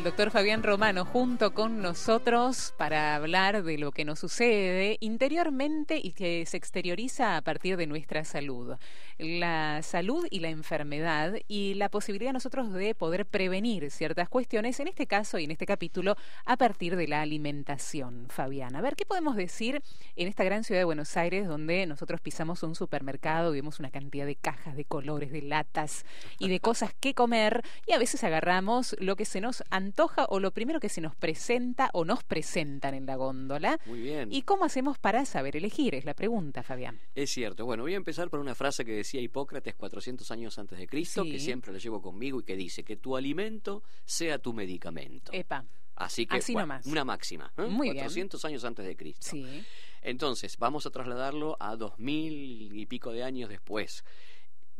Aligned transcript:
El 0.00 0.04
doctor 0.04 0.30
Fabián 0.30 0.62
Romano 0.62 1.04
junto 1.04 1.52
con 1.52 1.82
nosotros 1.82 2.72
para 2.78 3.14
hablar 3.14 3.62
de 3.62 3.76
lo 3.76 3.92
que 3.92 4.06
nos 4.06 4.18
sucede 4.18 4.96
interiormente 5.00 6.00
y 6.02 6.12
que 6.12 6.46
se 6.46 6.56
exterioriza 6.56 7.36
a 7.36 7.42
partir 7.42 7.76
de 7.76 7.86
nuestra 7.86 8.24
salud. 8.24 8.76
La 9.18 9.82
salud 9.82 10.26
y 10.30 10.40
la 10.40 10.48
enfermedad 10.48 11.34
y 11.48 11.74
la 11.74 11.90
posibilidad 11.90 12.32
nosotros 12.32 12.72
de 12.72 12.94
poder 12.94 13.26
prevenir 13.26 13.90
ciertas 13.90 14.30
cuestiones, 14.30 14.80
en 14.80 14.88
este 14.88 15.06
caso 15.06 15.38
y 15.38 15.44
en 15.44 15.50
este 15.50 15.66
capítulo, 15.66 16.16
a 16.46 16.56
partir 16.56 16.96
de 16.96 17.06
la 17.06 17.20
alimentación. 17.20 18.24
Fabián, 18.30 18.76
a 18.76 18.80
ver, 18.80 18.96
¿qué 18.96 19.04
podemos 19.04 19.36
decir 19.36 19.82
en 20.16 20.28
esta 20.28 20.44
gran 20.44 20.64
ciudad 20.64 20.80
de 20.80 20.84
Buenos 20.84 21.14
Aires 21.18 21.46
donde 21.46 21.84
nosotros 21.84 22.22
pisamos 22.22 22.62
un 22.62 22.74
supermercado 22.74 23.52
y 23.52 23.58
vemos 23.58 23.78
una 23.78 23.90
cantidad 23.90 24.24
de 24.24 24.36
cajas, 24.36 24.76
de 24.78 24.86
colores, 24.86 25.30
de 25.30 25.42
latas 25.42 26.06
y 26.38 26.48
de 26.48 26.58
cosas 26.60 26.94
que 26.98 27.12
comer 27.12 27.62
y 27.86 27.92
a 27.92 27.98
veces 27.98 28.24
agarramos 28.24 28.96
lo 28.98 29.16
que 29.16 29.26
se 29.26 29.42
nos 29.42 29.62
antoja 29.90 30.26
o 30.28 30.38
lo 30.38 30.52
primero 30.52 30.78
que 30.78 30.88
se 30.88 31.00
nos 31.00 31.16
presenta 31.16 31.90
o 31.92 32.04
nos 32.04 32.22
presentan 32.22 32.94
en 32.94 33.06
la 33.06 33.16
góndola. 33.16 33.78
Muy 33.86 34.00
bien. 34.00 34.32
¿Y 34.32 34.42
cómo 34.42 34.64
hacemos 34.64 34.98
para 34.98 35.24
saber 35.24 35.56
elegir? 35.56 35.94
Es 35.96 36.04
la 36.04 36.14
pregunta, 36.14 36.62
Fabián. 36.62 37.00
Es 37.14 37.30
cierto. 37.30 37.66
Bueno, 37.66 37.82
voy 37.82 37.94
a 37.94 37.96
empezar 37.96 38.30
por 38.30 38.38
una 38.40 38.54
frase 38.54 38.84
que 38.84 38.92
decía 38.92 39.20
Hipócrates 39.20 39.74
400 39.74 40.30
años 40.30 40.58
antes 40.58 40.78
de 40.78 40.86
Cristo, 40.86 41.24
Sí. 41.24 41.32
que 41.32 41.40
siempre 41.40 41.72
la 41.72 41.78
llevo 41.78 42.00
conmigo 42.00 42.40
y 42.40 42.44
que 42.44 42.54
dice 42.56 42.84
que 42.84 42.96
tu 42.96 43.16
alimento 43.16 43.82
sea 44.04 44.38
tu 44.38 44.52
medicamento. 44.52 45.32
Epa. 45.34 45.64
Así 45.96 46.24
que, 46.24 46.36
así 46.36 46.52
bueno, 46.54 46.78
una 46.86 47.04
máxima. 47.04 47.52
¿eh? 47.58 47.62
Muy 47.66 47.88
bien. 47.88 47.96
400 48.04 48.42
años 48.46 48.64
antes 48.64 48.86
de 48.86 48.96
Cristo. 48.96 49.26
Sí. 49.28 49.62
Entonces, 50.02 50.56
vamos 50.56 50.86
a 50.86 50.90
trasladarlo 50.90 51.56
a 51.60 51.76
dos 51.76 51.98
mil 51.98 52.72
y 52.74 52.86
pico 52.86 53.12
de 53.12 53.22
años 53.24 53.50
después. 53.50 54.02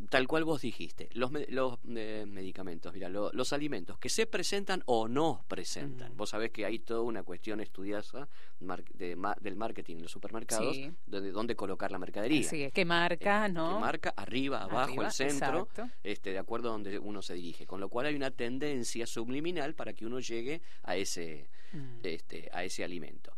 Tal 0.08 0.26
cual 0.26 0.44
vos 0.44 0.62
dijiste, 0.62 1.08
los, 1.12 1.30
los 1.48 1.78
eh, 1.94 2.24
medicamentos, 2.26 2.94
mira, 2.94 3.08
lo- 3.10 3.30
los 3.32 3.52
alimentos 3.52 3.98
que 3.98 4.08
se 4.08 4.26
presentan 4.26 4.82
o 4.86 5.08
no 5.08 5.44
presentan. 5.46 6.16
Vos 6.16 6.30
sabés 6.30 6.50
que 6.52 6.64
hay 6.64 6.78
toda 6.78 7.02
una 7.02 7.22
cuestión 7.22 7.60
estudiosa 7.60 8.26
mar- 8.60 8.82
de 8.94 9.14
ma- 9.14 9.36
del 9.40 9.56
marketing 9.56 9.96
en 9.96 10.02
los 10.02 10.10
supermercados, 10.12 10.74
Sí. 10.74 10.90
donde 11.06 11.30
dónde 11.32 11.54
colocar 11.54 11.92
la 11.92 11.98
mercadería. 11.98 12.42
Sí, 12.48 12.70
¿Qué 12.72 12.84
marca, 12.86 13.46
Eh, 13.46 13.52
no? 13.52 13.74
que 13.74 13.80
marca 13.80 14.14
arriba, 14.16 14.62
abajo, 14.62 14.78
Arriba, 14.92 15.06
el 15.06 15.12
centro, 15.12 15.68
exacto. 15.70 15.90
este, 16.02 16.30
de 16.32 16.38
acuerdo 16.38 16.70
a 16.70 16.72
donde 16.72 16.98
uno 16.98 17.20
se 17.20 17.34
dirige. 17.34 17.66
Con 17.66 17.80
lo 17.80 17.88
cual 17.90 18.06
hay 18.06 18.14
una 18.14 18.30
tendencia 18.30 19.06
subliminal 19.06 19.74
para 19.74 19.92
que 19.92 20.06
uno 20.06 20.18
llegue 20.20 20.62
a 20.82 20.96
ese, 20.96 21.50
Mm. 21.72 21.98
este, 22.02 22.48
a 22.52 22.64
ese 22.64 22.82
alimento. 22.84 23.32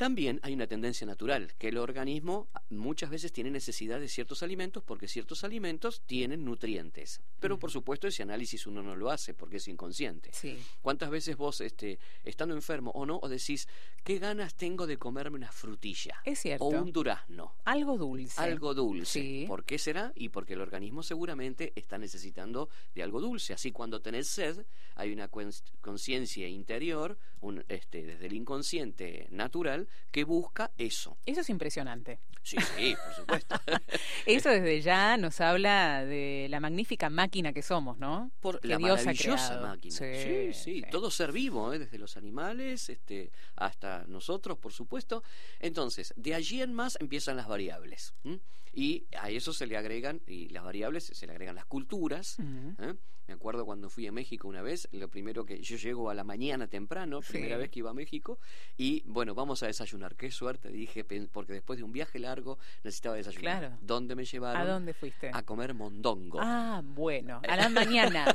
También 0.00 0.40
hay 0.42 0.54
una 0.54 0.66
tendencia 0.66 1.06
natural, 1.06 1.52
que 1.58 1.68
el 1.68 1.76
organismo 1.76 2.48
muchas 2.70 3.10
veces 3.10 3.32
tiene 3.32 3.50
necesidad 3.50 4.00
de 4.00 4.08
ciertos 4.08 4.42
alimentos 4.42 4.82
porque 4.82 5.06
ciertos 5.06 5.44
alimentos 5.44 6.00
tienen 6.06 6.42
nutrientes. 6.42 7.20
Pero 7.38 7.58
por 7.58 7.70
supuesto 7.70 8.08
ese 8.08 8.22
análisis 8.22 8.66
uno 8.66 8.82
no 8.82 8.96
lo 8.96 9.10
hace 9.10 9.34
porque 9.34 9.58
es 9.58 9.68
inconsciente. 9.68 10.30
Sí. 10.32 10.58
¿Cuántas 10.80 11.10
veces 11.10 11.36
vos, 11.36 11.60
este, 11.60 11.98
estando 12.24 12.54
enfermo 12.54 12.92
o 12.92 13.04
no, 13.04 13.20
o 13.22 13.28
decís, 13.28 13.68
qué 14.02 14.18
ganas 14.18 14.54
tengo 14.54 14.86
de 14.86 14.96
comerme 14.96 15.36
una 15.36 15.52
frutilla? 15.52 16.22
Es 16.24 16.38
cierto. 16.38 16.64
O 16.64 16.68
un 16.70 16.92
durazno. 16.92 17.56
Algo 17.66 17.98
dulce. 17.98 18.40
Algo 18.40 18.72
dulce. 18.72 19.20
Sí. 19.20 19.44
¿Por 19.46 19.64
qué 19.64 19.76
será? 19.76 20.14
Y 20.14 20.30
porque 20.30 20.54
el 20.54 20.62
organismo 20.62 21.02
seguramente 21.02 21.74
está 21.76 21.98
necesitando 21.98 22.70
de 22.94 23.02
algo 23.02 23.20
dulce. 23.20 23.52
Así 23.52 23.70
cuando 23.70 24.00
tenés 24.00 24.28
sed, 24.28 24.64
hay 24.94 25.12
una 25.12 25.28
conciencia 25.28 26.48
interior, 26.48 27.18
un, 27.42 27.66
este, 27.68 28.02
desde 28.02 28.28
el 28.28 28.32
inconsciente 28.32 29.28
natural, 29.30 29.88
que 30.10 30.24
busca 30.24 30.70
eso. 30.78 31.16
Eso 31.26 31.40
es 31.40 31.50
impresionante. 31.50 32.20
Sí, 32.42 32.56
sí, 32.76 32.96
por 33.04 33.14
supuesto. 33.14 33.54
Eso 34.24 34.48
desde 34.48 34.80
ya 34.80 35.18
nos 35.18 35.42
habla 35.42 36.06
de 36.06 36.46
la 36.48 36.58
magnífica 36.58 37.10
máquina 37.10 37.52
que 37.52 37.60
somos, 37.62 37.98
¿no? 37.98 38.30
Por 38.40 38.60
que 38.60 38.68
la 38.68 38.78
Dios 38.78 39.04
maravillosa 39.04 39.60
máquina. 39.60 39.94
Sí, 39.94 40.52
Sí, 40.54 40.82
todo 40.90 41.10
ser 41.10 41.32
vivo, 41.32 41.70
¿eh? 41.74 41.78
desde 41.78 41.98
los 41.98 42.16
animales 42.16 42.88
este, 42.88 43.30
hasta 43.56 44.04
nosotros, 44.08 44.56
por 44.56 44.72
supuesto. 44.72 45.22
Entonces, 45.58 46.14
de 46.16 46.34
allí 46.34 46.62
en 46.62 46.72
más 46.72 46.96
empiezan 47.00 47.36
las 47.36 47.46
variables. 47.46 48.14
¿m? 48.24 48.40
Y 48.72 49.04
a 49.18 49.28
eso 49.30 49.52
se 49.52 49.66
le 49.66 49.76
agregan, 49.76 50.22
y 50.26 50.48
las 50.48 50.64
variables 50.64 51.04
se 51.12 51.26
le 51.26 51.32
agregan 51.32 51.54
las 51.56 51.66
culturas. 51.66 52.38
¿eh? 52.38 52.94
Me 53.26 53.34
acuerdo 53.34 53.64
cuando 53.64 53.88
fui 53.90 54.06
a 54.08 54.12
México 54.12 54.48
una 54.48 54.60
vez, 54.62 54.88
lo 54.90 55.08
primero 55.08 55.44
que 55.44 55.60
yo 55.62 55.76
llego 55.76 56.10
a 56.10 56.14
la 56.14 56.24
mañana 56.24 56.66
temprano, 56.66 57.22
Sí. 57.22 57.32
primera 57.34 57.56
vez 57.58 57.70
que 57.70 57.78
iba 57.78 57.90
a 57.90 57.94
México, 57.94 58.40
y 58.76 59.02
bueno, 59.06 59.34
vamos 59.36 59.62
a 59.62 59.66
desayunar. 59.66 59.79
Qué 60.16 60.30
suerte, 60.30 60.68
dije, 60.70 61.04
porque 61.32 61.52
después 61.52 61.78
de 61.78 61.84
un 61.84 61.92
viaje 61.92 62.18
largo 62.18 62.58
necesitaba 62.84 63.16
desayunar. 63.16 63.58
Claro. 63.60 63.78
¿Dónde 63.80 64.14
me 64.14 64.24
llevaron? 64.24 64.60
¿A 64.62 64.64
dónde 64.64 64.94
fuiste? 64.94 65.30
A 65.32 65.42
comer 65.42 65.74
mondongo. 65.74 66.38
Ah, 66.40 66.82
bueno, 66.84 67.40
a 67.48 67.56
la 67.56 67.68
mañana. 68.24 68.34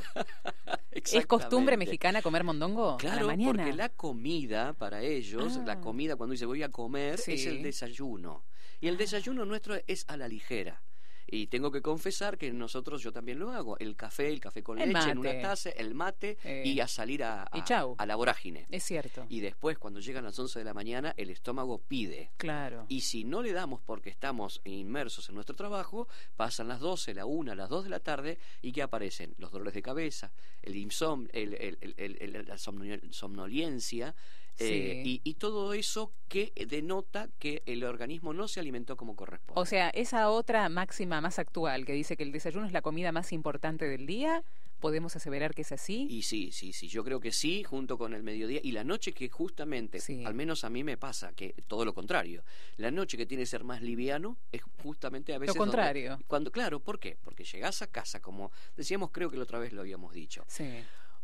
¿Es 0.90 1.26
costumbre 1.26 1.76
mexicana 1.76 2.22
comer 2.22 2.42
mondongo? 2.44 2.88
a 2.90 2.92
la 2.92 2.98
Claro, 2.98 3.26
mañana. 3.26 3.52
porque 3.64 3.72
la 3.76 3.88
comida 3.90 4.72
para 4.72 5.02
ellos, 5.02 5.58
Ah. 5.60 5.64
la 5.66 5.80
comida 5.80 6.16
cuando 6.16 6.32
dice 6.32 6.46
voy 6.46 6.62
a 6.62 6.70
comer, 6.70 7.18
Sí. 7.18 7.32
Ah. 7.32 7.34
es 7.34 7.46
el 7.46 7.62
desayuno. 7.62 8.44
Y 8.80 8.88
el 8.88 8.96
desayuno 8.96 9.44
nuestro 9.44 9.76
es 9.86 10.04
a 10.08 10.16
la 10.16 10.28
ligera. 10.28 10.82
Y 11.28 11.48
tengo 11.48 11.72
que 11.72 11.82
confesar 11.82 12.38
que 12.38 12.52
nosotros, 12.52 13.02
yo 13.02 13.12
también 13.12 13.38
lo 13.38 13.50
hago. 13.50 13.76
El 13.78 13.96
café, 13.96 14.28
el 14.28 14.38
café 14.40 14.62
con 14.62 14.78
El 14.78 14.92
leche 14.92 15.10
en 15.10 15.18
una 15.18 15.40
taza, 15.40 15.70
el 15.70 15.94
mate 15.94 16.38
Eh. 16.44 16.62
y 16.64 16.78
a 16.80 16.86
salir 16.86 17.24
a, 17.24 17.42
a- 17.42 17.58
Y 17.58 17.62
chau. 17.64 17.96
a 17.98 18.06
la 18.06 18.14
vorágine. 18.14 18.66
Es 18.70 18.84
cierto. 18.84 19.26
Y 19.28 19.40
después, 19.40 19.76
cuando 19.78 19.98
llegan 20.00 20.24
las 20.24 20.38
11 20.38 20.58
de 20.60 20.64
la 20.64 20.72
mañana, 20.74 21.14
el 21.16 21.30
estómago 21.30 21.78
pide. 21.78 22.30
Claro. 22.36 22.86
Y 22.88 23.00
si 23.00 23.24
no 23.24 23.42
le 23.42 23.52
damos 23.52 23.80
porque 23.80 24.08
estamos 24.10 24.60
inmersos 24.64 25.28
en 25.28 25.34
nuestro 25.34 25.56
trabajo, 25.56 26.06
pasan 26.36 26.68
las 26.68 26.78
12, 26.80 27.12
la 27.14 27.26
1, 27.26 27.54
las 27.56 27.68
2 27.68 27.84
de 27.84 27.90
la 27.90 28.00
tarde 28.00 28.38
y 28.62 28.70
que 28.72 28.82
aparecen 28.82 29.34
los 29.38 29.50
dolores 29.50 29.74
de 29.74 29.82
cabeza, 29.82 30.32
el 30.62 30.76
insomnio, 30.76 31.28
el, 31.32 31.54
el- 31.54 31.94
el- 31.96 32.46
la 32.46 32.56
somno- 32.56 33.12
somnolencia 33.12 34.14
eh, 34.58 35.02
Sí. 35.04 35.20
y, 35.24 35.30
y 35.30 35.34
todo 35.34 35.72
eso 35.74 36.12
que 36.28 36.52
denota 36.68 37.28
que 37.38 37.62
el 37.66 37.84
organismo 37.84 38.32
no 38.32 38.48
se 38.48 38.60
alimentó 38.60 38.96
como 38.96 39.14
corresponde. 39.16 39.60
O 39.60 39.66
sea, 39.66 39.90
esa 39.90 40.30
otra 40.30 40.68
máxima 40.68 41.20
más 41.20 41.38
actual 41.38 41.84
que 41.84 41.92
dice 41.92 42.16
que 42.16 42.22
el 42.22 42.32
desayuno 42.32 42.66
es 42.66 42.72
la 42.72 42.82
comida 42.82 43.12
más 43.12 43.32
importante 43.32 43.86
del 43.88 44.06
día, 44.06 44.42
¿podemos 44.80 45.16
aseverar 45.16 45.54
que 45.54 45.62
es 45.62 45.72
así? 45.72 46.06
Y 46.10 46.22
sí, 46.22 46.52
sí, 46.52 46.72
sí, 46.72 46.88
yo 46.88 47.02
creo 47.04 47.18
que 47.20 47.32
sí, 47.32 47.64
junto 47.64 47.96
con 47.96 48.12
el 48.12 48.22
mediodía 48.22 48.60
y 48.62 48.72
la 48.72 48.84
noche 48.84 49.12
que 49.12 49.28
justamente, 49.28 50.00
Sí. 50.00 50.22
al 50.24 50.34
menos 50.34 50.64
a 50.64 50.70
mí 50.70 50.84
me 50.84 50.96
pasa, 50.98 51.32
que 51.32 51.54
todo 51.66 51.84
lo 51.84 51.94
contrario, 51.94 52.42
la 52.76 52.90
noche 52.90 53.16
que 53.16 53.24
tiene 53.26 53.42
que 53.42 53.46
ser 53.46 53.64
más 53.64 53.80
liviano 53.82 54.36
es 54.52 54.62
justamente 54.82 55.32
a 55.34 55.38
veces... 55.38 55.54
donde- 55.56 55.70
contrario. 55.70 56.18
cuando, 56.26 56.50
claro, 56.52 56.80
¿por 56.80 56.98
qué? 56.98 57.16
Porque 57.22 57.44
llegás 57.44 57.80
a 57.82 57.86
casa, 57.86 58.20
como 58.20 58.50
decíamos, 58.76 59.10
creo 59.12 59.30
que 59.30 59.36
la 59.38 59.44
otra 59.44 59.58
vez 59.58 59.72
lo 59.72 59.80
habíamos 59.80 60.12
dicho. 60.12 60.44
Sí, 60.48 60.68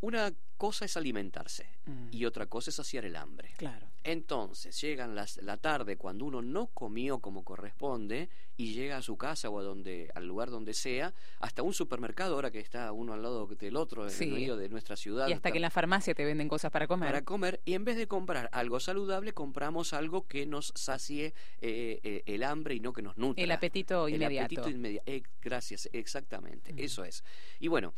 Una 0.03 0.33
cosa 0.59 0.85
es 0.85 0.97
alimentarse 0.97 1.67
Mm. 1.87 2.09
y 2.13 2.25
otra 2.27 2.47
cosa 2.47 2.71
es 2.71 2.77
saciar 2.77 3.05
el 3.05 3.17
hambre. 3.17 3.53
claro. 3.57 3.89
Entonces, 4.05 4.81
llegan 4.81 5.15
las, 5.15 5.37
la 5.43 5.57
tarde 5.59 5.97
cuando 5.97 6.25
uno 6.25 6.43
no 6.43 6.67
comió 6.75 7.21
como 7.21 7.45
corresponde 7.45 8.29
y 8.57 8.73
llega 8.75 8.97
a 8.97 9.03
su 9.03 9.17
casa 9.17 9.49
o 9.49 9.61
a 9.61 9.63
donde, 9.63 10.11
al 10.17 10.27
lugar 10.27 10.51
donde 10.51 10.75
sea, 10.75 11.15
hasta 11.39 11.63
un 11.63 11.73
supermercado, 11.73 12.35
ahora 12.35 12.51
que 12.51 12.59
está 12.59 12.91
uno 12.91 13.13
al 13.13 13.23
lado 13.23 13.47
del 13.47 13.77
otro, 13.77 14.09
en 14.09 14.23
el 14.23 14.33
medio 14.33 14.57
de 14.57 14.69
nuestra 14.69 14.97
ciudad. 14.97 15.29
Y 15.29 15.33
hasta 15.35 15.53
que 15.53 15.59
en 15.59 15.63
la 15.63 15.71
farmacia 15.71 16.15
te 16.15 16.25
venden 16.25 16.49
cosas 16.49 16.73
para 16.73 16.89
comer. 16.89 17.09
para 17.11 17.23
comer 17.25 17.61
y 17.65 17.75
en 17.75 17.85
vez 17.85 17.97
de 17.97 18.09
comprar 18.09 18.49
algo 18.53 18.81
saludable 18.81 19.33
compramos 19.35 19.93
algo 19.93 20.27
que 20.27 20.47
nos 20.47 20.73
sacie 20.75 21.33
eh, 21.61 22.01
eh, 22.03 22.23
el 22.27 22.43
hambre 22.43 22.75
y 22.75 22.81
no 22.81 22.93
que 22.93 23.03
nos 23.03 23.17
nutra 23.17 23.43
El 23.45 23.53
apetito 23.53 24.09
el 24.09 24.15
inmediato. 24.17 24.47
apetito 24.47 24.69
inmediato 24.69 25.05
Eh, 25.11 25.23
gracias 25.41 25.89
exactamente 25.93 26.73
Mm. 26.73 26.79
eso 26.81 27.05
es 27.05 27.23
y 27.61 27.69
bueno 27.69 27.95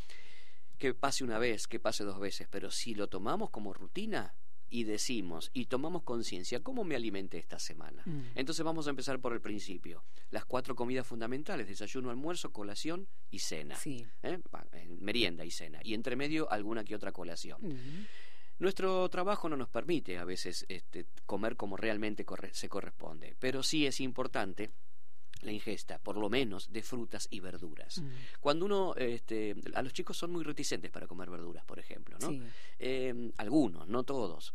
que 0.78 0.94
pase 0.94 1.24
una 1.24 1.38
vez 1.38 1.66
que 1.66 1.78
pase 1.80 2.04
dos 2.04 2.18
veces 2.20 2.48
pero 2.50 2.70
si 2.70 2.94
lo 2.94 3.08
tomamos 3.08 3.50
como 3.50 3.72
rutina 3.72 4.34
y 4.70 4.84
decimos 4.84 5.50
y 5.52 5.66
tomamos 5.66 6.02
conciencia 6.02 6.60
cómo 6.62 6.82
me 6.84 6.96
alimenté 6.96 7.38
esta 7.38 7.58
semana 7.58 8.02
Mm. 8.06 8.22
entonces 8.34 8.64
vamos 8.64 8.86
a 8.86 8.90
empezar 8.90 9.20
por 9.20 9.32
el 9.32 9.40
principio 9.40 10.04
las 10.30 10.44
cuatro 10.44 10.74
comidas 10.74 11.06
fundamentales 11.06 11.68
desayuno 11.68 12.10
almuerzo 12.10 12.52
colación 12.52 13.06
y 13.30 13.38
cena 13.38 13.76
Sí. 13.76 14.04
¿eh? 14.22 14.38
Merienda 15.00 15.44
y 15.44 15.50
cena 15.50 15.80
y 15.84 15.94
entre 15.94 16.16
medio 16.16 16.50
alguna 16.50 16.82
que 16.84 16.94
otra 16.96 17.12
colación 17.12 17.58
nuestro 18.58 19.08
trabajo 19.10 19.48
no 19.48 19.56
nos 19.56 19.68
permite 19.68 20.16
a 20.18 20.24
veces 20.24 20.64
este, 20.68 21.06
comer 21.26 21.56
como 21.56 21.76
realmente 21.76 22.24
corre- 22.24 22.54
se 22.54 22.68
corresponde, 22.68 23.34
pero 23.38 23.62
sí 23.62 23.84
es 23.86 24.00
importante 24.00 24.70
la 25.44 25.52
ingesta, 25.52 25.98
por 25.98 26.16
lo 26.16 26.28
menos, 26.28 26.72
de 26.72 26.82
frutas 26.82 27.28
y 27.30 27.40
verduras. 27.40 27.98
Mm. 28.00 28.08
Cuando 28.40 28.64
uno, 28.66 28.94
este, 28.96 29.54
a 29.74 29.82
los 29.82 29.92
chicos 29.92 30.16
son 30.16 30.32
muy 30.32 30.42
reticentes 30.44 30.90
para 30.90 31.06
comer 31.06 31.30
verduras, 31.30 31.64
por 31.64 31.78
ejemplo, 31.78 32.16
¿no? 32.20 32.30
Sí. 32.30 32.42
Eh, 32.78 33.30
algunos, 33.36 33.86
no 33.88 34.02
todos. 34.04 34.52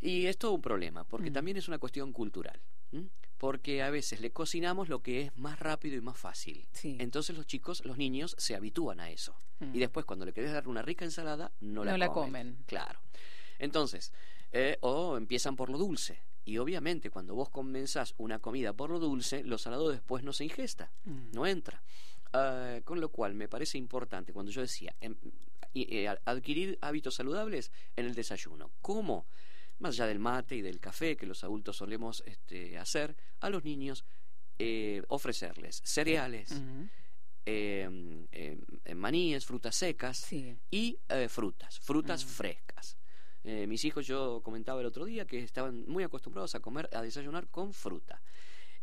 Y 0.00 0.26
es 0.26 0.38
todo 0.38 0.52
un 0.52 0.62
problema, 0.62 1.04
porque 1.04 1.30
Mm. 1.30 1.34
también 1.34 1.56
es 1.56 1.68
una 1.68 1.78
cuestión 1.78 2.12
cultural. 2.12 2.60
¿m? 2.92 3.08
Porque 3.38 3.82
a 3.82 3.90
veces 3.90 4.20
le 4.20 4.32
cocinamos 4.32 4.88
lo 4.88 5.00
que 5.02 5.22
es 5.22 5.36
más 5.38 5.58
rápido 5.60 5.96
y 5.96 6.00
más 6.00 6.18
fácil. 6.18 6.66
Sí. 6.72 6.96
Entonces 6.98 7.36
los 7.36 7.46
chicos, 7.46 7.84
los 7.84 7.96
niños, 7.96 8.34
se 8.38 8.54
habitúan 8.56 8.98
a 9.00 9.10
eso. 9.10 9.34
Mm. 9.60 9.74
Y 9.76 9.78
después, 9.78 10.04
cuando 10.06 10.24
le 10.26 10.32
querés 10.32 10.52
dar 10.52 10.66
una 10.68 10.82
rica 10.82 11.04
ensalada, 11.04 11.52
no 11.60 11.84
la 11.84 11.92
No 11.92 11.98
la 11.98 12.08
comen. 12.08 12.30
comen. 12.54 12.64
Claro. 12.66 13.00
Entonces, 13.58 14.12
eh, 14.52 14.78
o 14.80 15.16
empiezan 15.16 15.54
por 15.56 15.70
lo 15.70 15.78
dulce. 15.78 16.20
Y 16.50 16.58
obviamente, 16.58 17.10
cuando 17.10 17.36
vos 17.36 17.48
comenzás 17.48 18.12
una 18.18 18.40
comida 18.40 18.72
por 18.72 18.90
lo 18.90 18.98
dulce, 18.98 19.44
lo 19.44 19.56
salado 19.56 19.88
después 19.88 20.24
no 20.24 20.32
se 20.32 20.42
ingesta, 20.42 20.90
Mm. 21.04 21.30
no 21.32 21.46
entra. 21.46 21.80
Ah, 22.32 22.80
con 22.84 23.00
lo 23.00 23.08
cual, 23.10 23.34
me 23.34 23.46
parece 23.48 23.78
importante, 23.78 24.32
cuando 24.32 24.50
yo 24.50 24.60
decía, 24.60 24.92
em, 25.00 25.14
eh, 25.74 26.08
adquirir 26.24 26.76
hábitos 26.80 27.14
saludables 27.14 27.70
en 27.94 28.06
el 28.06 28.14
desayuno. 28.16 28.72
¿Cómo? 28.80 29.26
Más 29.78 29.94
allá 29.94 30.06
del 30.08 30.18
mate 30.18 30.56
y 30.56 30.60
del 30.60 30.80
café 30.80 31.16
que 31.16 31.24
los 31.26 31.44
adultos 31.44 31.76
solemos 31.76 32.24
este, 32.26 32.76
hacer, 32.78 33.16
a 33.38 33.48
los 33.48 33.62
niños 33.64 34.04
eh, 34.58 35.02
ofrecerles 35.08 35.80
cereales, 35.84 36.50
em, 37.46 38.26
em, 38.32 38.96
maníes, 38.96 39.46
frutas 39.46 39.74
secas 39.76 40.26
y 40.32 40.98
frutas, 41.28 41.78
frutas 41.80 42.24
frescas. 42.24 42.96
Mis 43.44 43.84
hijos, 43.84 44.06
yo 44.06 44.40
comentaba 44.42 44.80
el 44.80 44.86
otro 44.86 45.04
día 45.04 45.26
que 45.26 45.42
estaban 45.42 45.84
muy 45.88 46.04
acostumbrados 46.04 46.54
a 46.54 46.60
comer, 46.60 46.88
a 46.92 47.02
desayunar 47.02 47.48
con 47.48 47.72
fruta. 47.72 48.22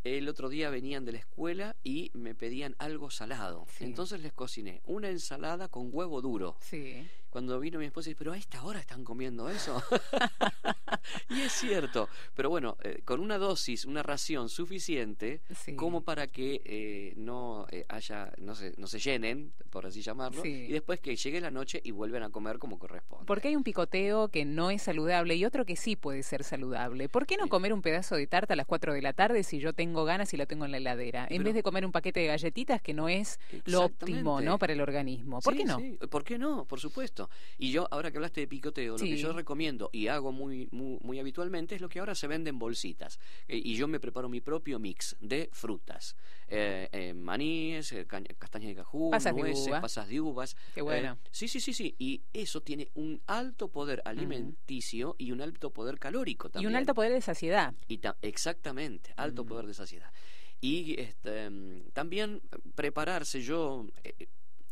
El 0.04 0.28
otro 0.28 0.48
día 0.48 0.70
venían 0.70 1.04
de 1.04 1.12
la 1.12 1.18
escuela 1.18 1.76
y 1.82 2.10
me 2.14 2.34
pedían 2.34 2.76
algo 2.78 3.10
salado. 3.10 3.66
Entonces 3.80 4.20
les 4.20 4.32
cociné 4.32 4.80
una 4.84 5.10
ensalada 5.10 5.68
con 5.68 5.90
huevo 5.92 6.22
duro. 6.22 6.56
Sí 6.60 7.04
cuando 7.30 7.58
vino 7.60 7.78
mi 7.78 7.86
esposa 7.86 8.08
y 8.08 8.12
dice, 8.12 8.18
pero 8.18 8.32
a 8.32 8.36
esta 8.36 8.62
hora 8.64 8.80
están 8.80 9.04
comiendo 9.04 9.48
eso. 9.48 9.82
y 11.30 11.40
es 11.40 11.52
cierto, 11.52 12.08
pero 12.34 12.50
bueno, 12.50 12.76
eh, 12.82 13.02
con 13.04 13.20
una 13.20 13.38
dosis, 13.38 13.84
una 13.84 14.02
ración 14.02 14.48
suficiente 14.48 15.40
como 15.76 16.02
para 16.02 16.26
que 16.26 16.62
eh, 16.64 17.14
no 17.16 17.66
eh, 17.70 17.84
haya, 17.88 18.32
no 18.38 18.54
se, 18.54 18.74
no 18.78 18.86
se 18.86 18.98
llenen, 18.98 19.52
por 19.70 19.86
así 19.86 20.02
llamarlo, 20.02 20.44
y 20.44 20.68
después 20.68 21.00
que 21.00 21.16
llegue 21.16 21.40
la 21.40 21.50
noche 21.50 21.80
y 21.84 21.90
vuelven 21.90 22.22
a 22.22 22.30
comer 22.30 22.58
como 22.58 22.78
corresponde. 22.78 23.26
Porque 23.26 23.48
hay 23.48 23.56
un 23.56 23.64
picoteo 23.64 24.28
que 24.28 24.44
no 24.44 24.70
es 24.70 24.82
saludable 24.82 25.36
y 25.36 25.44
otro 25.44 25.64
que 25.64 25.76
sí 25.76 25.96
puede 25.96 26.22
ser 26.22 26.44
saludable. 26.44 27.08
¿Por 27.08 27.26
qué 27.26 27.36
no 27.36 27.48
comer 27.48 27.72
un 27.72 27.82
pedazo 27.82 28.16
de 28.16 28.26
tarta 28.26 28.54
a 28.54 28.56
las 28.56 28.66
4 28.66 28.94
de 28.94 29.02
la 29.02 29.12
tarde 29.12 29.42
si 29.42 29.58
yo 29.58 29.72
tengo 29.72 30.04
ganas 30.04 30.32
y 30.34 30.36
lo 30.36 30.46
tengo 30.46 30.64
en 30.64 30.72
la 30.72 30.78
heladera? 30.78 31.26
En 31.30 31.42
vez 31.44 31.54
de 31.54 31.62
comer 31.62 31.84
un 31.84 31.92
paquete 31.92 32.20
de 32.20 32.26
galletitas 32.26 32.80
que 32.80 32.94
no 32.94 33.08
es 33.08 33.38
lo 33.64 33.84
óptimo, 33.84 34.40
¿no? 34.40 34.58
Para 34.58 34.72
el 34.72 34.80
organismo. 34.80 35.40
¿Por 35.40 35.56
qué 35.56 35.64
no? 35.64 35.78
¿Por 36.10 36.24
qué 36.24 36.38
no? 36.38 36.64
Por 36.64 36.80
supuesto. 36.80 37.17
Y 37.56 37.70
yo, 37.72 37.88
ahora 37.90 38.10
que 38.10 38.18
hablaste 38.18 38.42
de 38.42 38.48
picoteo, 38.48 38.96
lo 38.96 39.04
que 39.04 39.16
yo 39.16 39.32
recomiendo 39.32 39.90
y 39.92 40.08
hago 40.08 40.32
muy, 40.32 40.68
muy, 40.70 41.18
habitualmente 41.18 41.74
es 41.74 41.80
lo 41.80 41.88
que 41.88 41.98
ahora 41.98 42.14
se 42.14 42.26
vende 42.26 42.50
en 42.50 42.58
bolsitas. 42.58 43.18
Eh, 43.48 43.60
y 43.62 43.74
yo 43.74 43.88
me 43.88 43.98
preparo 43.98 44.28
mi 44.28 44.40
propio 44.40 44.78
mix 44.78 45.16
de 45.20 45.48
frutas. 45.52 46.16
Eh, 46.48 46.88
eh, 46.92 47.14
maníes, 47.14 47.94
castañas 48.38 48.68
de 48.68 48.74
cajú, 48.74 49.10
pasas 49.10 49.34
nueces, 49.34 49.66
de 49.66 49.80
pasas 49.80 50.08
de 50.08 50.20
uvas. 50.20 50.56
Qué 50.74 50.82
bueno. 50.82 51.18
sí, 51.30 51.48
sí, 51.48 51.60
sí, 51.60 51.72
sí. 51.72 51.94
Y 51.98 52.22
eso 52.32 52.62
tiene 52.62 52.90
un 52.94 53.20
alto 53.26 53.68
poder 53.68 54.02
alimenticio 54.04 55.16
y 55.18 55.32
un 55.32 55.40
alto 55.40 55.70
poder 55.70 55.98
calórico 55.98 56.50
también. 56.50 56.70
Y 56.70 56.72
un 56.72 56.76
alto 56.76 56.94
poder 56.94 57.12
de 57.12 57.20
saciedad. 57.20 57.74
Y 57.88 58.00
exactamente, 58.22 59.12
alto 59.16 59.44
poder 59.44 59.66
de 59.66 59.74
saciedad. 59.74 60.12
Y 60.60 61.00
este, 61.00 61.48
mm, 61.50 61.90
también 61.92 62.40
prepararse 62.74 63.42
yo, 63.42 63.86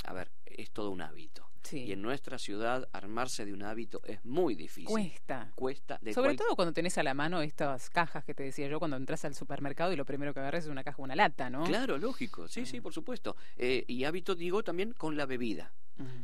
a 0.05 0.13
ver, 0.13 0.31
es 0.45 0.71
todo 0.71 0.91
un 0.91 1.01
hábito. 1.01 1.46
Y 1.73 1.93
en 1.93 2.03
nuestra 2.03 2.39
ciudad 2.39 2.89
armarse 2.93 3.45
de 3.45 3.53
un 3.53 3.63
hábito 3.63 4.01
es 4.05 4.25
muy 4.25 4.55
difícil. 4.55 4.87
Cuesta. 4.87 5.53
Cuesta. 5.55 6.01
Sobre 6.13 6.37
todo 6.37 6.55
cuando 6.55 6.73
tenés 6.73 6.99
a 6.99 7.03
la 7.03 7.15
mano 7.15 7.41
estas 7.43 7.91
cajas 7.91 8.25
que 8.25 8.35
te 8.35 8.43
decía 8.43 8.69
yo 8.69 8.79
cuando 8.79 8.97
entras 8.97 9.25
al 9.25 9.35
supermercado 9.35 9.93
y 9.93 9.97
lo 9.97 10.05
primero 10.05 10.33
que 10.33 10.41
agarras 10.41 10.65
es 10.65 10.71
una 10.71 10.85
caja 10.85 10.99
o 10.99 11.05
una 11.05 11.17
lata, 11.17 11.51
¿no? 11.51 11.65
Claro, 11.65 11.99
lógico. 11.99 12.49
Sí, 12.49 12.67
sí, 12.67 12.81
por 12.81 12.93
supuesto. 12.93 13.37
Eh, 13.57 13.85
y 13.87 14.05
hábito 14.05 14.35
digo 14.35 14.63
también 14.63 14.93
con 14.93 15.17
la 15.17 15.27
bebida. 15.27 15.73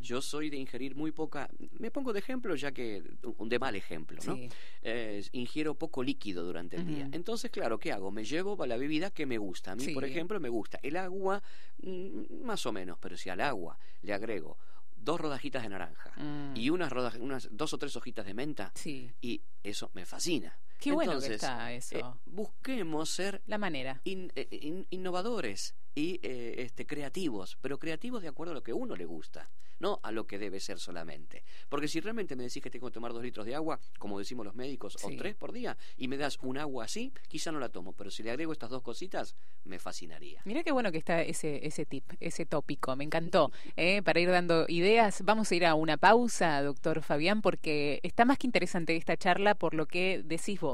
Yo 0.03 0.21
soy 0.21 0.51
de 0.51 0.59
ingerir 0.59 0.95
muy 0.95 1.13
poca, 1.13 1.49
me 1.79 1.91
pongo 1.91 2.13
de 2.13 2.19
ejemplo 2.19 2.55
ya 2.57 2.73
que, 2.73 3.03
un 3.39 3.49
de 3.49 3.59
mal 3.59 3.75
ejemplo, 3.75 4.21
¿no? 4.27 4.37
Eh, 4.83 5.25
ingiero 5.33 5.75
poco 5.75 6.03
líquido 6.03 6.45
durante 6.45 6.77
el 6.77 6.87
día. 6.87 7.09
Entonces, 7.13 7.51
claro, 7.51 7.79
¿qué 7.79 7.91
hago? 7.91 8.11
Me 8.11 8.25
llevo 8.25 8.67
la 8.67 8.77
bebida 8.77 9.11
que 9.11 9.25
me 9.25 9.39
gusta. 9.39 9.73
A 9.73 9.77
mí, 9.77 9.89
por 9.89 10.05
ejemplo, 10.05 10.39
me 10.41 10.51
gusta 10.51 10.79
el 10.83 10.97
agua, 10.97 11.43
mm, 11.83 12.43
más 12.45 12.67
o 12.67 12.73
menos, 12.73 12.99
pero 13.01 13.17
si 13.17 13.31
al 13.31 13.41
agua 13.41 13.79
le 14.03 14.13
agrego 14.13 14.59
dos 15.03 15.21
rodajitas 15.21 15.63
de 15.63 15.69
naranja 15.69 16.13
mm. 16.17 16.57
y 16.57 16.71
unas, 16.71 16.93
unas 17.19 17.49
dos 17.51 17.73
o 17.73 17.79
tres 17.79 17.97
hojitas 17.97 18.25
de 18.27 18.35
menta. 18.35 18.73
Y 19.21 19.43
eso 19.63 19.91
me 19.95 20.07
fascina. 20.07 20.59
Qué 20.83 20.93
bueno 20.93 21.21
que 21.21 21.35
está 21.35 21.73
eso. 21.73 21.99
Eh, 21.99 22.05
busquemos 22.27 23.11
ser 23.11 23.43
la 23.47 23.59
manera 23.59 24.01
eh, 24.05 24.85
innovadores 24.91 25.75
y 25.95 26.21
eh, 26.23 26.55
este, 26.59 26.87
creativos, 26.87 27.59
pero 27.61 27.79
creativos 27.79 28.23
de 28.23 28.29
acuerdo 28.29 28.53
a 28.53 28.55
lo 28.55 28.63
que 28.63 28.73
uno 28.73 28.97
le 28.97 29.05
gusta, 29.05 29.51
no 29.79 30.01
a 30.03 30.13
lo 30.13 30.27
que 30.27 30.39
debe 30.39 30.61
ser 30.61 30.79
solamente. 30.79 31.45
Porque 31.69 31.89
si 31.89 32.01
realmente 32.01 32.35
me 32.37 32.45
decís 32.45 32.63
que 32.63 32.71
tengo 32.71 32.87
que 32.87 32.95
tomar 32.95 33.13
dos 33.13 33.23
litros 33.23 33.45
de 33.45 33.55
agua, 33.55 33.79
como 33.99 34.19
decimos 34.19 34.47
los 34.47 34.55
médicos, 34.55 34.97
o 35.03 35.11
tres 35.19 35.35
por 35.35 35.53
día, 35.53 35.77
y 35.97 36.09
me 36.09 36.17
das 36.17 36.39
un 36.43 36.57
agua 36.57 36.85
así, 36.85 37.13
quizá 37.29 37.53
no 37.53 37.59
la 37.59 37.69
tomo, 37.69 37.93
pero 37.93 38.11
si 38.11 38.23
le 38.23 38.31
agrego 38.31 38.53
estas 38.53 38.71
dos 38.71 38.83
cositas, 38.83 39.37
me 39.65 39.79
fascinaría. 39.79 40.41
Mira 40.45 40.63
qué 40.63 40.73
bueno 40.73 40.91
que 40.93 40.99
está 40.99 41.21
ese, 41.23 41.67
ese 41.67 41.85
tip, 41.85 42.05
ese 42.21 42.47
tópico, 42.47 42.97
me 42.97 43.05
encantó. 43.05 43.53
¿eh? 43.77 44.03
Para 44.03 44.21
ir 44.21 44.31
dando 44.31 44.65
ideas, 44.69 45.23
vamos 45.25 45.51
a 45.51 45.55
ir 45.55 45.67
a 45.67 45.75
una 45.75 45.99
pausa, 45.99 46.63
doctor 46.63 47.03
Fabián, 47.03 47.43
porque 47.43 48.01
está 48.03 48.25
más 48.25 48.39
que 48.39 48.47
interesante 48.47 48.97
esta 48.97 49.17
charla 49.17 49.55
por 49.55 49.75
lo 49.75 49.87
que 49.87 50.23
decís 50.25 50.61
vos. 50.61 50.72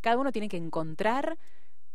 Cada 0.00 0.18
uno 0.18 0.32
tiene 0.32 0.48
que 0.48 0.56
encontrar 0.56 1.38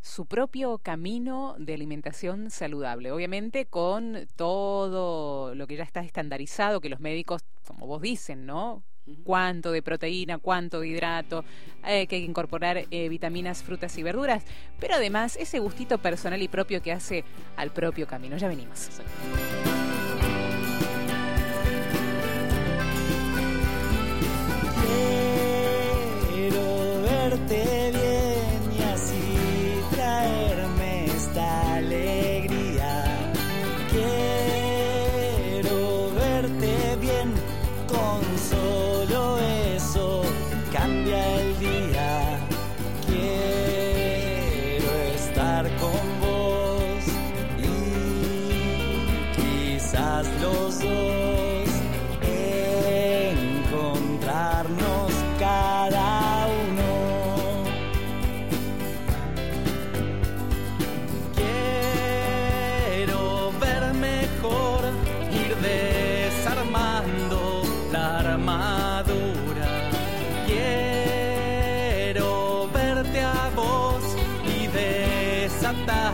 su 0.06 0.28
propio 0.28 0.78
camino 0.78 1.56
de 1.58 1.74
alimentación 1.74 2.52
saludable, 2.52 3.12
obviamente 3.12 3.66
con 3.66 4.28
todo 4.36 5.56
lo 5.56 5.66
que 5.66 5.78
ya 5.78 5.84
está 5.84 6.02
estandarizado, 6.02 6.80
que 6.80 6.90
los 6.90 7.00
médicos, 7.00 7.42
como 7.66 7.88
vos 7.88 8.04
dicen, 8.04 8.46
¿no? 8.46 8.84
Cuánto 9.24 9.72
de 9.72 9.82
proteína, 9.82 10.38
cuánto 10.38 10.80
de 10.80 10.90
hidrato, 10.90 11.44
eh, 11.88 12.06
que 12.06 12.18
hay 12.18 12.22
que 12.22 12.30
incorporar 12.30 12.86
eh, 12.92 13.10
vitaminas, 13.10 13.64
frutas 13.64 13.98
y 13.98 14.04
verduras, 14.04 14.44
pero 14.80 14.94
además 14.94 15.38
ese 15.38 15.58
gustito 15.58 15.98
personal 15.98 16.42
y 16.42 16.48
propio 16.48 16.84
que 16.84 16.92
hace 16.92 17.24
al 17.56 17.72
propio 17.72 18.06
camino. 18.06 18.38
Ya 18.38 18.48
venimos. 18.48 18.90
te 27.48 27.92
vi 27.92 28.05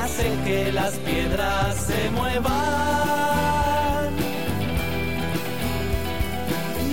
corazón 0.00 0.04
hace 0.04 0.28
que 0.44 0.72
las 0.72 0.92
piedras 0.98 1.76
se 1.76 2.10
muevan. 2.10 2.50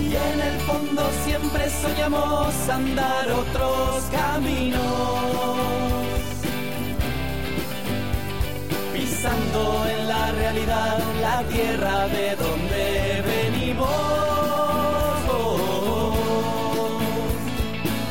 Y 0.02 0.16
en 0.16 0.40
el 0.42 0.60
fondo 0.62 1.02
siempre 1.26 1.70
soñamos 1.70 2.70
andar 2.70 3.32
otros 3.32 4.04
caminos. 4.12 5.58
pisando 8.94 9.86
en 9.90 10.08
la 10.08 10.32
realidad 10.32 10.98
la 11.22 11.44
tierra 11.44 12.08
de 12.08 12.36
donde 12.36 13.24
venimos. 13.26 13.88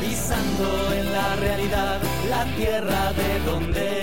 Pisando 0.01 0.93
en 0.93 1.11
la 1.11 1.35
realidad 1.37 1.99
la 2.29 2.45
tierra 2.55 3.13
de 3.13 3.39
donde 3.49 3.96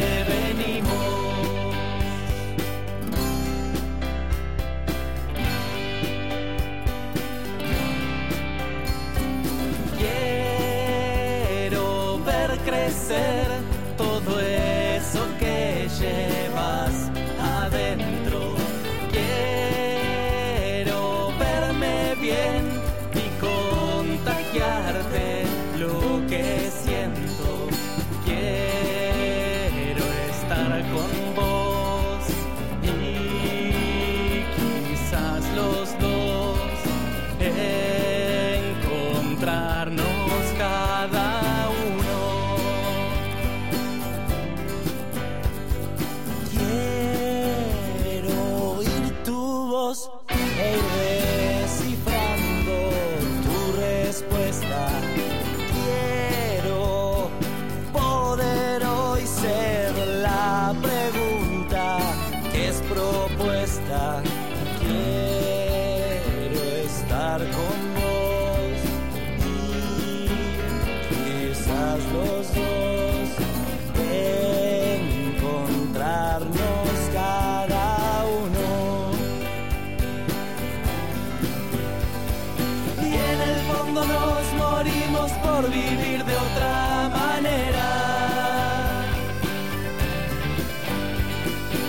estar 67.34 67.50
con 67.50 67.94
vos 67.94 68.78
y 69.46 70.28
quizás 71.08 72.00
los 72.12 72.46
dos 72.54 73.28
encontrarnos 75.34 76.96
cada 77.12 78.24
uno. 78.24 78.68
Y 83.02 83.04
en 83.14 83.40
el 83.50 83.58
fondo 83.70 84.00
nos 84.04 84.44
morimos 84.54 85.30
por 85.32 85.62
vivir 85.70 86.18
de 86.24 86.36
otra 86.36 87.08
manera. 87.08 87.88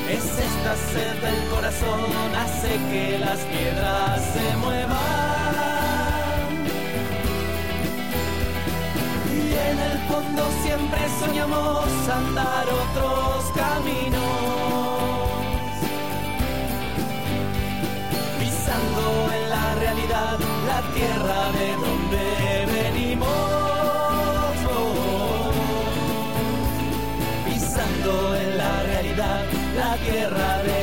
Es 0.10 0.26
esta 0.26 0.76
sed 0.92 1.16
del 1.22 1.40
corazón 1.50 2.10
hace 2.36 2.70
que 2.90 3.20
las 3.20 3.40
piedras 3.40 4.35
fondo 10.16 10.44
siempre 10.64 11.02
soñamos 11.20 11.88
andar 12.20 12.66
otros 12.84 13.44
caminos. 13.62 14.22
Pisando 18.40 19.06
en 19.38 19.50
la 19.50 19.76
realidad 19.84 20.38
la 20.72 20.82
tierra 20.96 21.42
de 21.60 21.68
donde 21.84 22.26
venimos. 22.78 23.28
Pisando 27.46 28.36
en 28.36 28.58
la 28.58 28.84
realidad 28.84 29.44
la 29.82 29.94
tierra 30.08 30.50
de 30.68 30.75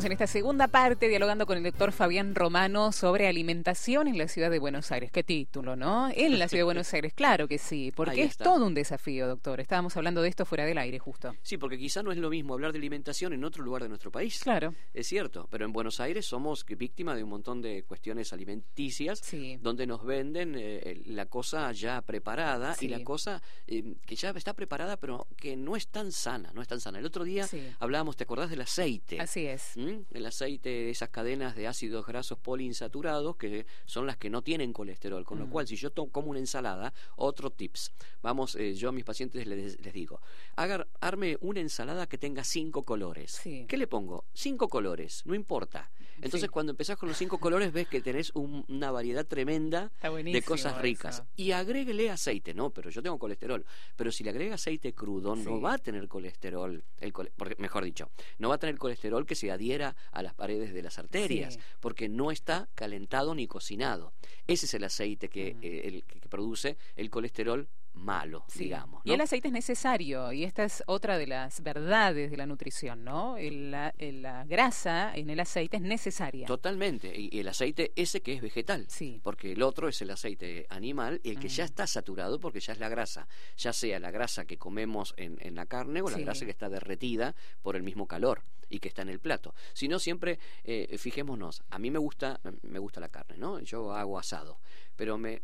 Continuamos 0.00 0.22
en 0.22 0.24
esta 0.24 0.32
segunda 0.32 0.68
parte 0.68 1.08
dialogando 1.08 1.44
con 1.44 1.58
el 1.58 1.62
doctor 1.64 1.92
Fabián 1.92 2.34
Romano 2.34 2.90
sobre 2.90 3.26
alimentación 3.28 4.08
en 4.08 4.16
la 4.16 4.28
ciudad 4.28 4.50
de 4.50 4.58
Buenos 4.58 4.90
Aires. 4.92 5.10
Qué 5.12 5.22
título, 5.22 5.76
¿no? 5.76 6.08
En 6.14 6.38
la 6.38 6.48
ciudad 6.48 6.60
de 6.60 6.64
Buenos 6.64 6.94
Aires, 6.94 7.12
claro 7.12 7.46
que 7.48 7.58
sí, 7.58 7.92
porque 7.94 8.22
es 8.22 8.38
todo 8.38 8.64
un 8.64 8.72
desafío, 8.72 9.28
doctor. 9.28 9.60
Estábamos 9.60 9.94
hablando 9.98 10.22
de 10.22 10.30
esto 10.30 10.46
fuera 10.46 10.64
del 10.64 10.78
aire, 10.78 10.98
justo. 10.98 11.34
Sí, 11.42 11.58
porque 11.58 11.76
quizá 11.76 12.02
no 12.02 12.12
es 12.12 12.18
lo 12.18 12.30
mismo 12.30 12.54
hablar 12.54 12.72
de 12.72 12.78
alimentación 12.78 13.34
en 13.34 13.44
otro 13.44 13.62
lugar 13.62 13.82
de 13.82 13.90
nuestro 13.90 14.10
país. 14.10 14.40
Claro. 14.42 14.74
Es 14.94 15.06
cierto, 15.06 15.46
pero 15.50 15.66
en 15.66 15.72
Buenos 15.74 16.00
Aires 16.00 16.24
somos 16.24 16.64
víctimas 16.64 17.16
de 17.16 17.24
un 17.24 17.28
montón 17.30 17.60
de 17.60 17.82
cuestiones 17.82 18.32
alimenticias 18.32 19.18
Sí. 19.22 19.58
donde 19.60 19.86
nos 19.86 20.02
venden 20.06 20.54
eh, 20.56 21.02
la 21.06 21.26
cosa 21.26 21.70
ya 21.72 22.00
preparada 22.00 22.74
Sí. 22.74 22.86
y 22.86 22.88
la 22.88 23.04
cosa 23.04 23.42
eh, 23.66 23.96
que 24.06 24.16
ya 24.16 24.30
está 24.30 24.54
preparada 24.54 24.96
pero 24.96 25.26
que 25.36 25.56
no 25.56 25.76
es 25.76 25.88
tan 25.88 26.10
sana, 26.10 26.52
no 26.54 26.62
es 26.62 26.68
tan 26.68 26.80
sana. 26.80 26.98
El 27.00 27.04
otro 27.04 27.24
día 27.24 27.46
Sí. 27.46 27.60
hablábamos, 27.80 28.16
¿te 28.16 28.24
acordás 28.24 28.48
del 28.48 28.62
aceite? 28.62 29.20
Así 29.20 29.44
es. 29.46 29.72
¿Mm? 29.76 29.89
El 30.12 30.26
aceite 30.26 30.68
de 30.68 30.90
esas 30.90 31.08
cadenas 31.10 31.54
de 31.56 31.66
ácidos 31.66 32.06
grasos 32.06 32.38
poliinsaturados 32.38 33.36
que 33.36 33.66
son 33.86 34.06
las 34.06 34.16
que 34.16 34.30
no 34.30 34.42
tienen 34.42 34.72
colesterol. 34.72 35.24
Con 35.24 35.38
lo 35.38 35.48
cual, 35.50 35.66
si 35.66 35.76
yo 35.76 35.90
como 36.10 36.30
una 36.30 36.38
ensalada, 36.38 36.92
otro 37.16 37.50
tips. 37.50 37.92
Vamos, 38.22 38.54
eh, 38.56 38.74
yo 38.74 38.88
a 38.88 38.92
mis 38.92 39.04
pacientes 39.04 39.46
les, 39.46 39.80
les 39.80 39.92
digo, 39.92 40.20
haga, 40.56 40.86
arme 41.00 41.36
una 41.40 41.60
ensalada 41.60 42.06
que 42.06 42.18
tenga 42.18 42.44
cinco 42.44 42.84
colores. 42.84 43.32
Sí. 43.42 43.66
¿Qué 43.68 43.76
le 43.76 43.86
pongo? 43.86 44.24
Cinco 44.32 44.68
colores, 44.68 45.22
no 45.26 45.34
importa. 45.34 45.90
Entonces, 46.16 46.42
Sí. 46.42 46.48
cuando 46.48 46.72
empezás 46.72 46.98
con 46.98 47.08
los 47.08 47.16
cinco 47.16 47.38
colores, 47.38 47.72
ves 47.72 47.88
que 47.88 48.02
tenés 48.02 48.30
un- 48.34 48.64
una 48.68 48.90
variedad 48.90 49.26
tremenda 49.26 49.90
de 50.22 50.42
cosas 50.42 50.78
ricas. 50.82 51.14
eso. 51.20 51.26
Y 51.36 51.52
agréguele 51.52 52.10
aceite, 52.10 52.52
no, 52.52 52.68
pero 52.70 52.90
yo 52.90 53.02
tengo 53.02 53.18
colesterol. 53.18 53.64
Pero 53.96 54.12
si 54.12 54.22
le 54.22 54.28
agrega 54.30 54.56
aceite 54.56 54.92
crudo, 54.92 55.34
Sí. 55.34 55.42
no 55.44 55.60
va 55.62 55.74
a 55.74 55.78
tener 55.78 56.08
colesterol, 56.08 56.84
el 56.98 57.12
porque, 57.12 57.56
mejor 57.58 57.84
dicho, 57.84 58.10
no 58.38 58.50
va 58.50 58.56
a 58.56 58.58
tener 58.58 58.76
colesterol 58.76 59.24
que 59.24 59.34
se 59.34 59.50
adhiera 59.70 59.96
a 60.10 60.22
las 60.22 60.34
paredes 60.34 60.74
de 60.74 60.82
las 60.82 60.98
arterias, 60.98 61.54
Sí. 61.54 61.60
porque 61.80 62.08
no 62.08 62.30
está 62.30 62.68
calentado 62.74 63.34
ni 63.34 63.46
cocinado. 63.46 64.12
Ese 64.46 64.66
es 64.66 64.74
el 64.74 64.84
aceite 64.84 65.28
que, 65.28 65.54
Mm. 65.54 65.58
eh, 65.62 65.80
el, 65.84 66.04
que 66.04 66.28
produce 66.28 66.76
el 66.96 67.08
colesterol 67.10 67.68
malo, 68.00 68.44
Sí. 68.48 68.64
digamos. 68.64 69.02
Y 69.04 69.12
el 69.12 69.20
aceite 69.20 69.48
es 69.48 69.52
necesario, 69.54 70.32
y 70.32 70.44
esta 70.44 70.64
es 70.64 70.82
otra 70.86 71.18
de 71.18 71.26
las 71.26 71.62
verdades 71.62 72.30
de 72.30 72.36
la 72.36 72.46
nutrición, 72.46 73.04
¿no? 73.04 73.36
El- 73.36 73.70
la, 73.70 73.94
el- 73.98 74.22
la 74.22 74.44
grasa 74.44 75.14
en 75.14 75.30
el 75.30 75.38
aceite 75.40 75.76
es 75.76 75.82
necesaria. 75.82 76.46
Totalmente. 76.46 77.12
Y, 77.18 77.28
y 77.32 77.40
el 77.40 77.48
aceite 77.48 77.92
ese 77.96 78.20
que 78.22 78.32
es 78.34 78.42
vegetal. 78.42 78.86
Sí. 78.88 79.20
Porque 79.22 79.52
el 79.52 79.62
otro 79.62 79.88
es 79.88 80.00
el 80.02 80.10
aceite 80.10 80.66
animal, 80.70 81.20
el 81.24 81.38
que 81.38 81.48
ya 81.48 81.64
Mm. 81.64 81.66
está 81.66 81.86
saturado 81.86 82.40
porque 82.40 82.60
ya 82.60 82.72
es 82.72 82.78
la 82.80 82.88
grasa. 82.88 83.28
Ya 83.56 83.72
sea 83.72 84.00
la 84.00 84.10
grasa 84.10 84.44
que 84.44 84.56
comemos 84.58 85.14
en, 85.16 85.36
en 85.40 85.54
la 85.54 85.66
carne 85.66 86.02
o 86.02 86.08
la 86.10 86.16
Sí. 86.16 86.22
grasa 86.24 86.44
que 86.44 86.50
está 86.50 86.68
derretida 86.68 87.34
por 87.62 87.76
el 87.76 87.82
mismo 87.82 88.06
calor 88.06 88.42
y 88.68 88.78
que 88.78 88.88
está 88.88 89.02
en 89.02 89.08
el 89.08 89.18
plato. 89.18 89.54
Si 89.72 89.88
no, 89.88 89.98
siempre, 89.98 90.38
eh, 90.64 90.96
fijémonos, 90.96 91.62
a 91.70 91.78
mí 91.78 91.90
me 91.90 91.98
gusta, 91.98 92.40
me 92.62 92.78
gusta 92.78 93.00
la 93.00 93.08
carne, 93.08 93.36
¿no? 93.36 93.58
Yo 93.60 93.92
hago 93.92 94.18
asado. 94.18 94.60
Pero 95.00 95.16
me, 95.16 95.40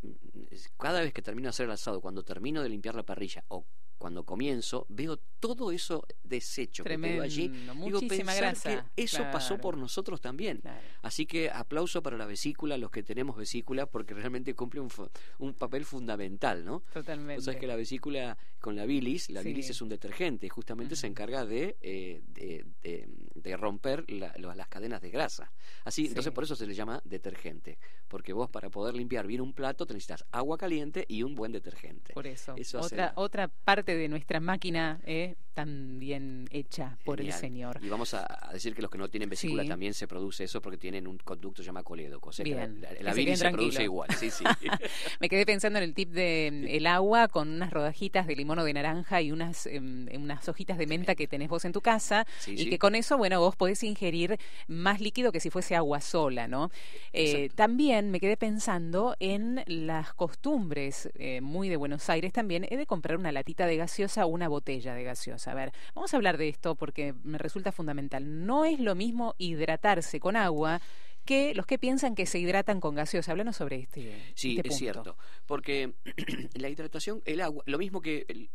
cada 0.79 1.01
vez 1.01 1.15
que 1.15 1.23
termino 1.23 1.47
de 1.47 1.49
hacer 1.49 1.65
el 1.65 1.73
asado, 1.73 2.03
cuando 2.03 2.23
termino 2.23 2.63
de 2.63 2.69
limpiar 2.69 2.95
la 2.95 3.05
parrilla 3.05 3.43
o 3.49 3.65
cuando 3.99 4.25
comienzo, 4.25 4.87
veo 4.89 5.19
todo 5.41 5.71
eso 5.73 6.05
desecho 6.25 6.83
que 6.85 6.97
quedó 6.99 7.23
allí. 7.23 7.49
Tremendo, 7.49 7.85
Digo, 7.85 8.01
pensar 8.01 8.37
grasa. 8.37 8.85
que 8.95 9.03
eso 9.03 9.23
pasó 9.33 9.59
por 9.59 9.77
nosotros 9.77 10.21
también. 10.21 10.59
claro. 10.59 10.81
Así 11.03 11.25
que 11.27 11.51
aplauso 11.51 12.03
para 12.03 12.17
la 12.17 12.27
vesícula, 12.27 12.77
los 12.77 12.91
que 12.91 13.03
tenemos 13.03 13.37
vesícula, 13.37 13.87
porque 13.87 14.15
realmente 14.15 14.55
cumple 14.55 14.81
un, 14.81 14.91
un 15.39 15.55
papel 15.55 15.85
fundamental, 15.85 16.65
¿no? 16.65 16.83
Totalmente. 16.93 17.37
Vos 17.37 17.45
sabés 17.45 17.61
que 17.61 17.67
la 17.67 17.77
vesícula 17.77 18.37
con 18.61 18.75
la 18.77 18.87
bilis, 18.87 19.31
la 19.31 19.43
Sí. 19.43 19.49
bilis 19.49 19.71
es 19.71 19.81
un 19.83 19.89
detergente 19.89 20.47
y 20.47 20.49
justamente 20.49 20.97
se 20.97 21.07
encarga 21.07 21.45
de, 21.45 21.77
eh, 21.81 22.23
de, 22.29 22.65
de- 22.83 23.09
de 23.35 23.57
romper 23.57 24.11
la- 24.11 24.35
las 24.37 24.69
cadenas 24.69 25.01
de 25.01 25.11
grasa. 25.11 25.53
Así, 25.85 26.03
Sí. 26.03 26.09
entonces 26.09 26.33
por 26.33 26.43
eso 26.45 26.57
se 26.57 26.67
le 26.67 26.75
llama 26.75 27.01
detergente, 27.05 27.79
porque 28.09 28.33
vos 28.33 28.51
para 28.51 28.71
poder 28.71 28.95
limpiar 28.95 29.27
bien 29.27 29.41
un 29.41 29.53
plato 29.53 29.87
te 29.87 29.95
necesitas 29.95 30.25
agua 30.33 30.59
caliente 30.59 31.05
y 31.09 31.23
un 31.23 31.35
buen 31.35 31.53
detergente. 31.53 32.13
Por 32.15 32.27
eso. 32.27 32.55
Otra, 32.81 33.13
otra 33.17 33.49
parte 33.49 33.86
de 33.95 34.09
nuestra 34.09 34.41
máquina 34.41 34.99
eh, 35.05 35.35
tan 35.55 35.99
bien 35.99 36.47
hecha 36.51 36.99
por 37.05 37.21
el. 37.21 37.33
Señor. 37.33 37.79
Y 37.83 37.89
vamos 37.89 38.13
a, 38.15 38.27
a 38.49 38.53
decir 38.53 38.75
que 38.75 38.83
los 38.83 38.91
que 38.91 38.99
no 38.99 39.09
tienen 39.09 39.29
vesícula 39.31 39.63
Sí. 39.63 39.69
también 39.69 39.95
se 39.95 40.07
produce 40.09 40.45
eso 40.45 40.61
porque 40.61 40.77
tienen 40.79 41.07
un 41.07 41.17
conducto 41.19 41.63
llamado 41.63 41.85
colédoco. 41.85 42.29
O 42.31 42.33
sea 42.33 42.45
que 42.45 42.55
Bien, 42.55 42.81
la, 42.81 42.91
la- 42.91 42.97
que 42.97 43.05
la 43.05 43.13
se 43.15 43.37
se 43.37 43.51
produce 43.51 43.83
igual. 43.83 44.09
Sí, 44.19 44.31
sí. 44.31 44.45
Me 45.21 45.29
quedé 45.29 45.47
pensando 45.47 45.79
en 45.79 45.85
el 45.85 45.95
tip 45.95 46.11
de 46.11 46.51
mm, 46.53 46.69
el 46.69 46.87
agua 46.87 47.29
con 47.29 47.49
unas 47.49 47.71
rodajitas 47.73 48.27
de 48.27 48.37
limón 48.37 48.59
o 48.59 48.65
de 48.65 48.73
naranja 48.75 49.23
y 49.23 49.33
unas, 49.33 49.67
em, 49.67 50.07
unas 50.15 50.47
hojitas 50.49 50.77
de 50.79 50.87
menta 50.87 51.15
que 51.15 51.27
tenés 51.27 51.49
vos 51.49 51.65
en 51.65 51.73
tu 51.73 51.81
casa 51.81 52.27
y 52.47 52.69
que 52.69 52.79
con 52.79 52.95
eso, 52.95 53.17
bueno, 53.17 53.41
vos 53.41 53.57
podés 53.57 53.83
ingerir 53.83 54.39
más 54.69 55.01
líquido 55.01 55.33
que 55.33 55.41
si 55.41 55.49
fuese 55.51 55.75
agua 55.75 56.01
sola, 56.01 56.49
¿no? 56.49 56.71
Eh, 57.13 57.49
también 57.55 58.11
me 58.11 58.21
quedé 58.21 58.37
pensando 58.37 59.17
en 59.21 59.63
las 59.67 60.13
costumbres 60.15 61.09
eh, 61.15 61.41
muy 61.41 61.69
de 61.69 61.77
Buenos 61.77 62.09
Aires 62.11 62.33
también, 62.33 62.67
he 62.71 62.77
de 62.77 62.87
comprar 62.87 63.17
una 63.17 63.33
latita 63.33 63.67
de 63.67 63.76
gaseosa 63.77 64.27
una 64.27 64.49
botella 64.49 64.95
de 64.95 65.05
gaseosa. 65.05 65.53
A 65.53 65.55
ver, 65.55 65.73
vamos 65.95 66.13
a 66.13 66.17
hablar 66.17 66.37
de 66.39 66.49
esto 66.49 66.75
porque 66.75 67.15
me 67.25 67.39
resulta 67.39 67.73
fundamental. 67.73 68.47
No 68.47 68.65
es 68.65 68.81
lo 68.81 68.95
mismo 68.95 69.35
hidratarse 69.39 70.21
con 70.21 70.37
agua 70.37 70.81
que 71.25 71.55
los 71.55 71.67
que 71.67 71.79
piensan 71.79 72.15
que 72.15 72.25
se 72.27 72.39
hidratan 72.39 72.81
con 72.81 72.95
gaseosa. 72.95 73.33
Háblanos 73.33 73.57
sobre 73.57 73.77
este. 73.81 74.23
Sí, 74.35 74.57
este 74.57 74.69
es 74.69 74.77
cierto. 74.77 75.17
Porque 75.47 75.95
la 76.55 76.69
hidratación, 76.69 77.23
el 77.25 77.41
agua, 77.41 77.63
lo 77.67 77.79
mismo 77.79 78.01
que 78.01 78.25
el- 78.29 78.51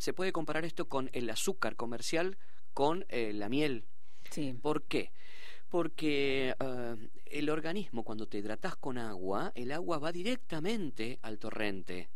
se 0.00 0.12
puede 0.12 0.32
comparar 0.32 0.64
esto 0.64 0.88
con 0.88 1.10
el 1.12 1.28
azúcar 1.30 1.76
comercial 1.76 2.36
con 2.72 3.04
eh, 3.08 3.32
la 3.34 3.48
miel. 3.48 3.84
Sí. 4.30 4.52
¿Por 4.60 4.82
qué? 4.84 5.12
Porque 5.68 6.54
eh, 6.58 6.96
el 7.26 7.50
organismo, 7.50 8.02
cuando 8.04 8.26
te 8.26 8.38
hidratas 8.38 8.76
con 8.76 8.98
agua, 8.98 9.52
el 9.54 9.72
agua 9.72 9.98
va 9.98 10.12
directamente 10.12 11.18
al 11.22 11.38
torrente. 11.38 12.08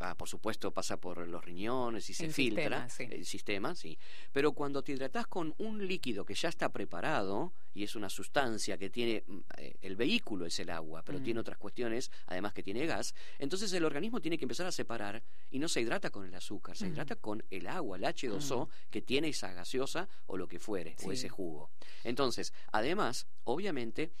Ah, 0.00 0.14
por 0.16 0.28
supuesto, 0.28 0.72
pasa 0.72 0.98
por 0.98 1.26
los 1.26 1.44
riñones 1.44 2.08
y 2.10 2.14
se 2.14 2.26
El 2.26 2.32
filtra. 2.32 2.88
sistema, 2.88 2.88
sí. 2.88 3.08
El 3.10 3.24
sistema, 3.24 3.74
sí. 3.74 3.98
Pero 4.32 4.52
cuando 4.52 4.82
te 4.82 4.92
hidratas 4.92 5.26
con 5.26 5.54
un 5.58 5.86
líquido 5.86 6.24
que 6.24 6.34
ya 6.34 6.48
está 6.48 6.68
preparado, 6.70 7.52
y 7.74 7.84
es 7.84 7.94
una 7.96 8.08
sustancia 8.10 8.76
que 8.76 8.90
tiene. 8.90 9.24
mm, 9.26 9.38
eh, 9.58 9.76
El 9.82 9.96
vehículo 9.96 10.46
es 10.46 10.58
el 10.58 10.70
agua, 10.70 11.02
pero 11.04 11.18
Mm. 11.20 11.22
tiene 11.22 11.40
otras 11.40 11.58
cuestiones, 11.58 12.10
además 12.26 12.52
que 12.52 12.62
tiene 12.62 12.84
gas. 12.86 13.14
Entonces 13.38 13.72
el 13.72 13.84
organismo 13.84 14.20
tiene 14.20 14.36
que 14.36 14.44
empezar 14.44 14.66
a 14.66 14.72
separar 14.72 15.22
y 15.50 15.58
no 15.58 15.68
se 15.68 15.80
hidrata 15.80 16.10
con 16.10 16.26
el 16.26 16.34
azúcar, 16.34 16.76
se 16.76 16.86
Mm. 16.86 16.92
hidrata 16.92 17.16
con 17.16 17.44
el 17.50 17.66
agua, 17.68 17.96
el 17.96 18.04
H2O, 18.04 18.68
que 18.90 19.00
tiene 19.02 19.28
esa 19.28 19.52
gaseosa 19.52 20.08
o 20.26 20.36
lo 20.36 20.48
que 20.48 20.58
fuere, 20.58 20.96
o 21.04 21.12
ese 21.12 21.28
jugo. 21.28 21.70
Entonces, 22.04 22.52
además, 22.72 23.26
obviamente, 23.44 24.12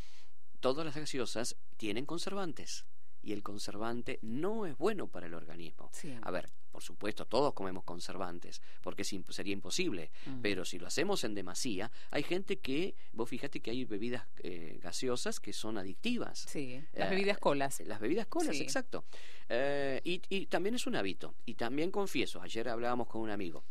todas 0.60 0.84
las 0.86 0.94
gaseosas 0.96 1.56
tienen 1.76 2.06
conservantes. 2.06 2.84
Y 3.22 3.32
el 3.32 3.42
conservante 3.42 4.18
no 4.22 4.64
es 4.66 4.76
bueno 4.78 5.08
para 5.08 5.26
el 5.26 5.34
organismo. 5.34 5.90
Sí. 5.92 6.14
A 6.22 6.30
ver, 6.30 6.48
por 6.70 6.82
supuesto, 6.82 7.26
todos 7.26 7.52
comemos 7.54 7.82
conservantes, 7.84 8.62
porque 8.80 9.02
es 9.02 9.12
imp- 9.12 9.30
sería 9.32 9.52
imposible. 9.52 10.10
Mm. 10.26 10.40
Pero 10.40 10.64
si 10.64 10.78
lo 10.78 10.86
hacemos 10.86 11.24
en 11.24 11.34
demasía, 11.34 11.90
hay 12.10 12.22
gente 12.22 12.58
que, 12.58 12.94
vos 13.12 13.28
fíjate 13.28 13.60
que 13.60 13.70
hay 13.72 13.84
bebidas 13.84 14.24
eh, 14.42 14.78
gaseosas 14.82 15.40
que 15.40 15.52
son 15.52 15.78
adictivas. 15.78 16.46
Sí, 16.48 16.80
las 16.92 17.08
Eh, 17.08 17.10
bebidas 17.10 17.38
colas. 17.38 17.80
Las 17.80 18.00
bebidas 18.00 18.26
colas, 18.28 18.56
Sí. 18.56 18.62
exacto. 18.62 19.04
Eh, 19.48 20.00
y, 20.04 20.22
y 20.28 20.46
también 20.46 20.74
es 20.76 20.86
un 20.86 20.94
hábito. 20.94 21.34
Y 21.44 21.54
también 21.54 21.90
confieso, 21.90 22.40
ayer 22.40 22.68
hablábamos 22.68 23.08
con 23.08 23.20
un 23.22 23.30
amigo. 23.30 23.64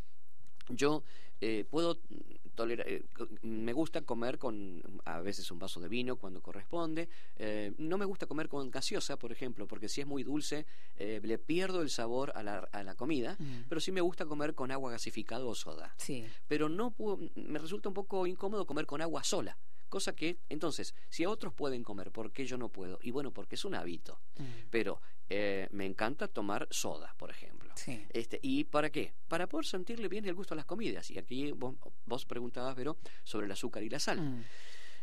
Yo 0.69 1.03
eh, 1.39 1.65
puedo 1.69 1.99
eh, 2.65 3.03
me 3.41 3.73
gusta 3.73 4.01
comer 4.01 4.37
con 4.37 4.81
a 5.05 5.19
veces 5.21 5.51
un 5.51 5.59
vaso 5.59 5.79
de 5.79 5.87
vino 5.87 6.15
cuando 6.15 6.41
corresponde. 6.41 7.09
Eh, 7.37 7.73
no 7.77 7.97
me 7.97 8.05
gusta 8.05 8.25
comer 8.25 8.47
con 8.47 8.71
gaseosa, 8.71 9.17
por 9.17 9.31
ejemplo, 9.31 9.67
porque 9.67 9.89
si 9.89 10.01
es 10.01 10.07
muy 10.07 10.23
dulce 10.23 10.65
eh, 10.97 11.19
le 11.23 11.37
pierdo 11.37 11.81
el 11.81 11.89
sabor 11.89 12.31
a 12.35 12.43
la, 12.43 12.59
a 12.71 12.83
la 12.83 12.95
comida. 12.95 13.35
Mm. 13.39 13.63
Pero 13.69 13.81
sí 13.81 13.91
me 13.91 14.01
gusta 14.01 14.25
comer 14.25 14.55
con 14.55 14.71
agua 14.71 14.91
gasificada 14.91 15.45
o 15.45 15.55
soda 15.55 15.93
Sí. 15.97 16.25
pero 16.47 16.69
no 16.69 16.91
puedo, 16.91 17.19
me 17.35 17.59
resulta 17.59 17.89
un 17.89 17.93
poco 17.95 18.25
incómodo 18.27 18.65
comer 18.65 18.85
con 18.85 19.01
agua 19.01 19.23
sola. 19.23 19.57
Cosa 19.89 20.15
que, 20.15 20.39
entonces, 20.49 20.93
si 21.09 21.23
a 21.23 21.29
otros 21.29 21.53
pueden 21.53 21.83
comer, 21.83 22.11
¿por 22.11 22.31
qué 22.31 22.45
yo 22.45 22.57
no 22.57 22.69
puedo? 22.69 22.99
Y 23.01 23.11
bueno, 23.11 23.31
porque 23.31 23.55
es 23.55 23.65
un 23.65 23.75
hábito. 23.75 24.19
Mm. 24.37 24.43
Pero 24.69 25.01
eh, 25.29 25.67
me 25.71 25.85
encanta 25.85 26.27
tomar 26.27 26.67
soda, 26.71 27.13
por 27.17 27.29
ejemplo. 27.29 27.71
Sí. 27.75 28.05
Este, 28.09 28.39
¿Y 28.41 28.65
para 28.65 28.89
qué? 28.89 29.13
Para 29.27 29.47
poder 29.47 29.65
sentirle 29.65 30.07
bien 30.07 30.25
el 30.25 30.33
gusto 30.33 30.53
a 30.53 30.57
las 30.57 30.65
comidas. 30.65 31.09
Y 31.11 31.17
aquí 31.17 31.51
vos, 31.51 31.75
vos 32.05 32.25
preguntabas, 32.25 32.75
Vero, 32.75 32.97
sobre 33.23 33.45
el 33.45 33.51
azúcar 33.51 33.83
y 33.83 33.89
la 33.89 33.99
sal. 33.99 34.21
Mm. 34.21 34.43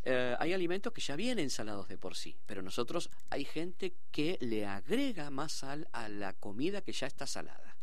Eh, 0.07 0.35
hay 0.39 0.53
alimentos 0.53 0.93
que 0.93 1.01
ya 1.01 1.15
vienen 1.15 1.49
salados 1.49 1.87
de 1.87 1.97
por 1.97 2.15
sí, 2.15 2.37
pero 2.45 2.61
nosotros 2.61 3.09
hay 3.31 3.43
gente 3.43 3.95
que 4.11 4.37
le 4.39 4.67
agrega 4.67 5.31
más 5.31 5.51
sal 5.51 5.87
a 5.93 6.09
la 6.09 6.33
comida 6.33 6.81
que 6.81 6.91
ya 6.91 7.07
está 7.07 7.25
salada. 7.25 7.74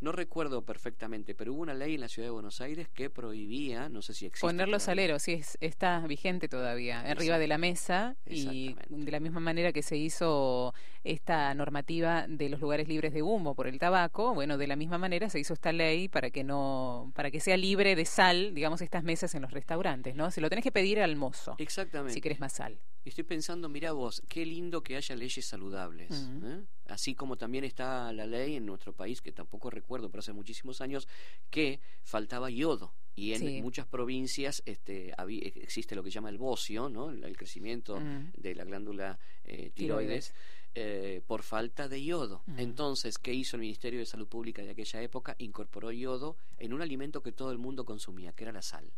No 0.00 0.12
recuerdo 0.12 0.62
perfectamente, 0.62 1.34
pero 1.34 1.52
hubo 1.52 1.62
una 1.62 1.74
ley 1.74 1.96
en 1.96 2.00
la 2.00 2.08
ciudad 2.08 2.28
de 2.28 2.30
Buenos 2.30 2.60
Aires 2.60 2.88
que 2.88 3.10
prohibía, 3.10 3.88
no 3.88 4.00
sé 4.00 4.14
si 4.14 4.26
existe. 4.26 4.46
Poner 4.46 4.68
los 4.68 4.84
todavía. 4.84 5.02
aleros, 5.04 5.22
sí, 5.22 5.32
es, 5.32 5.58
está 5.60 5.98
vigente 6.06 6.48
todavía, 6.48 7.00
arriba 7.00 7.38
de 7.38 7.48
la 7.48 7.58
mesa 7.58 8.16
y 8.24 8.76
de 8.88 9.10
la 9.10 9.18
misma 9.18 9.40
manera 9.40 9.72
que 9.72 9.82
se 9.82 9.96
hizo 9.96 10.72
esta 11.02 11.52
normativa 11.54 12.26
de 12.28 12.48
los 12.48 12.60
lugares 12.60 12.86
libres 12.86 13.12
de 13.12 13.22
humo 13.22 13.56
por 13.56 13.66
el 13.66 13.78
tabaco, 13.80 14.34
bueno, 14.34 14.56
de 14.56 14.68
la 14.68 14.76
misma 14.76 14.98
manera 14.98 15.30
se 15.30 15.40
hizo 15.40 15.54
esta 15.54 15.72
ley 15.72 16.08
para 16.08 16.30
que 16.30 16.44
no, 16.44 17.10
para 17.14 17.30
que 17.32 17.40
sea 17.40 17.56
libre 17.56 17.96
de 17.96 18.04
sal, 18.04 18.54
digamos, 18.54 18.80
estas 18.82 19.02
mesas 19.02 19.34
en 19.34 19.42
los 19.42 19.50
restaurantes, 19.50 20.14
¿no? 20.14 20.30
Se 20.30 20.40
lo 20.40 20.48
tenés 20.48 20.62
que 20.62 20.72
pedir 20.72 21.00
al 21.00 21.16
mozo 21.16 21.56
Exactamente. 21.58 22.12
si 22.14 22.20
querés 22.20 22.38
más 22.38 22.52
sal. 22.52 22.78
Estoy 23.04 23.24
pensando, 23.24 23.68
mira 23.68 23.92
vos, 23.92 24.22
qué 24.28 24.44
lindo 24.44 24.82
que 24.82 24.96
haya 24.96 25.16
leyes 25.16 25.46
saludables. 25.46 26.10
¿eh? 26.44 26.62
Así 26.88 27.14
como 27.14 27.36
también 27.36 27.64
está 27.64 28.12
la 28.12 28.26
ley 28.26 28.56
en 28.56 28.66
nuestro 28.66 28.92
país, 28.92 29.22
que 29.22 29.32
tampoco 29.32 29.70
recuerdo, 29.70 30.10
pero 30.10 30.20
hace 30.20 30.32
muchísimos 30.34 30.80
años, 30.82 31.08
que 31.50 31.80
faltaba 32.02 32.50
yodo. 32.50 32.92
Y 33.16 33.32
en 33.32 33.40
Sí. 33.40 33.62
muchas 33.62 33.86
provincias 33.86 34.62
este, 34.66 35.12
habí- 35.16 35.40
existe 35.56 35.94
lo 35.96 36.02
que 36.04 36.10
se 36.10 36.16
llama 36.16 36.28
el 36.28 36.38
bocio, 36.38 36.88
¿no? 36.88 37.10
el, 37.10 37.24
el 37.24 37.36
crecimiento 37.36 37.98
de 38.36 38.54
la 38.54 38.64
glándula 38.64 39.18
eh, 39.44 39.70
Tiroides. 39.74 39.74
tiroides, 39.74 40.34
eh, 40.74 41.22
por 41.26 41.42
falta 41.42 41.88
de 41.88 42.04
yodo. 42.04 42.42
Entonces, 42.58 43.18
¿qué 43.18 43.32
hizo 43.32 43.56
el 43.56 43.60
Ministerio 43.62 43.98
de 44.00 44.06
Salud 44.06 44.28
Pública 44.28 44.62
de 44.62 44.70
aquella 44.70 45.00
época? 45.02 45.34
Incorporó 45.38 45.90
yodo 45.92 46.36
en 46.58 46.72
un 46.74 46.82
alimento 46.82 47.22
que 47.22 47.32
todo 47.32 47.50
el 47.52 47.58
mundo 47.58 47.84
consumía, 47.86 48.32
que 48.34 48.44
era 48.44 48.52
la 48.52 48.62
sal. 48.62 48.92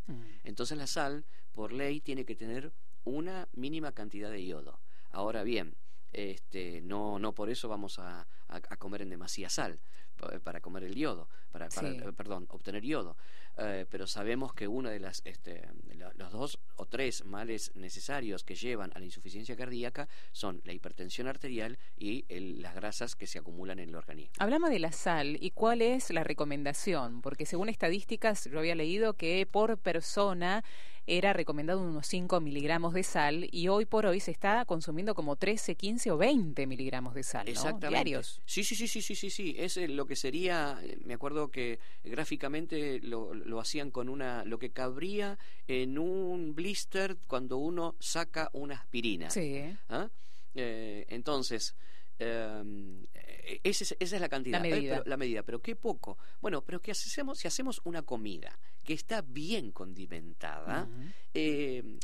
Entonces 0.45 0.77
la 0.77 0.87
sal, 0.89 1.25
por 1.53 1.73
ley, 1.73 2.01
tiene 2.01 2.25
que 2.25 2.35
tener 2.35 2.73
una 3.05 3.49
mínima 3.53 3.93
cantidad 3.93 4.31
de 4.31 4.45
yodo. 4.45 4.81
Ahora 5.11 5.43
bien, 5.43 5.75
este, 6.13 6.81
no, 6.83 7.19
no 7.19 7.33
por 7.35 7.51
eso 7.51 7.69
vamos 7.69 7.99
a, 7.99 8.21
a- 8.49 8.57
a 8.69 8.77
comer 8.77 9.03
en 9.03 9.11
demasía 9.11 9.49
sal 9.49 9.79
pa- 10.17 10.39
para 10.41 10.61
comer 10.61 10.85
el 10.85 10.95
yodo, 10.97 11.29
para, 11.53 11.69
para, 11.69 11.89
Sí. 11.91 11.99
eh, 11.99 12.13
perdón, 12.17 12.47
obtener 12.51 12.83
yodo. 12.83 13.17
Eh, 13.57 13.85
pero 13.91 14.07
sabemos 14.07 14.53
que 14.55 14.67
una 14.69 14.91
de 14.91 15.01
las, 15.01 15.23
este, 15.25 15.69
la- 15.95 16.13
los 16.15 16.33
dos 16.33 16.59
o 16.77 16.87
tres 16.87 17.25
males 17.25 17.71
necesarios 17.75 18.43
que 18.43 18.55
llevan 18.55 18.91
a 18.95 18.99
la 18.99 19.05
insuficiencia 19.05 19.55
cardíaca 19.57 20.09
son 20.33 20.61
la 20.65 20.73
hipertensión 20.73 21.27
arterial 21.29 21.79
y 21.97 22.25
el- 22.29 22.61
las 22.63 22.75
grasas 22.75 23.17
que 23.17 23.27
se 23.27 23.39
acumulan 23.39 23.79
en 23.79 23.91
el 23.91 23.95
organismo. 23.97 24.33
Hablamos 24.39 24.71
de 24.71 24.79
la 24.79 24.93
sal 24.93 25.37
y 25.41 25.51
cuál 25.51 25.83
es 25.83 26.11
la 26.11 26.25
recomendación, 26.25 27.23
porque 27.23 27.47
según 27.47 27.69
estadísticas 27.69 28.45
yo 28.51 28.59
había 28.59 28.75
leído 28.75 29.15
que 29.15 29.47
por 29.51 29.79
persona 29.79 30.65
era 31.11 31.33
recomendado 31.33 31.81
unos 31.81 32.07
5 32.07 32.40
miligramos 32.40 32.94
de 32.94 33.03
sal 33.03 33.49
y 33.51 33.66
hoy 33.66 33.85
por 33.85 34.07
hoy 34.07 34.20
se 34.20 34.31
está 34.31 34.64
consumiendo 34.64 35.14
como 35.14 35.35
13, 35.35 35.75
15 35.75 36.12
o 36.12 36.16
20 36.16 36.66
miligramos 36.68 37.14
de 37.14 37.25
sal, 37.25 37.46
¿no? 37.46 37.51
Exactamente. 37.51 37.88
Diarios. 37.88 38.40
Sí, 38.46 38.62
sí, 38.62 38.77
sí, 38.77 38.87
sí, 38.87 39.03
sí, 39.03 39.16
sí, 39.16 39.31
sí. 39.31 39.55
Es 39.59 39.77
eh, 39.77 39.88
lo 39.88 40.07
que 40.07 40.14
sería, 40.14 40.79
eh, 40.83 40.99
me 41.05 41.14
acuerdo 41.14 41.51
que 41.51 41.81
gráficamente 42.05 43.01
lo, 43.01 43.35
lo 43.35 43.59
hacían 43.59 43.90
con 43.90 44.09
una, 44.09 44.44
lo 44.44 44.61
que 44.61 44.70
cabría 44.70 45.37
en 45.66 45.99
un 45.99 46.55
blister 46.55 47.16
cuando 47.27 47.57
uno 47.57 47.96
saca 47.99 48.49
una 48.53 48.77
aspirina. 48.77 49.31
Sí. 49.31 49.62
¿Ah? 49.88 50.09
Eh, 50.55 51.07
entonces, 51.09 51.75
eh, 52.21 53.61
es- 53.65 53.83
esa 53.83 53.97
es 53.99 54.21
la 54.21 54.29
cantidad. 54.29 54.61
La 54.61 54.69
Eh, 54.69 54.71
medida. 54.71 54.99
pero- 54.99 55.09
la 55.11 55.17
medida. 55.17 55.43
Pero 55.43 55.61
qué 55.61 55.75
poco. 55.77 56.19
Bueno, 56.41 56.63
pero 56.63 56.81
¿qué 56.81 56.93
hacemos? 56.93 57.39
Si 57.39 57.49
hacemos 57.49 57.81
una 57.85 58.03
comida 58.03 58.59
que 58.85 58.93
está 58.93 59.23
bien 59.23 59.73
condimentada, 59.73 60.89
eh, 61.35 61.99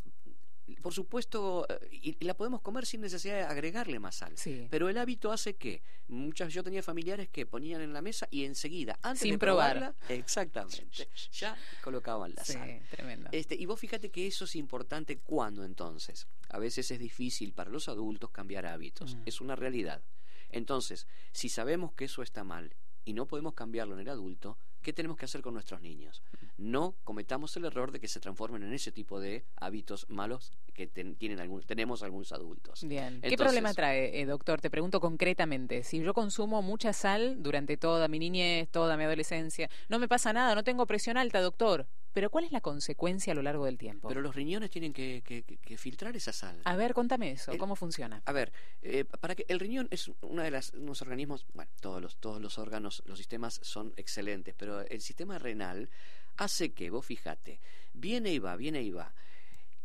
por 0.82 0.92
supuesto, 0.92 1.66
eh, 1.68 1.88
y, 1.92 2.16
y 2.18 2.24
la 2.24 2.34
podemos 2.34 2.60
comer 2.60 2.86
sin 2.86 3.00
necesidad 3.00 3.36
de 3.36 3.42
agregarle 3.42 3.98
más 4.00 4.16
sal. 4.16 4.36
Sí. 4.36 4.66
Pero 4.70 4.88
el 4.88 4.98
hábito 4.98 5.30
hace 5.30 5.54
que 5.54 5.82
muchas 6.08 6.52
yo 6.52 6.62
tenía 6.64 6.82
familiares 6.82 7.28
que 7.28 7.46
ponían 7.46 7.80
en 7.80 7.92
la 7.92 8.02
mesa 8.02 8.26
y 8.30 8.44
enseguida, 8.44 8.98
antes 9.02 9.22
Sin 9.22 9.32
de 9.32 9.38
probar. 9.38 9.76
probarla, 9.78 9.96
exactamente, 10.08 11.08
ya 11.32 11.56
colocaban 11.82 12.34
la 12.34 12.44
Sí, 12.44 12.54
sal. 12.54 12.80
tremendo. 12.90 13.28
Este, 13.32 13.54
y 13.54 13.64
vos 13.66 13.78
fíjate 13.78 14.10
que 14.10 14.26
eso 14.26 14.44
es 14.44 14.56
importante 14.56 15.18
cuando 15.18 15.64
entonces. 15.64 16.26
A 16.48 16.58
veces 16.58 16.90
es 16.90 16.98
difícil 16.98 17.52
para 17.52 17.70
los 17.70 17.88
adultos 17.88 18.30
cambiar 18.30 18.66
hábitos. 18.66 19.14
Mm. 19.16 19.22
Es 19.26 19.40
una 19.40 19.56
realidad. 19.56 20.02
Entonces, 20.50 21.06
si 21.32 21.48
sabemos 21.48 21.92
que 21.92 22.04
eso 22.06 22.22
está 22.22 22.44
mal 22.44 22.74
y 23.06 23.14
no 23.14 23.26
podemos 23.26 23.54
cambiarlo 23.54 23.94
en 23.94 24.00
el 24.00 24.08
adulto, 24.10 24.58
¿qué 24.82 24.92
tenemos 24.92 25.16
que 25.16 25.24
hacer 25.24 25.40
con 25.40 25.54
nuestros 25.54 25.80
niños? 25.80 26.22
No 26.58 26.96
cometamos 27.04 27.56
el 27.56 27.64
error 27.64 27.92
de 27.92 28.00
que 28.00 28.08
se 28.08 28.18
transformen 28.20 28.62
en 28.64 28.72
ese 28.72 28.90
tipo 28.92 29.20
de 29.20 29.44
hábitos 29.56 30.06
malos 30.10 30.52
que 30.74 30.86
ten- 30.88 31.14
tienen 31.14 31.38
algún- 31.38 31.62
tenemos 31.62 32.02
algunos 32.02 32.32
adultos. 32.32 32.82
Bien. 32.86 33.20
¿Qué 33.22 33.36
problema 33.36 33.72
trae, 33.74 34.20
eh, 34.20 34.26
doctor? 34.26 34.60
Te 34.60 34.70
pregunto 34.70 35.00
concretamente. 35.00 35.84
Si 35.84 36.00
yo 36.02 36.12
consumo 36.14 36.62
mucha 36.62 36.92
sal 36.92 37.42
durante 37.42 37.76
toda 37.76 38.08
mi 38.08 38.18
niñez, 38.18 38.68
toda 38.70 38.96
mi 38.96 39.04
adolescencia, 39.04 39.70
no 39.88 39.98
me 40.00 40.08
pasa 40.08 40.32
nada, 40.32 40.54
no 40.56 40.64
tengo 40.64 40.84
presión 40.86 41.16
alta, 41.16 41.40
doctor. 41.40 41.86
Pero 42.16 42.30
¿cuál 42.30 42.46
es 42.46 42.50
la 42.52 42.62
consecuencia 42.62 43.34
a 43.34 43.36
lo 43.36 43.42
largo 43.42 43.66
del 43.66 43.76
tiempo? 43.76 44.08
Pero 44.08 44.22
los 44.22 44.34
riñones 44.34 44.70
tienen 44.70 44.94
que, 44.94 45.22
que- 45.22 45.42
que- 45.42 45.76
filtrar 45.76 46.16
esa 46.16 46.32
sal. 46.32 46.58
A 46.64 46.74
ver, 46.74 46.94
contame 46.94 47.30
eso, 47.32 47.52
El- 47.52 47.58
¿cómo 47.58 47.76
funciona? 47.76 48.22
A 48.24 48.32
ver, 48.32 48.54
eh, 48.80 49.04
para 49.04 49.34
que 49.34 49.44
el 49.48 49.60
riñón 49.60 49.86
es 49.90 50.10
una 50.22 50.42
de 50.42 50.50
las 50.50 50.72
unos 50.72 51.02
organismos, 51.02 51.44
bueno, 51.52 51.70
todos 51.82 52.00
los 52.00 52.16
todos 52.16 52.40
los 52.40 52.56
órganos, 52.56 53.02
los 53.04 53.18
sistemas 53.18 53.60
son 53.62 53.92
excelentes, 53.98 54.54
pero 54.56 54.80
el 54.80 55.02
sistema 55.02 55.38
renal 55.38 55.90
hace 56.38 56.72
que, 56.72 56.88
vos 56.88 57.04
fíjate, 57.04 57.60
viene 57.92 58.32
y 58.32 58.38
va, 58.38 58.56
viene 58.56 58.80
y 58.80 58.92
va. 58.92 59.12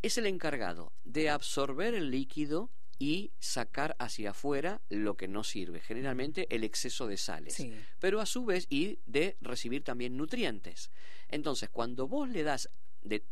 Es 0.01 0.17
el 0.17 0.25
encargado 0.25 0.93
de 1.03 1.29
absorber 1.29 1.93
el 1.95 2.11
líquido 2.11 2.69
y 3.01 3.31
sacar 3.39 3.95
hacia 3.97 4.29
afuera 4.29 4.79
lo 4.89 5.17
que 5.17 5.27
no 5.27 5.43
sirve, 5.43 5.79
generalmente 5.79 6.45
el 6.53 6.63
exceso 6.63 7.07
de 7.07 7.17
sales 7.17 7.55
Sí. 7.55 7.73
pero 7.97 8.21
a 8.21 8.27
su 8.27 8.45
vez 8.45 8.67
y 8.69 8.99
de 9.07 9.37
recibir 9.41 9.83
también 9.83 10.15
nutrientes. 10.15 10.91
Entonces, 11.27 11.71
cuando 11.71 12.07
vos 12.07 12.29
le 12.29 12.43
das 12.43 12.69
de 13.01 13.23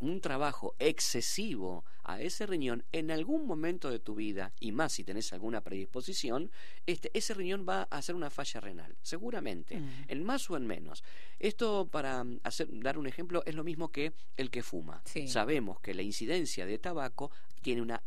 un 0.00 0.20
trabajo 0.20 0.74
excesivo 0.78 1.86
a 2.04 2.20
ese 2.20 2.44
riñón, 2.44 2.84
en 2.92 3.10
algún 3.10 3.46
momento 3.46 3.90
de 3.90 3.98
tu 3.98 4.14
vida, 4.14 4.52
y 4.60 4.72
más 4.72 4.92
si 4.92 5.04
tenés 5.04 5.32
alguna 5.32 5.62
predisposición, 5.62 6.50
este, 6.84 7.10
ese 7.14 7.32
riñón 7.32 7.64
va 7.66 7.88
a 7.90 7.98
hacer 7.98 8.14
una 8.14 8.28
falla 8.28 8.60
renal, 8.60 8.96
seguramente, 9.00 9.78
mm. 9.78 10.04
en 10.08 10.24
más 10.24 10.50
o 10.50 10.56
en 10.56 10.66
menos. 10.66 11.02
Esto, 11.38 11.88
para 11.90 12.26
hacer, 12.42 12.68
dar 12.70 12.98
un 12.98 13.06
ejemplo, 13.06 13.42
es 13.46 13.54
lo 13.54 13.64
mismo 13.64 13.90
que 13.90 14.12
el 14.36 14.50
que 14.50 14.62
fuma. 14.62 15.02
Sabemos 15.26 15.80
que 15.80 15.94
la 15.94 16.02
incidencia 16.02 16.66
de 16.66 16.78
tabaco 16.78 17.30
tiene 17.60 17.82
una 17.82 18.02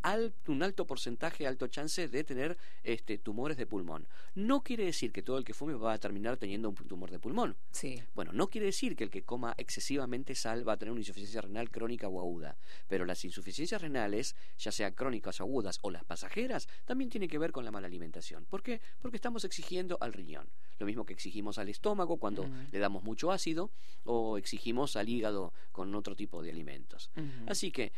un 0.46 0.62
alto 0.62 0.86
porcentaje, 0.86 1.46
alto 1.46 1.66
chance 1.68 2.08
de 2.08 2.24
tener 2.24 2.56
este, 2.82 3.18
tumores 3.18 3.56
de 3.56 3.66
pulmón. 3.66 4.06
No 4.34 4.62
quiere 4.62 4.84
decir 4.84 5.12
que 5.12 5.22
todo 5.22 5.38
el 5.38 5.44
que 5.44 5.54
fume 5.54 5.74
va 5.74 5.92
a 5.92 5.98
terminar 5.98 6.36
teniendo 6.36 6.68
un 6.68 6.74
tumor 6.74 7.10
de 7.10 7.18
pulmón. 7.18 7.56
Sí. 7.70 8.02
Bueno, 8.14 8.32
no 8.32 8.48
quiere 8.48 8.66
decir 8.66 8.96
que 8.96 9.04
el 9.04 9.10
que 9.10 9.22
coma 9.22 9.54
excesivamente 9.56 10.34
sal 10.34 10.66
va 10.68 10.74
a 10.74 10.76
tener 10.76 10.92
una 10.92 11.00
insuficiencia 11.00 11.40
renal 11.40 11.70
crónica 11.70 12.08
o 12.08 12.20
aguda, 12.20 12.56
pero 12.88 13.04
las 13.04 13.24
insuficiencias 13.24 13.80
renales, 13.80 14.36
ya 14.58 14.72
sea 14.72 14.94
crónicas 14.94 15.40
o 15.40 15.44
agudas 15.44 15.78
o 15.82 15.90
las 15.90 16.04
pasajeras, 16.04 16.68
también 16.84 17.10
tienen 17.10 17.28
que 17.28 17.38
ver 17.38 17.52
con 17.52 17.64
la 17.64 17.70
mala 17.70 17.86
alimentación. 17.86 18.44
¿Por 18.44 18.62
qué? 18.62 18.80
Porque 19.00 19.16
estamos 19.16 19.44
exigiendo 19.44 19.98
al 20.00 20.12
riñón. 20.12 20.48
Lo 20.78 20.86
mismo 20.86 21.04
que 21.04 21.12
exigimos 21.12 21.58
al 21.58 21.68
estómago 21.68 22.18
cuando 22.18 22.48
le 22.72 22.78
damos 22.78 23.02
mucho 23.04 23.32
ácido 23.32 23.70
o 24.04 24.38
exigimos 24.38 24.96
al 24.96 25.08
hígado 25.08 25.52
con 25.72 25.94
otro 25.94 26.16
tipo 26.16 26.42
de 26.42 26.50
alimentos. 26.50 27.10
Así 27.46 27.70
que 27.70 27.92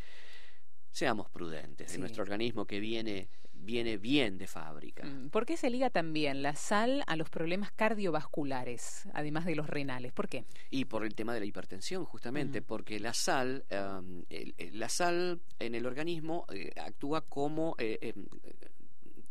seamos 0.97 1.29
prudentes 1.29 1.93
de 1.93 1.99
nuestro 1.99 2.23
organismo 2.23 2.65
que 2.65 2.81
viene 2.81 3.29
viene 3.53 3.99
bien 3.99 4.39
de 4.39 4.47
fábrica. 4.47 5.05
Mm, 5.05 5.29
¿Por 5.29 5.45
qué 5.45 5.57
se 5.57 5.69
liga 5.69 5.91
también 5.91 6.43
la 6.43 6.55
sal 6.55 7.03
a 7.07 7.17
los 7.17 7.29
problemas 7.29 7.73
cardiovasculares, 7.73 9.09
además 9.13 9.45
de 9.45 9.57
los 9.57 9.69
renales? 9.69 10.13
¿Por 10.13 10.29
qué? 10.29 10.45
Y 10.71 10.85
por 10.85 11.05
el 11.05 11.15
tema 11.15 11.35
de 11.35 11.41
la 11.41 11.47
hipertensión, 11.47 12.05
justamente, 12.05 12.63
porque 12.63 13.01
la 13.01 13.13
sal, 13.13 13.65
em, 13.69 14.25
la 14.73 14.89
sal 14.89 15.41
en 15.59 15.75
el 15.75 15.85
organismo 15.85 16.47
eh, 16.51 16.71
actúa 16.77 17.23
como 17.23 17.75
eh, 17.79 17.99
em, 18.01 18.27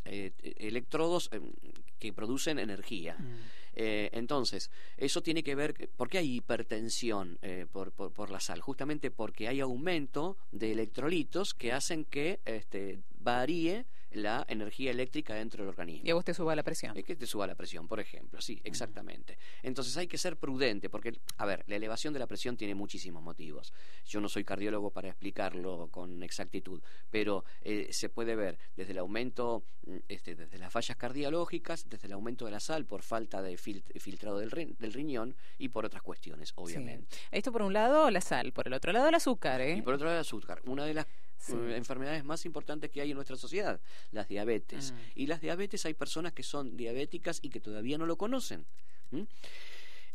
eh, 0.05 0.33
electrodos 0.57 1.29
em, 1.31 1.51
que 1.97 2.11
producen 2.13 2.59
energía. 2.59 3.15
Mm. 3.17 3.35
Eh, 3.75 4.09
entonces, 4.13 4.71
eso 4.97 5.21
tiene 5.21 5.43
que 5.43 5.55
ver, 5.55 5.89
¿por 5.95 6.09
qué 6.09 6.19
hay 6.19 6.35
hipertensión 6.35 7.37
eh, 7.41 7.65
por, 7.71 7.91
por, 7.91 8.29
la 8.29 8.39
sal? 8.39 8.61
Justamente 8.61 9.11
porque 9.11 9.47
hay 9.47 9.59
aumento 9.59 10.37
de 10.51 10.71
electrolitos 10.71 11.53
que 11.53 11.73
hacen 11.73 12.05
que 12.05 12.39
este, 12.45 12.99
varíe 13.19 13.85
la 14.15 14.45
energía 14.47 14.91
eléctrica 14.91 15.33
dentro 15.33 15.63
del 15.63 15.69
organismo. 15.69 16.07
Y 16.07 16.11
a 16.11 16.15
vos 16.15 16.25
te 16.25 16.33
suba 16.33 16.55
la 16.55 16.63
presión. 16.63 16.97
Es 16.97 17.03
que 17.03 17.15
te 17.15 17.25
suba 17.25 17.47
la 17.47 17.55
presión, 17.55 17.87
por 17.87 17.99
ejemplo, 17.99 18.41
sí, 18.41 18.61
exactamente. 18.63 19.37
Entonces 19.63 19.95
hay 19.97 20.07
que 20.07 20.17
ser 20.17 20.37
prudente, 20.37 20.89
porque, 20.89 21.19
a 21.37 21.45
ver, 21.45 21.63
la 21.67 21.75
elevación 21.75 22.13
de 22.13 22.19
la 22.19 22.27
presión 22.27 22.57
tiene 22.57 22.75
muchísimos 22.75 23.21
motivos. 23.21 23.73
Yo 24.05 24.21
no 24.21 24.29
soy 24.29 24.43
cardiólogo 24.43 24.91
para 24.91 25.09
explicarlo 25.09 25.89
con 25.91 26.23
exactitud, 26.23 26.81
pero 27.09 27.45
eh, 27.61 27.89
se 27.91 28.09
puede 28.09 28.35
ver 28.35 28.57
desde 28.75 28.91
el 28.91 28.99
aumento, 28.99 29.65
mm, 29.85 29.97
este, 30.07 30.35
desde 30.35 30.57
las 30.57 30.71
fallas 30.71 30.97
cardiológicas, 30.97 31.89
desde 31.89 32.07
el 32.07 32.13
aumento 32.13 32.45
de 32.45 32.51
la 32.51 32.59
sal 32.59 32.85
por 32.85 33.01
falta 33.01 33.41
de 33.41 33.57
filtrado 33.57 34.39
del, 34.39 34.49
del, 34.49 34.93
riñón 34.93 35.35
y 35.57 35.69
por 35.69 35.85
otras 35.85 36.01
cuestiones, 36.01 36.53
obviamente. 36.55 37.15
Esto 37.31 37.51
por 37.51 37.61
un 37.61 37.73
lado 37.73 38.09
la 38.11 38.21
sal, 38.21 38.51
por 38.51 38.67
el 38.67 38.73
otro 38.73 38.91
lado 38.91 39.09
el 39.09 39.15
azúcar, 39.15 39.61
¿eh? 39.61 39.77
Y 39.77 39.81
por 39.81 39.93
otro 39.93 40.05
lado 40.05 40.17
el 40.17 40.21
azúcar. 40.21 40.61
Una 40.65 40.85
de 40.85 40.93
las 40.93 41.07
eh, 41.49 41.75
enfermedades 41.75 42.23
más 42.23 42.45
importantes 42.45 42.89
que 42.89 43.01
hay 43.01 43.11
en 43.11 43.15
nuestra 43.15 43.35
sociedad, 43.35 43.79
las 44.11 44.27
diabetes. 44.27 44.91
Mm. 44.91 44.95
Y 45.15 45.27
las 45.27 45.41
diabetes 45.41 45.85
hay 45.85 45.93
personas 45.93 46.33
que 46.33 46.43
son 46.43 46.75
diabéticas 46.77 47.39
y 47.41 47.49
que 47.49 47.59
todavía 47.59 47.97
no 47.97 48.05
lo 48.05 48.17
conocen. 48.17 48.65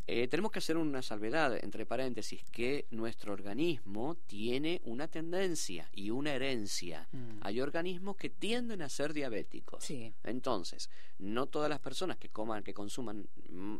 Eh, 0.06 0.26
tenemos 0.26 0.50
que 0.50 0.58
hacer 0.58 0.76
una 0.76 1.02
salvedad, 1.02 1.62
entre 1.62 1.86
paréntesis, 1.86 2.42
que 2.50 2.86
nuestro 2.90 3.32
organismo 3.32 4.16
tiene 4.26 4.80
una 4.84 5.06
tendencia 5.06 5.88
y 5.92 6.10
una 6.10 6.32
herencia. 6.32 7.06
Mm. 7.12 7.38
Hay 7.42 7.60
organismos 7.60 8.16
que 8.16 8.28
tienden 8.28 8.82
a 8.82 8.88
ser 8.88 9.12
diabéticos. 9.12 9.88
Entonces, 10.24 10.90
no 11.18 11.46
todas 11.46 11.70
las 11.70 11.78
personas 11.78 12.16
que 12.16 12.28
coman, 12.28 12.64
que 12.64 12.74
consuman 12.74 13.28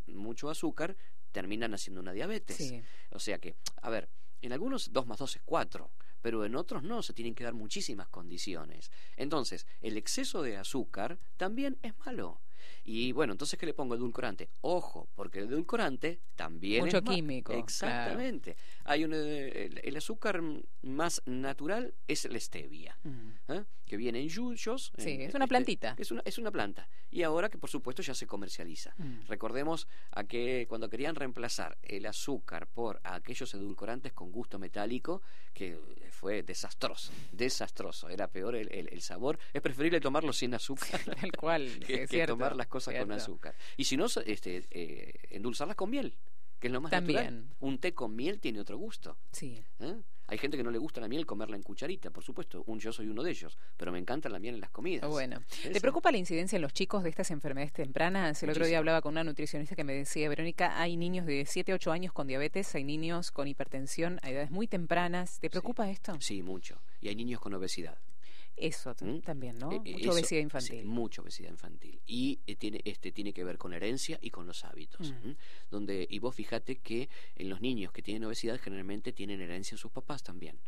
mucho 0.07 0.51
azúcar, 0.51 0.97
terminan 1.33 1.75
haciendo 1.75 2.01
una 2.01 2.13
diabetes. 2.13 2.75
O 3.11 3.19
sea 3.19 3.39
que, 3.39 3.57
a 3.83 3.91
ver, 3.91 4.09
en 4.41 4.53
algunos 4.53 4.93
2 4.93 5.07
más 5.07 5.19
2 5.19 5.37
es 5.37 5.43
4 5.45 5.91
pero 6.23 6.45
en 6.45 6.57
otros 6.57 6.83
no, 6.83 7.03
se 7.03 7.13
tienen 7.13 7.35
que 7.35 7.45
dar 7.45 7.55
muchísimas 7.55 8.09
condiciones. 8.09 8.91
Entonces, 9.17 9.67
el 9.81 9.97
exceso 9.97 10.43
de 10.43 10.57
azúcar 10.57 11.19
también 11.37 11.79
es 11.83 11.99
malo. 12.05 12.41
Y 12.85 13.13
bueno, 13.13 13.33
entonces, 13.33 13.59
¿qué 13.59 13.67
le 13.67 13.75
pongo? 13.75 13.95
Edulcorante. 13.95 14.49
Ojo, 14.63 15.09
porque 15.15 15.41
el 15.41 15.47
edulcorante 15.47 16.21
también 16.37 16.85
Mucho 16.85 17.03
químico. 17.03 17.53
Exactamente. 17.53 18.57
Hay 18.85 19.05
un, 19.05 19.13
eh, 19.15 19.71
el, 19.83 19.97
azúcar 19.97 20.41
más 20.83 21.23
natural 21.27 21.95
es 22.09 22.25
la 22.25 22.41
stevia, 22.41 22.97
mm. 23.03 23.53
¿eh? 23.53 23.65
que 23.85 23.97
viene 23.97 24.21
en 24.21 24.29
yuyos. 24.29 24.93
Sí, 24.97 25.11
es 25.11 25.35
una 25.35 25.45
este, 25.45 25.49
plantita. 25.49 25.95
Es 25.99 26.11
una, 26.11 26.23
es 26.25 26.39
una 26.39 26.51
planta. 26.51 26.89
Y 27.11 27.23
ahora 27.23 27.49
que, 27.49 27.59
por 27.59 27.69
supuesto, 27.69 28.03
ya 28.03 28.15
se 28.15 28.27
comercializa. 28.27 28.95
Mm. 28.97 29.27
Recordemos 29.27 29.89
a 30.13 30.25
que 30.25 30.67
cuando 30.69 30.89
querían 30.89 31.17
reemplazar 31.17 31.77
el 31.83 32.07
azúcar 32.07 32.69
por 32.69 33.01
aquellos 33.03 33.53
edulcorantes 33.55 34.13
con 34.13 34.31
gusto 34.31 34.59
metálico, 34.59 35.23
que 35.53 35.79
fue 36.11 36.43
desastroso, 36.43 37.13
desastroso. 37.33 38.09
Era 38.09 38.29
peor 38.29 38.55
el, 38.55 38.71
el, 38.71 39.01
sabor. 39.01 39.39
Es 39.53 39.63
preferible 39.63 40.01
tomarlo 40.01 40.33
sin 40.33 40.55
azúcar. 40.55 41.01
el 41.23 41.33
cual, 41.33 41.81
que, 41.87 42.07
que 42.07 42.27
tomar 42.27 42.50
las 42.57 42.67
cosas 42.67 42.95
con 42.95 43.13
azúcar. 43.13 43.55
Y 43.77 43.85
si 43.85 43.97
no, 43.97 44.07
este, 44.27 44.65
eh, 44.71 45.13
endulzarlas 45.31 45.77
con 45.77 45.91
miel, 45.91 46.17
que 46.59 46.69
es 46.69 46.73
lo 46.73 46.81
más 46.81 46.91
También. 46.91 47.17
natural. 47.25 47.57
Un 47.61 47.79
té 47.79 47.95
con 47.95 48.15
miel 48.15 48.41
tiene 48.41 48.61
otro 48.61 48.77
gusto. 48.79 49.17
Sí. 49.33 49.65
¿Eh? 49.81 49.97
Hay 50.31 50.39
gente 50.39 50.57
que 50.57 50.63
no 50.63 50.71
le 50.71 50.79
gusta 50.79 51.01
la 51.01 51.09
miel 51.09 51.27
comerla 51.27 51.57
en 51.57 51.63
cucharita, 51.65 52.11
por 52.11 52.23
supuesto. 52.23 52.63
Un, 52.67 52.79
yo 52.79 52.93
soy 52.93 53.09
uno 53.09 53.25
de 53.25 53.33
ellos, 53.33 53.59
pero 53.77 53.91
me 53.91 53.99
encanta 53.99 54.29
la 54.29 54.39
miel 54.39 54.55
en 54.55 54.61
las 54.61 54.71
comidas. 54.71 55.11
Bueno, 55.11 55.43
¿te 55.61 55.81
preocupa 55.81 56.13
la 56.13 56.19
incidencia 56.19 56.55
en 56.55 56.63
los 56.63 56.73
chicos 56.73 57.03
de 57.03 57.11
estas 57.11 57.33
enfermedades 57.33 57.73
tempranas? 57.73 58.41
El 58.45 58.51
otro 58.51 58.65
día 58.65 58.79
hablaba 58.79 59.03
con 59.03 59.15
una 59.15 59.25
nutricionista 59.25 59.75
que 59.75 59.83
me 59.83 59.93
decía, 59.93 60.29
Verónica, 60.29 60.81
hay 60.81 60.97
niños 60.97 61.27
de 61.27 61.47
7, 61.47 61.75
8 61.75 61.91
años 61.91 62.13
con 62.13 62.29
diabetes, 62.29 62.73
hay 62.77 62.85
niños 62.85 63.33
con 63.33 63.49
hipertensión 63.49 64.21
a 64.23 64.31
edades 64.31 64.53
muy 64.53 64.69
tempranas. 64.69 65.41
¿Te 65.41 65.51
preocupa 65.51 65.91
esto? 65.91 66.17
Sí, 66.21 66.45
mucho. 66.45 66.81
Y 67.01 67.09
hay 67.09 67.17
niños 67.17 67.41
con 67.41 67.53
obesidad. 67.55 67.99
Eso 68.61 68.95
¿Mm? 69.01 69.21
también, 69.21 69.59
¿no? 69.59 69.73
E, 69.73 69.79
mucha 69.79 70.13
obesidad 70.13 70.41
infantil. 70.41 70.85
mucha 70.85 71.23
obesidad 71.23 71.51
infantil. 71.51 72.01
Y 72.07 72.41
eh, 72.47 72.57
tiene, 72.57 72.83
este, 72.85 73.11
tiene 73.11 73.33
que 73.33 73.43
ver 73.43 73.57
con 73.57 73.73
herencia 73.73 74.19
y 74.21 74.31
con 74.31 74.47
los 74.47 74.65
hábitos. 74.65 75.13
Mm. 75.13 75.33
Donde, 75.71 76.07
y 76.09 76.19
vos 76.19 76.35
fíjate 76.35 76.77
que 76.77 77.09
en 77.37 77.49
los 77.49 77.61
niños 77.61 77.93
que 77.93 78.03
tienen 78.03 78.25
obesidad 78.25 78.61
generalmente 78.61 79.13
tienen 79.13 79.41
herencia 79.41 79.75
en 79.75 79.79
sus 79.79 79.91
papás 79.91 80.23
también. 80.23 80.59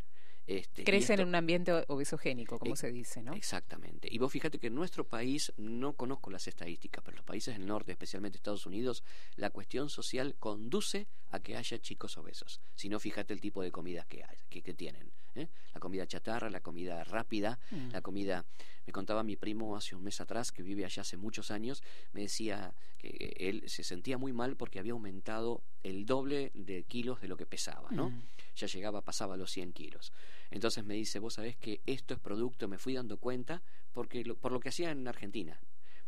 Este, 0.47 0.85
Crecen 0.85 1.21
en 1.21 1.29
un 1.29 1.35
ambiente 1.35 1.73
obesogénico, 1.89 2.59
como 2.59 2.77
se 2.77 2.91
dice, 2.91 3.23
¿no? 3.23 3.35
Exactamente. 3.35 4.09
Y 4.11 4.19
vos 4.19 4.33
fíjate 4.33 4.59
que 4.59 4.67
en 4.67 4.75
nuestro 4.75 5.07
país, 5.07 5.53
no 5.57 5.95
conozco 5.95 6.31
las 6.31 6.49
estadísticas, 6.49 7.03
pero 7.05 7.17
los 7.17 7.25
países 7.25 7.57
del 7.57 7.67
norte, 7.67 7.93
especialmente 7.93 8.39
Estados 8.39 8.67
Unidos, 8.67 9.05
la 9.37 9.51
cuestión 9.51 9.89
social 9.89 10.35
conduce 10.39 11.07
a 11.31 11.41
que 11.41 11.57
haya 11.57 11.79
chicos 11.79 12.19
obesos. 12.19 12.61
Si 12.75 12.89
no, 12.89 12.99
fíjate 12.99 13.33
el 13.33 13.41
tipo 13.41 13.63
de 13.63 13.71
comidas 13.71 14.07
que, 14.07 14.25
hay, 14.25 14.63
que 14.63 14.75
tienen. 14.75 15.13
¿eh? 15.35 15.49
la 15.73 15.81
comida 15.81 16.07
chatarra, 16.07 16.51
la 16.51 16.61
comida 16.61 17.05
rápida, 17.05 17.59
mm. 17.71 17.91
la 17.91 18.01
comida... 18.01 18.45
Me 18.85 18.93
contaba 18.93 19.23
mi 19.23 19.37
primo 19.37 19.77
hace 19.77 19.95
un 19.95 20.03
mes 20.03 20.21
atrás, 20.21 20.51
que 20.51 20.65
vive 20.65 20.85
allá 20.85 21.03
hace 21.03 21.17
muchos 21.17 21.53
años, 21.53 21.85
me 22.13 22.23
decía 22.23 22.75
que 22.99 23.37
él 23.39 23.63
se 23.69 23.85
sentía 23.85 24.19
muy 24.19 24.33
mal 24.33 24.57
porque 24.57 24.81
había 24.81 24.91
aumentado 24.91 25.63
el 25.83 26.07
doble 26.07 26.51
de 26.55 26.85
kilos 26.85 27.21
de 27.21 27.29
lo 27.29 27.37
que 27.37 27.47
pesaba, 27.47 27.91
¿no? 27.91 28.11
Mm. 28.11 28.23
Ya 28.57 28.67
llegaba, 28.67 29.01
pasaba 29.01 29.37
los 29.37 29.51
100 29.51 29.73
kilos. 29.73 30.13
Entonces 30.51 30.85
me 30.85 30.95
dice, 30.95 31.19
vos 31.19 31.35
sabés 31.35 31.57
que 31.57 31.81
esto 31.87 32.15
es 32.15 32.21
producto, 32.21 32.69
me 32.69 32.79
fui 32.79 32.95
dando 32.95 33.17
cuenta, 33.17 33.63
porque 33.93 34.23
por 34.41 34.53
lo 34.53 34.61
que 34.61 34.69
hacía 34.69 34.91
en 34.91 35.09
Argentina 35.09 35.59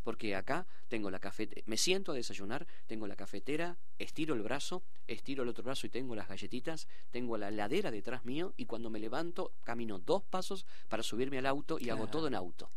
porque 0.05 0.35
acá 0.35 0.67
tengo 0.87 1.09
la 1.09 1.19
cafetera, 1.19 1.63
me 1.65 1.77
siento 1.77 2.11
a 2.11 2.15
desayunar, 2.15 2.67
tengo 2.85 3.07
la 3.07 3.15
cafetera, 3.15 3.75
estiro 3.97 4.35
el 4.35 4.43
brazo, 4.43 4.83
estiro 5.07 5.41
el 5.41 5.49
otro 5.49 5.63
brazo 5.63 5.87
y 5.87 5.89
tengo 5.89 6.15
las 6.15 6.27
galletitas, 6.27 6.87
tengo 7.09 7.37
la 7.39 7.49
ladera 7.49 7.89
detrás 7.89 8.23
mío 8.23 8.53
y 8.55 8.67
cuando 8.67 8.91
me 8.91 8.99
levanto 8.99 9.51
camino 9.63 9.97
dos 9.97 10.21
pasos 10.21 10.67
para 10.89 11.01
subirme 11.01 11.39
al 11.39 11.47
auto 11.47 11.79
y 11.79 11.89
hago 11.89 12.07
todo 12.07 12.27
en 12.27 12.35
auto. 12.35 12.69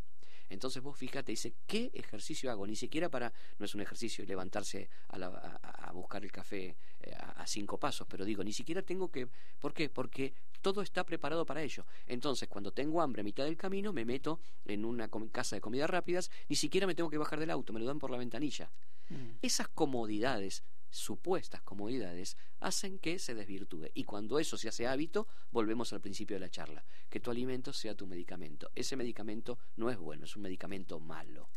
Entonces 0.49 0.83
vos 0.83 0.97
fíjate, 0.97 1.33
dice, 1.33 1.55
¿qué 1.67 1.91
ejercicio 1.95 2.51
hago? 2.51 2.67
Ni 2.67 2.77
siquiera 2.77 3.09
para, 3.09 3.33
no 3.59 3.65
es 3.65 3.75
un 3.75 3.81
ejercicio 3.81 4.25
levantarse 4.25 4.89
a, 5.09 5.93
buscar 5.93 6.25
el 6.25 6.33
café 6.33 6.77
eh, 7.01 7.15
a, 7.15 7.47
cinco 7.47 7.79
pasos, 7.79 8.07
pero 8.09 8.25
digo, 8.25 8.45
ni 8.45 8.53
siquiera 8.53 8.83
tengo 8.83 9.11
que, 9.11 9.29
¿por 9.59 9.73
qué? 9.73 9.89
Porque 9.89 10.35
todo 10.61 10.83
está 10.83 11.05
preparado 11.05 11.47
para 11.47 11.63
ello. 11.63 11.87
Entonces, 12.07 12.49
cuando 12.49 12.73
tengo 12.73 13.01
hambre 13.01 13.21
a 13.21 13.25
mitad 13.25 13.45
del 13.45 13.57
camino, 13.57 13.93
me 13.93 14.05
meto 14.05 14.41
en 14.65 14.85
una 14.85 15.09
casa 15.33 15.57
de 15.57 15.61
comidas 15.61 15.91
rápidas, 15.91 16.31
ni 16.49 16.57
siquiera 16.57 16.87
me 16.87 16.95
tengo 16.95 17.11
que 17.11 17.19
bajar 17.19 17.39
del 17.39 17.51
auto, 17.51 17.73
me 17.73 17.81
lo 17.81 17.87
dan 17.87 17.99
por 17.99 18.11
la 18.11 18.19
ventanilla. 18.19 18.71
Mm. 19.09 19.39
Esas 19.43 19.69
comodidades 19.69 20.65
supuestas 20.91 21.63
comodidades 21.63 22.37
hacen 22.61 22.99
que 22.99 23.19
se 23.19 23.35
desvirtúe. 23.35 23.91
Y 23.95 24.05
cuando 24.05 24.39
eso 24.39 24.57
se 24.57 24.69
hace 24.69 24.87
hábito, 24.87 25.29
volvemos 25.51 25.93
al 25.93 26.01
principio 26.01 26.37
de 26.37 26.41
la 26.41 26.51
charla, 26.51 26.85
que 27.09 27.21
tu 27.21 27.31
alimento 27.31 27.73
sea 27.73 27.95
tu 27.95 28.07
medicamento. 28.07 28.71
Ese 28.75 28.97
medicamento 28.97 29.59
no 29.77 29.91
es 29.91 29.99
bueno, 29.99 30.25
es 30.25 30.37
un 30.37 30.43
medicamento 30.43 31.01
malo. 31.01 31.49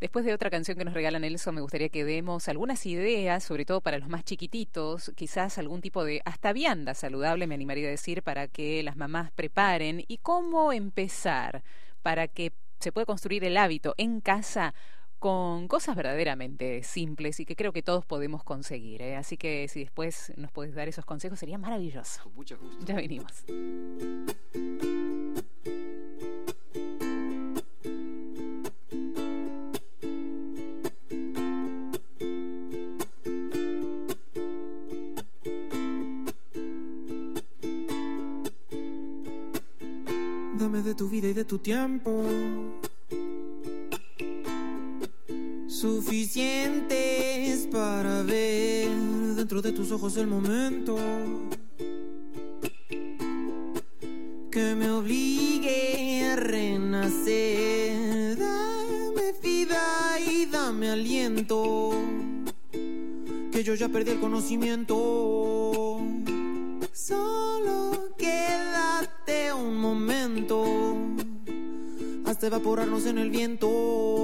Después 0.00 0.24
de 0.24 0.34
otra 0.34 0.50
canción 0.50 0.76
que 0.76 0.84
nos 0.84 0.92
regala 0.92 1.18
Nelson, 1.18 1.54
me 1.54 1.60
gustaría 1.60 1.88
que 1.88 2.04
demos 2.04 2.48
algunas 2.48 2.84
ideas, 2.84 3.44
sobre 3.44 3.64
todo 3.64 3.80
para 3.80 3.98
los 3.98 4.08
más 4.08 4.24
chiquititos, 4.24 5.12
quizás 5.14 5.56
algún 5.56 5.80
tipo 5.80 6.04
de 6.04 6.20
hasta 6.24 6.52
vianda 6.52 6.94
saludable, 6.94 7.46
me 7.46 7.54
animaría 7.54 7.86
a 7.86 7.90
decir, 7.90 8.22
para 8.22 8.48
que 8.48 8.82
las 8.82 8.96
mamás 8.96 9.30
preparen 9.32 10.04
y 10.08 10.18
cómo 10.18 10.72
empezar 10.72 11.62
para 12.02 12.28
que 12.28 12.52
se 12.80 12.92
pueda 12.92 13.06
construir 13.06 13.44
el 13.44 13.56
hábito 13.56 13.94
en 13.96 14.20
casa 14.20 14.74
con 15.24 15.68
cosas 15.68 15.96
verdaderamente 15.96 16.82
simples 16.82 17.40
y 17.40 17.46
que 17.46 17.56
creo 17.56 17.72
que 17.72 17.82
todos 17.82 18.04
podemos 18.04 18.44
conseguir. 18.44 19.00
¿eh? 19.00 19.16
Así 19.16 19.38
que 19.38 19.66
si 19.68 19.80
después 19.80 20.34
nos 20.36 20.52
puedes 20.52 20.74
dar 20.74 20.86
esos 20.86 21.06
consejos 21.06 21.38
sería 21.38 21.56
maravilloso. 21.56 22.24
Con 22.24 22.34
mucho 22.34 22.58
gusto. 22.58 22.84
Ya 22.84 22.94
venimos. 22.94 23.32
Dame 40.58 40.82
de 40.82 40.94
tu 40.94 41.08
vida 41.08 41.28
y 41.28 41.32
de 41.32 41.46
tu 41.46 41.58
tiempo. 41.60 42.83
Suficientes 45.74 47.66
para 47.66 48.22
ver 48.22 48.88
dentro 49.34 49.60
de 49.60 49.72
tus 49.72 49.90
ojos 49.90 50.16
el 50.16 50.28
momento 50.28 50.96
que 54.52 54.76
me 54.76 54.92
obligue 54.92 56.30
a 56.30 56.36
renacer. 56.36 58.38
Dame 58.38 59.34
vida 59.42 60.16
y 60.24 60.46
dame 60.46 60.90
aliento, 60.90 61.90
que 63.50 63.64
yo 63.64 63.74
ya 63.74 63.88
perdí 63.88 64.12
el 64.12 64.20
conocimiento. 64.20 66.00
Solo 66.92 68.14
quédate 68.16 69.52
un 69.52 69.78
momento 69.78 70.96
hasta 72.26 72.46
evaporarnos 72.46 73.06
en 73.06 73.18
el 73.18 73.30
viento. 73.30 74.23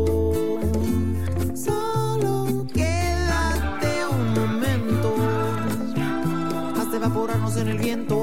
El 7.71 7.77
viento. 7.77 8.20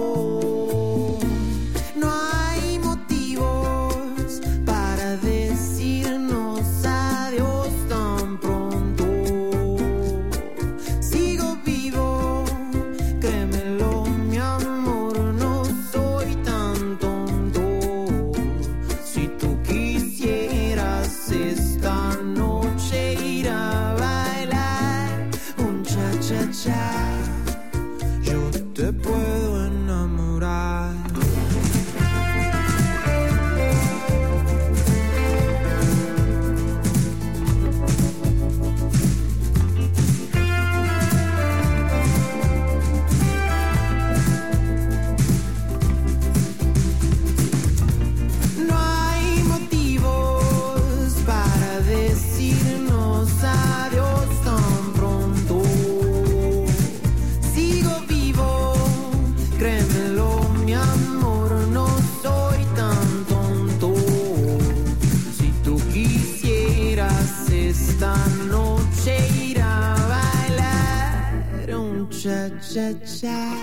Cha 72.68 72.92
cha 72.92 73.04
cha. 73.20 73.56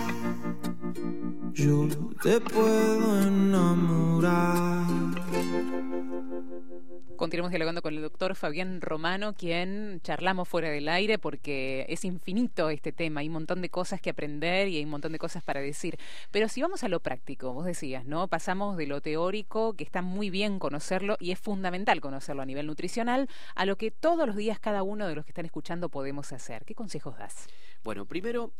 Yo 1.54 1.88
te 2.24 2.42
puedo 2.42 3.22
enamorar. 3.22 4.86
Continuamos 7.16 7.52
dialogando 7.52 7.82
con 7.82 7.94
el 7.94 8.02
doctor 8.02 8.36
Fabián 8.36 8.82
Romano, 8.82 9.34
quien 9.34 10.02
charlamos 10.04 10.50
fuera 10.50 10.70
del 10.70 10.90
aire 10.90 11.18
porque 11.18 11.86
es 11.88 12.04
infinito 12.04 12.70
este 12.70 12.92
tema, 12.92 13.22
hay 13.22 13.28
un 13.28 13.34
montón 13.34 13.62
de 13.62 13.70
cosas 13.70 14.02
que 14.02 14.10
aprender 14.10 14.68
y 14.68 14.78
hay 14.78 14.84
un 14.84 14.90
montón 14.90 15.12
de 15.12 15.20
cosas 15.20 15.44
para 15.44 15.62
decir. 15.62 15.98
Pero 16.32 16.50
si 16.50 16.62
vamos 16.62 16.84
a 16.84 16.90
lo 16.90 17.00
práctico, 17.00 17.54
vos 17.54 17.66
decías, 17.66 18.06
¿no? 18.06 18.28
Pasamos 18.28 18.76
de 18.76 18.88
lo 18.88 19.02
teórico, 19.02 19.74
que 19.74 19.84
está 19.84 20.02
muy 20.02 20.30
bien 20.30 20.60
conocerlo 20.60 21.16
y 21.20 21.32
es 21.32 21.40
fundamental 21.40 22.02
conocerlo 22.02 22.42
a 22.42 22.46
nivel 22.46 22.68
nutricional, 22.68 23.30
a 23.56 23.66
lo 23.66 23.78
que 23.78 23.92
todos 23.92 24.28
los 24.28 24.36
días 24.36 24.60
cada 24.60 24.84
uno 24.84 25.08
de 25.08 25.16
los 25.16 25.26
que 25.26 25.32
están 25.32 25.46
escuchando 25.46 25.90
podemos 25.90 26.34
hacer. 26.34 26.66
¿Qué 26.66 26.76
consejos 26.76 27.18
das? 27.18 27.48
Bueno, 27.84 28.06
primero, 28.06 28.52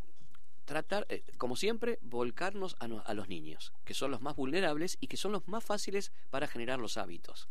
tratar, 0.66 1.06
eh, 1.10 1.24
como 1.38 1.56
siempre, 1.56 2.00
volcarnos 2.02 2.76
a, 2.80 2.88
no- 2.88 3.04
a 3.06 3.14
los 3.14 3.28
niños, 3.30 3.72
que 3.86 3.94
son 3.94 4.12
los 4.12 4.22
más 4.22 4.36
vulnerables 4.36 4.98
y 5.00 5.08
que 5.08 5.18
son 5.18 5.32
los 5.32 5.48
más 5.48 5.64
fáciles 5.64 6.12
para 6.32 6.48
generar 6.48 6.80
los 6.80 6.98
hábitos. 6.98 7.48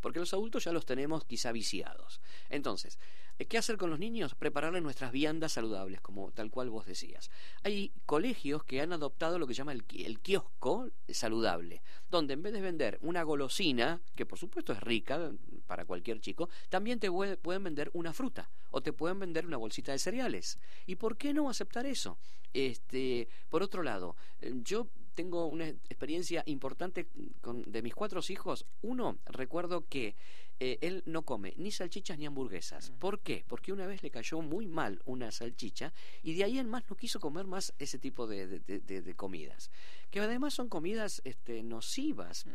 Porque 0.00 0.18
los 0.20 0.32
adultos 0.32 0.64
ya 0.64 0.72
los 0.72 0.86
tenemos 0.86 1.24
quizá 1.24 1.52
viciados. 1.52 2.20
Entonces, 2.48 2.98
¿qué 3.46 3.58
hacer 3.58 3.76
con 3.76 3.90
los 3.90 3.98
niños? 3.98 4.34
Prepararles 4.34 4.82
nuestras 4.82 5.12
viandas 5.12 5.52
saludables, 5.52 6.00
como 6.00 6.32
tal 6.32 6.50
cual 6.50 6.70
vos 6.70 6.86
decías. 6.86 7.30
Hay 7.62 7.92
colegios 8.06 8.64
que 8.64 8.80
han 8.80 8.92
adoptado 8.92 9.38
lo 9.38 9.46
que 9.46 9.54
llama 9.54 9.72
el, 9.72 9.84
el 9.96 10.20
kiosco 10.20 10.90
saludable, 11.08 11.82
donde 12.10 12.34
en 12.34 12.42
vez 12.42 12.52
de 12.52 12.60
vender 12.60 12.98
una 13.02 13.22
golosina, 13.22 14.00
que 14.16 14.26
por 14.26 14.38
supuesto 14.38 14.72
es 14.72 14.80
rica 14.80 15.30
para 15.66 15.84
cualquier 15.84 16.20
chico, 16.20 16.48
también 16.68 16.98
te 16.98 17.10
pue- 17.10 17.36
pueden 17.36 17.62
vender 17.64 17.90
una 17.92 18.12
fruta 18.12 18.50
o 18.70 18.80
te 18.80 18.92
pueden 18.92 19.18
vender 19.20 19.46
una 19.46 19.56
bolsita 19.56 19.92
de 19.92 19.98
cereales. 19.98 20.58
¿Y 20.86 20.96
por 20.96 21.16
qué 21.16 21.32
no 21.32 21.48
aceptar 21.48 21.86
eso? 21.86 22.18
Este, 22.54 23.28
por 23.50 23.62
otro 23.62 23.82
lado, 23.82 24.16
eh, 24.40 24.52
yo 24.64 24.88
tengo 25.18 25.48
una 25.48 25.66
experiencia 25.66 26.44
importante 26.46 27.08
con, 27.40 27.64
de 27.72 27.82
mis 27.82 27.92
cuatro 27.92 28.20
hijos. 28.28 28.66
Uno, 28.82 29.18
recuerdo 29.26 29.84
que 29.88 30.14
eh, 30.60 30.78
él 30.80 31.02
no 31.06 31.22
come 31.22 31.54
ni 31.56 31.72
salchichas 31.72 32.16
ni 32.18 32.26
hamburguesas. 32.26 32.92
¿Por 33.00 33.18
qué? 33.18 33.44
Porque 33.48 33.72
una 33.72 33.88
vez 33.88 34.04
le 34.04 34.12
cayó 34.12 34.40
muy 34.42 34.68
mal 34.68 35.02
una 35.06 35.32
salchicha 35.32 35.92
y 36.22 36.34
de 36.34 36.44
ahí 36.44 36.60
en 36.60 36.68
más 36.68 36.88
no 36.88 36.94
quiso 36.94 37.18
comer 37.18 37.46
más 37.48 37.74
ese 37.80 37.98
tipo 37.98 38.28
de, 38.28 38.60
de, 38.60 39.14
comidas. 39.16 39.72
Que 40.08 40.20
además 40.20 40.54
son 40.54 40.68
comidas 40.68 41.20
este, 41.24 41.64
nocivas, 41.64 42.46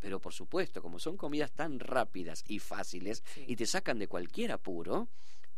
pero 0.00 0.18
por 0.18 0.32
supuesto, 0.32 0.82
como 0.82 0.98
son 0.98 1.16
comidas 1.16 1.52
tan 1.52 1.78
rápidas 1.78 2.42
y 2.48 2.58
fáciles 2.58 3.22
y 3.46 3.54
te 3.54 3.66
sacan 3.66 4.00
de 4.00 4.08
cualquier 4.08 4.50
apuro, 4.50 5.06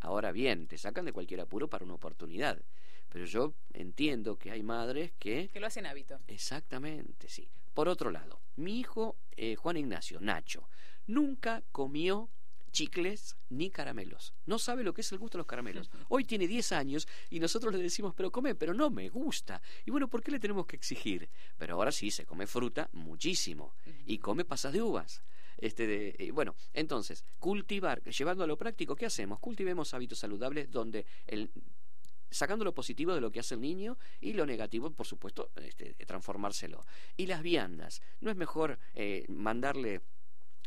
ahora 0.01 0.33
bien, 0.33 0.67
te 0.67 0.77
sacan 0.77 1.07
de 1.07 1.15
cualquier 1.15 1.41
apuro 1.41 1.71
para 1.71 1.87
una 1.87 1.95
oportunidad. 1.95 2.61
Pero 3.09 3.25
yo 3.25 3.55
entiendo 3.73 4.37
que 4.37 4.51
hay 4.51 4.63
madres 4.63 5.13
que... 5.19 5.49
Que 5.49 5.61
lo 5.61 5.67
hacen 5.67 5.87
hábito. 5.87 6.19
Exactamente, 6.27 7.29
sí. 7.29 7.49
Por 7.75 7.89
otro 7.89 8.11
lado, 8.11 8.41
mi 8.57 8.81
hijo 8.81 9.17
eh, 9.37 9.55
Juan 9.57 9.77
Ignacio, 9.77 10.19
Nacho, 10.21 10.69
nunca 11.07 11.63
comió 11.73 12.31
chicles 12.77 13.37
ni 13.49 13.71
caramelos. 13.71 14.35
No 14.45 14.59
sabe 14.59 14.85
lo 14.85 14.93
que 14.93 15.01
es 15.01 15.11
el 15.11 15.19
gusto 15.19 15.39
de 15.39 15.41
los 15.41 15.47
caramelos. 15.47 15.91
Hoy 16.09 16.25
tiene 16.25 16.47
10 16.47 16.73
años 16.73 17.09
y 17.31 17.41
nosotros 17.41 17.73
le 17.73 17.81
decimos, 17.81 18.13
pero 18.15 18.31
come, 18.31 18.55
pero 18.55 18.75
no 18.75 18.91
me 18.91 19.09
gusta. 19.09 19.63
Y 19.87 19.91
bueno, 19.91 20.09
¿por 20.09 20.23
qué 20.23 20.31
le 20.31 20.39
tenemos 20.39 20.67
que 20.67 20.77
exigir? 20.77 21.29
Pero 21.57 21.75
ahora 21.75 21.91
sí, 21.91 22.11
se 22.11 22.27
come 22.27 22.47
fruta 22.47 22.91
muchísimo 22.93 23.75
y 24.05 24.19
come 24.19 24.45
pasas 24.45 24.75
de 24.75 24.83
uvas. 24.83 25.23
Este 25.57 25.87
de, 25.87 26.17
eh, 26.19 26.31
bueno, 26.33 26.55
entonces, 26.75 27.25
cultivar, 27.39 28.03
llevando 28.03 28.45
a 28.45 28.47
lo 28.47 28.59
práctico, 28.59 28.95
¿qué 28.95 29.07
hacemos? 29.07 29.39
Cultivemos 29.39 29.95
hábitos 29.95 30.19
saludables 30.19 30.71
donde 30.71 31.07
el, 31.27 31.51
sacando 32.31 32.65
lo 32.65 32.75
positivo 32.75 33.15
de 33.15 33.21
lo 33.21 33.31
que 33.31 33.41
hace 33.41 33.55
el 33.55 33.61
niño 33.61 33.99
y 34.21 34.33
lo 34.33 34.47
negativo, 34.47 34.91
por 34.91 35.07
supuesto, 35.07 35.51
este, 35.57 35.95
transformárselo. 36.07 36.85
Y 37.17 37.27
las 37.27 37.43
viandas, 37.43 38.03
¿no 38.21 38.31
es 38.31 38.37
mejor 38.37 38.79
eh, 38.95 39.25
mandarle 39.29 40.03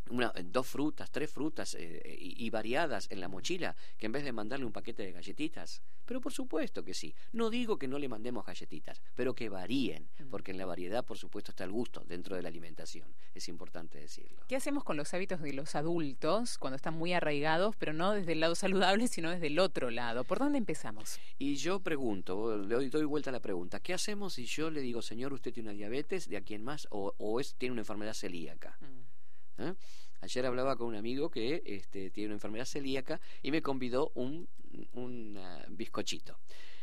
una, 0.09 0.33
dos 0.43 0.67
frutas, 0.67 1.12
tres 1.12 1.31
frutas 1.31 1.75
eh, 1.77 2.17
y, 2.19 2.49
variadas 2.49 3.07
en 3.12 3.19
la 3.19 3.27
mochila, 3.27 3.75
que 3.97 4.07
en 4.07 4.12
vez 4.12 4.23
de 4.23 4.31
mandarle 4.31 4.65
un 4.65 4.71
paquete 4.71 5.03
de 5.03 5.12
galletitas. 5.12 5.81
Pero 6.05 6.21
por 6.21 6.33
supuesto 6.33 6.83
que 6.83 6.93
sí. 6.93 7.13
No 7.33 7.49
digo 7.49 7.77
que 7.77 7.88
no 7.88 7.99
le 7.99 8.09
mandemos 8.09 8.45
galletitas, 8.45 9.01
pero 9.15 9.35
que 9.35 9.49
varíen, 9.49 10.09
mm. 10.19 10.29
porque 10.29 10.51
en 10.51 10.57
la 10.57 10.65
variedad, 10.65 11.05
por 11.05 11.17
supuesto, 11.17 11.51
está 11.51 11.63
el 11.63 11.71
gusto 11.71 12.03
dentro 12.07 12.35
de 12.35 12.41
la 12.41 12.49
alimentación. 12.49 13.07
Es 13.35 13.47
importante 13.47 13.99
decirlo. 13.99 14.43
¿Qué 14.47 14.55
hacemos 14.55 14.83
con 14.83 14.97
los 14.97 15.13
hábitos 15.13 15.41
de 15.41 15.53
los 15.53 15.75
adultos 15.75 16.57
cuando 16.57 16.75
están 16.75 16.95
muy 16.95 17.13
arraigados, 17.13 17.75
pero 17.75 17.93
no 17.93 18.13
desde 18.13 18.31
el 18.31 18.39
lado 18.39 18.55
saludable, 18.55 19.07
sino 19.07 19.29
desde 19.29 19.47
el 19.47 19.59
otro 19.59 19.91
lado? 19.91 20.23
¿Por 20.23 20.39
dónde 20.39 20.57
empezamos? 20.57 21.19
Y 21.38 21.55
yo 21.55 21.79
pregunto, 21.79 22.57
le 22.57 22.89
doy, 22.89 23.05
vuelta 23.05 23.29
a 23.29 23.33
la 23.33 23.39
pregunta, 23.39 23.79
¿qué 23.79 23.93
hacemos 23.93 24.33
si 24.33 24.45
yo 24.45 24.69
le 24.69 24.81
digo, 24.81 25.01
señor, 25.01 25.33
usted 25.33 25.53
tiene 25.53 25.69
una 25.69 25.77
diabetes, 25.77 26.27
de 26.27 26.38
aquí 26.38 26.55
en 26.55 26.63
más, 26.63 26.88
o, 26.91 27.39
es, 27.39 27.55
tiene 27.55 27.73
una 27.73 27.81
enfermedad 27.81 28.13
celíaca? 28.13 28.77
Mm. 28.81 29.18
¿Eh? 29.60 29.74
Ayer 30.22 30.45
hablaba 30.45 30.76
con 30.76 30.88
un 30.88 30.95
amigo 30.95 31.30
que 31.30 31.62
este, 31.65 32.10
tiene 32.10 32.28
una 32.28 32.36
enfermedad 32.36 32.65
celíaca 32.65 33.22
y 33.41 33.52
me 33.52 33.62
convidó 33.62 34.12
un, 34.15 34.48
un 34.93 35.38
ah, 35.38 35.65
bizcochito. 35.69 36.38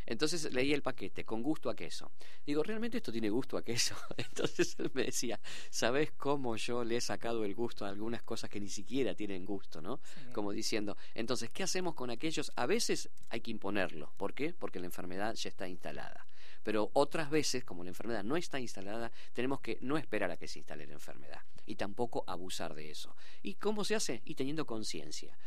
Entonces 0.06 0.52
leí 0.52 0.72
el 0.72 0.82
paquete, 0.82 1.24
con 1.24 1.42
gusto 1.42 1.68
a 1.68 1.74
queso. 1.74 2.12
Digo, 2.46 2.62
¿realmente 2.62 2.98
esto 2.98 3.10
tiene 3.10 3.28
gusto 3.28 3.56
a 3.56 3.62
queso? 3.62 3.96
Entonces 4.16 4.76
él 4.78 4.90
me 4.94 5.04
decía, 5.04 5.40
¿sabes 5.68 6.12
cómo 6.12 6.56
yo 6.56 6.84
le 6.84 6.96
he 6.96 7.00
sacado 7.00 7.44
el 7.44 7.54
gusto 7.54 7.84
a 7.84 7.88
algunas 7.88 8.22
cosas 8.22 8.48
que 8.48 8.60
ni 8.60 8.68
siquiera 8.68 9.14
tienen 9.14 9.44
gusto, 9.44 9.82
¿no? 9.82 10.00
Como 10.32 10.52
diciendo, 10.52 10.96
entonces, 11.14 11.50
¿qué 11.50 11.64
hacemos 11.64 11.94
con 11.94 12.10
aquellos? 12.10 12.52
A 12.54 12.66
veces 12.66 13.10
hay 13.30 13.40
que 13.40 13.50
imponerlo. 13.50 14.12
¿Por 14.16 14.32
qué? 14.32 14.54
Porque 14.56 14.78
la 14.78 14.86
enfermedad 14.86 15.34
ya 15.34 15.48
está 15.48 15.66
instalada. 15.68 16.24
Pero 16.66 16.90
otras 16.94 17.30
veces, 17.30 17.62
como 17.62 17.84
la 17.84 17.90
enfermedad 17.90 18.24
no 18.24 18.36
está 18.36 18.58
instalada, 18.58 19.12
tenemos 19.32 19.60
que 19.60 19.78
no 19.82 19.96
esperar 19.96 20.32
a 20.32 20.36
que 20.36 20.48
se 20.48 20.58
instale 20.58 20.84
la 20.84 20.94
enfermedad 20.94 21.42
y 21.64 21.76
tampoco 21.76 22.24
abusar 22.26 22.74
de 22.74 22.90
eso. 22.90 23.14
¿Y 23.40 23.54
cómo 23.54 23.84
se 23.84 23.94
hace? 23.94 24.20
Y 24.24 24.34
teniendo 24.34 24.66
conciencia 24.66 25.38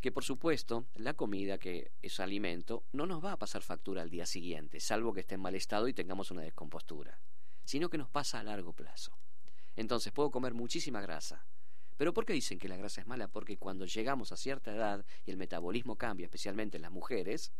que 0.00 0.10
por 0.10 0.24
supuesto 0.24 0.86
la 0.96 1.14
comida 1.14 1.58
que 1.58 1.92
es 2.02 2.18
alimento 2.18 2.82
no 2.90 3.06
nos 3.06 3.24
va 3.24 3.30
a 3.30 3.38
pasar 3.38 3.62
factura 3.62 4.02
al 4.02 4.10
día 4.10 4.26
siguiente, 4.26 4.80
salvo 4.80 5.14
que 5.14 5.20
esté 5.20 5.36
en 5.36 5.42
mal 5.42 5.54
estado 5.54 5.86
y 5.86 5.94
tengamos 5.94 6.32
una 6.32 6.42
descompostura, 6.42 7.20
sino 7.64 7.88
que 7.88 7.96
nos 7.96 8.10
pasa 8.10 8.40
a 8.40 8.42
largo 8.42 8.72
plazo. 8.72 9.16
Entonces 9.76 10.12
puedo 10.12 10.32
comer 10.32 10.54
muchísima 10.54 11.00
grasa. 11.00 11.46
¿Pero 11.96 12.12
por 12.12 12.26
qué 12.26 12.32
dicen 12.32 12.58
que 12.58 12.68
la 12.68 12.76
grasa 12.76 13.00
es 13.00 13.06
mala? 13.06 13.28
Porque 13.28 13.58
cuando 13.58 13.86
llegamos 13.86 14.32
a 14.32 14.36
cierta 14.36 14.74
edad 14.74 15.06
y 15.24 15.30
el 15.30 15.36
metabolismo 15.36 15.94
cambia, 15.94 16.24
especialmente 16.24 16.78
en 16.78 16.82
las 16.82 16.90
mujeres, 16.90 17.52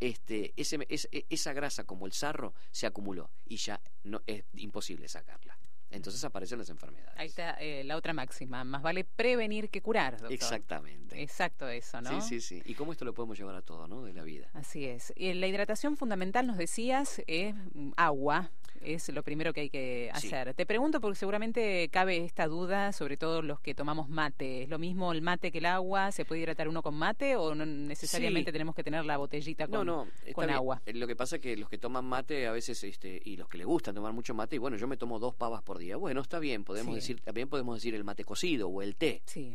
este, 0.00 0.52
ese, 0.56 0.78
e, 0.88 1.26
esa 1.28 1.52
grasa 1.52 1.84
como 1.84 2.06
el 2.06 2.12
sarro 2.12 2.54
se 2.70 2.86
acumuló 2.86 3.30
y 3.44 3.56
ya 3.56 3.80
no, 4.04 4.22
es 4.26 4.44
imposible 4.54 5.08
sacarla. 5.08 5.58
Entonces 5.90 6.22
aparecen 6.24 6.58
las 6.58 6.68
enfermedades. 6.68 7.16
Ahí 7.16 7.28
está 7.28 7.54
eh, 7.54 7.82
la 7.84 7.96
otra 7.96 8.12
máxima, 8.12 8.62
más 8.64 8.82
vale 8.82 9.04
prevenir 9.04 9.70
que 9.70 9.80
curar. 9.80 10.18
Exactamente. 10.28 11.22
Exacto 11.22 11.68
eso, 11.68 12.00
¿no? 12.00 12.20
Sí, 12.20 12.40
sí, 12.40 12.40
sí. 12.40 12.62
¿Y 12.70 12.74
cómo 12.74 12.92
esto 12.92 13.04
lo 13.04 13.14
podemos 13.14 13.38
llevar 13.38 13.54
a 13.54 13.62
todo, 13.62 13.88
¿no? 13.88 14.04
De 14.04 14.12
la 14.12 14.22
vida. 14.22 14.48
Así 14.52 14.84
es. 14.84 15.12
Y 15.16 15.32
la 15.34 15.46
hidratación 15.46 15.96
fundamental, 15.96 16.46
nos 16.46 16.58
decías, 16.58 17.22
es 17.26 17.54
agua, 17.96 18.50
es 18.82 19.08
lo 19.08 19.22
primero 19.22 19.52
que 19.52 19.62
hay 19.62 19.70
que 19.70 20.10
hacer. 20.12 20.54
Te 20.54 20.66
pregunto 20.66 21.00
porque 21.00 21.16
seguramente 21.16 21.88
cabe 21.90 22.24
esta 22.24 22.46
duda, 22.46 22.92
sobre 22.92 23.16
todo 23.16 23.42
los 23.42 23.60
que 23.60 23.74
tomamos 23.74 24.08
mate. 24.08 24.62
¿Es 24.62 24.68
lo 24.68 24.78
mismo 24.78 25.12
el 25.12 25.22
mate 25.22 25.50
que 25.50 25.58
el 25.58 25.66
agua? 25.66 26.12
¿Se 26.12 26.24
puede 26.24 26.42
hidratar 26.42 26.68
uno 26.68 26.82
con 26.82 26.94
mate 26.94 27.36
o 27.36 27.54
no 27.54 27.66
necesariamente 27.66 28.52
tenemos 28.52 28.74
que 28.74 28.84
tener 28.84 29.04
la 29.04 29.16
botellita 29.16 29.66
con, 29.66 29.86
no, 29.86 30.04
no, 30.04 30.32
con 30.32 30.50
agua? 30.50 30.82
Lo 30.86 31.06
que 31.06 31.16
pasa 31.16 31.36
es 31.36 31.42
que 31.42 31.56
los 31.56 31.68
que 31.68 31.78
toman 31.78 32.04
mate 32.04 32.46
a 32.46 32.52
veces, 32.52 32.82
este, 32.84 33.20
y 33.24 33.36
los 33.36 33.48
que 33.48 33.58
les 33.58 33.66
gusta 33.66 33.92
tomar 33.92 34.12
mucho 34.12 34.34
mate, 34.34 34.56
y 34.56 34.58
bueno, 34.58 34.76
yo 34.76 34.86
me 34.86 34.96
tomo 34.96 35.18
dos 35.18 35.34
pavas 35.34 35.62
por 35.62 35.77
día. 35.78 35.96
Bueno, 35.96 36.20
está 36.20 36.38
bien, 36.38 36.64
podemos 36.64 36.94
decir, 36.94 37.20
también 37.20 37.48
podemos 37.48 37.76
decir 37.76 37.94
el 37.94 38.04
mate 38.04 38.24
cocido 38.24 38.68
o 38.68 38.82
el 38.82 38.96
té. 38.96 39.22
Sí. 39.26 39.54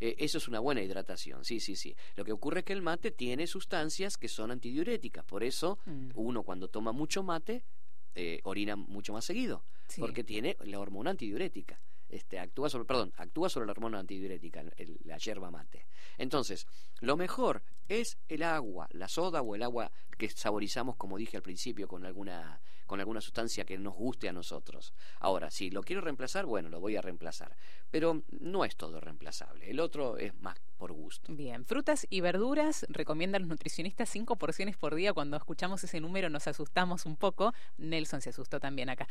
Eh, 0.00 0.16
eso 0.18 0.38
es 0.38 0.48
una 0.48 0.60
buena 0.60 0.82
hidratación, 0.82 1.44
sí, 1.44 1.60
sí, 1.60 1.76
sí. 1.76 1.94
Lo 2.16 2.24
que 2.24 2.32
ocurre 2.32 2.60
es 2.60 2.64
que 2.64 2.72
el 2.72 2.82
mate 2.82 3.10
tiene 3.10 3.46
sustancias 3.46 4.16
que 4.16 4.28
son 4.28 4.50
antidiuréticas, 4.50 5.24
por 5.24 5.44
eso 5.44 5.78
mm. 5.86 6.10
uno 6.14 6.42
cuando 6.42 6.68
toma 6.68 6.92
mucho 6.92 7.22
mate 7.22 7.64
eh, 8.14 8.40
orina 8.42 8.74
mucho 8.74 9.12
más 9.12 9.24
seguido, 9.24 9.64
porque 9.96 10.24
tiene 10.24 10.56
la 10.64 10.80
hormona 10.80 11.10
antidiurética. 11.10 11.80
Este, 12.08 12.38
actúa 12.38 12.70
sobre, 12.70 12.86
perdón, 12.86 13.12
actúa 13.16 13.50
sobre 13.50 13.66
la 13.66 13.72
hormona 13.72 13.98
antidiurética, 13.98 14.64
la 15.04 15.18
yerba 15.18 15.50
mate. 15.50 15.86
Entonces, 16.16 16.66
lo 17.00 17.16
mejor 17.16 17.62
es 17.86 18.18
el 18.28 18.42
agua, 18.42 18.88
la 18.92 19.08
soda 19.08 19.42
o 19.42 19.54
el 19.54 19.62
agua 19.62 19.92
que 20.16 20.30
saborizamos, 20.30 20.96
como 20.96 21.18
dije 21.18 21.36
al 21.36 21.42
principio, 21.42 21.86
con 21.86 22.04
alguna, 22.04 22.60
con 22.88 22.98
alguna 22.98 23.20
sustancia 23.20 23.64
que 23.64 23.78
nos 23.78 23.94
guste 23.94 24.28
a 24.28 24.32
nosotros. 24.32 24.92
Ahora, 25.20 25.52
si 25.52 25.70
lo 25.70 25.82
quiero 25.82 26.00
reemplazar, 26.00 26.46
bueno, 26.46 26.68
lo 26.68 26.80
voy 26.80 26.96
a 26.96 27.02
reemplazar. 27.02 27.54
Pero 27.90 28.22
no 28.40 28.64
es 28.64 28.74
todo 28.74 28.98
reemplazable. 29.00 29.70
El 29.70 29.78
otro 29.78 30.18
es 30.18 30.34
más 30.40 30.58
por 30.76 30.92
gusto. 30.92 31.32
Bien, 31.32 31.64
frutas 31.64 32.06
y 32.10 32.20
verduras, 32.20 32.86
recomiendan 32.88 33.42
los 33.42 33.48
nutricionistas 33.50 34.08
cinco 34.08 34.36
porciones 34.36 34.76
por 34.76 34.94
día. 34.94 35.12
Cuando 35.12 35.36
escuchamos 35.36 35.84
ese 35.84 36.00
número 36.00 36.30
nos 36.30 36.48
asustamos 36.48 37.06
un 37.06 37.16
poco. 37.16 37.52
Nelson 37.76 38.20
se 38.20 38.30
asustó 38.30 38.58
también 38.58 38.88
acá. 38.88 39.06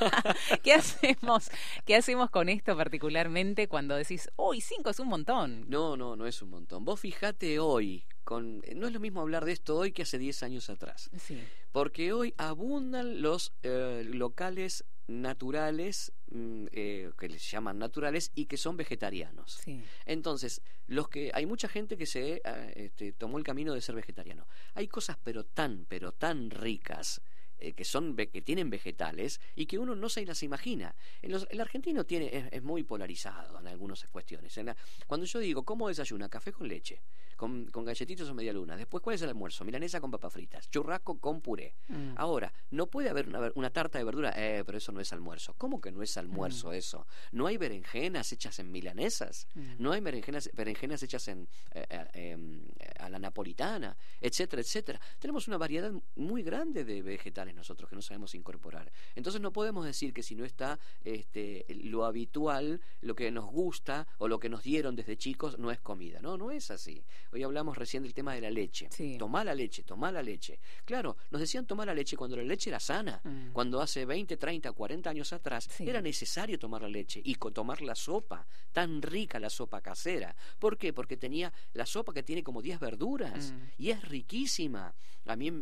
¿Qué 0.62 0.74
hacemos? 0.74 1.50
¿Qué 1.84 1.96
hacemos 1.96 2.30
con 2.30 2.48
esto 2.48 2.76
particularmente 2.76 3.68
cuando 3.68 3.94
decís, 3.94 4.30
uy, 4.36 4.60
cinco 4.60 4.90
es 4.90 4.98
un 4.98 5.08
montón? 5.08 5.68
No, 5.68 5.96
no, 5.96 6.16
no 6.16 6.26
es 6.26 6.42
un 6.42 6.50
montón. 6.50 6.84
Vos 6.84 7.00
fijate 7.00 7.58
hoy, 7.58 8.04
con, 8.24 8.62
no 8.74 8.86
es 8.86 8.92
lo 8.92 9.00
mismo 9.00 9.20
hablar 9.20 9.44
de 9.44 9.52
esto 9.52 9.76
hoy 9.76 9.92
que 9.92 10.02
hace 10.02 10.18
10 10.18 10.42
años 10.42 10.70
atrás. 10.70 11.10
Sí. 11.18 11.38
Porque 11.72 12.12
hoy 12.12 12.34
abundan 12.36 13.22
los 13.22 13.52
eh, 13.62 14.04
locales 14.06 14.84
naturales, 15.08 16.12
mm, 16.30 16.66
eh, 16.72 17.10
que 17.18 17.28
les 17.28 17.50
llaman 17.50 17.78
naturales, 17.78 18.30
y 18.34 18.46
que 18.46 18.56
son 18.56 18.76
vegetarianos. 18.76 19.60
Entonces, 20.06 20.62
los 20.86 21.08
que 21.08 21.30
hay 21.34 21.46
mucha 21.46 21.68
gente 21.68 21.96
que 21.96 22.06
se 22.06 22.42
eh, 22.44 22.72
este, 22.76 23.12
tomó 23.12 23.38
el 23.38 23.44
camino 23.44 23.74
de 23.74 23.80
ser 23.80 23.94
vegetariano. 23.94 24.46
Hay 24.74 24.88
cosas 24.88 25.18
pero 25.22 25.44
tan, 25.44 25.86
pero 25.88 26.12
tan 26.12 26.50
ricas 26.50 27.20
eh, 27.62 27.72
que 27.74 27.84
son 27.84 28.16
que 28.16 28.42
tienen 28.42 28.70
vegetales 28.70 29.40
y 29.54 29.66
que 29.66 29.78
uno 29.78 29.94
no 29.94 30.08
se 30.08 30.26
las 30.26 30.42
imagina. 30.42 30.94
el 31.22 31.60
argentino 31.60 32.04
tiene 32.04 32.48
es, 32.50 32.62
muy 32.62 32.82
polarizado 32.82 33.60
en 33.60 33.68
algunas 33.68 34.04
cuestiones. 34.08 34.58
cuando 35.06 35.26
yo 35.26 35.38
digo 35.38 35.62
cómo 35.62 35.86
desayuna 35.86 36.28
café 36.28 36.52
con 36.52 36.66
leche, 36.66 37.00
con, 37.36 37.66
con 37.66 37.84
galletitos 37.84 38.28
o 38.28 38.34
media 38.34 38.52
luna, 38.52 38.76
después 38.76 39.02
cuál 39.02 39.14
es 39.14 39.22
el 39.22 39.28
almuerzo, 39.28 39.64
milanesa 39.64 40.00
con 40.00 40.10
papas 40.10 40.32
fritas, 40.32 40.68
churrasco 40.70 41.18
con 41.18 41.40
puré. 41.40 41.74
Mm. 41.88 42.14
Ahora 42.16 42.52
no 42.70 42.86
puede 42.86 43.10
haber 43.10 43.28
una, 43.54 43.70
tarta 43.70 43.98
de 43.98 44.04
verdura, 44.04 44.32
eh, 44.36 44.64
pero 44.66 44.78
eso 44.78 44.90
no 44.90 45.00
es 45.00 45.12
almuerzo. 45.12 45.54
¿Cómo 45.56 45.80
que 45.80 45.92
no 45.92 46.02
es 46.02 46.16
almuerzo 46.16 46.70
mm. 46.70 46.74
eso? 46.74 47.06
No 47.30 47.46
hay 47.46 47.58
berenjenas 47.58 48.32
hechas 48.32 48.58
en 48.58 48.72
milanesas, 48.72 49.46
mm. 49.54 49.74
no 49.78 49.92
hay 49.92 50.00
berenjenas 50.00 50.50
berenjenas 50.54 51.02
hechas 51.02 51.28
en 51.28 51.48
eh, 51.74 52.06
em, 52.14 52.64
a 52.98 53.08
la 53.08 53.18
napolitana, 53.18 53.96
etcétera, 54.20 54.62
etcétera. 54.62 55.00
Tenemos 55.18 55.46
una 55.48 55.58
variedad 55.58 55.92
muy 56.16 56.42
grande 56.42 56.84
de 56.84 57.02
vegetales 57.02 57.51
nosotros 57.54 57.88
que 57.88 57.96
no 57.96 58.02
sabemos 58.02 58.34
incorporar. 58.34 58.90
Entonces 59.14 59.40
no 59.40 59.52
podemos 59.52 59.84
decir 59.84 60.12
que 60.12 60.22
si 60.22 60.34
no 60.34 60.44
está 60.44 60.78
este, 61.04 61.64
lo 61.84 62.04
habitual, 62.04 62.80
lo 63.00 63.14
que 63.14 63.30
nos 63.30 63.46
gusta 63.50 64.06
o 64.18 64.28
lo 64.28 64.38
que 64.38 64.48
nos 64.48 64.62
dieron 64.62 64.96
desde 64.96 65.16
chicos 65.16 65.58
no 65.58 65.70
es 65.70 65.80
comida. 65.80 66.20
No, 66.20 66.36
no 66.36 66.50
es 66.50 66.70
así. 66.70 67.02
Hoy 67.32 67.42
hablamos 67.42 67.76
recién 67.76 68.02
del 68.02 68.14
tema 68.14 68.34
de 68.34 68.40
la 68.40 68.50
leche. 68.50 68.88
Sí. 68.90 69.16
Tomá 69.18 69.44
la 69.44 69.54
leche, 69.54 69.82
tomá 69.82 70.10
la 70.12 70.22
leche. 70.22 70.58
Claro, 70.84 71.16
nos 71.30 71.40
decían 71.40 71.66
tomar 71.66 71.86
la 71.86 71.94
leche 71.94 72.16
cuando 72.16 72.36
la 72.36 72.42
leche 72.42 72.70
era 72.70 72.80
sana, 72.80 73.20
Mm. 73.24 73.52
cuando 73.52 73.80
hace 73.80 74.04
20, 74.04 74.36
30, 74.36 74.72
40 74.72 75.10
años 75.10 75.32
atrás 75.32 75.68
Sí. 75.70 75.88
era 75.88 76.00
necesario 76.00 76.58
tomar 76.58 76.82
la 76.82 76.88
leche 76.88 77.20
y 77.24 77.34
tomar 77.36 77.82
la 77.82 77.94
sopa, 77.94 78.46
tan 78.72 79.02
rica 79.02 79.38
la 79.38 79.50
sopa 79.50 79.80
casera. 79.80 80.34
¿Por 80.58 80.78
qué? 80.78 80.92
Porque 80.92 81.16
tenía 81.16 81.52
la 81.74 81.84
sopa 81.86 82.12
que 82.12 82.22
tiene 82.22 82.42
como 82.42 82.62
10 82.62 82.78
verduras 82.80 83.52
Mm. 83.52 83.60
y 83.82 83.90
es 83.90 84.02
riquísima. 84.08 84.94
A 85.26 85.36
mí, 85.36 85.52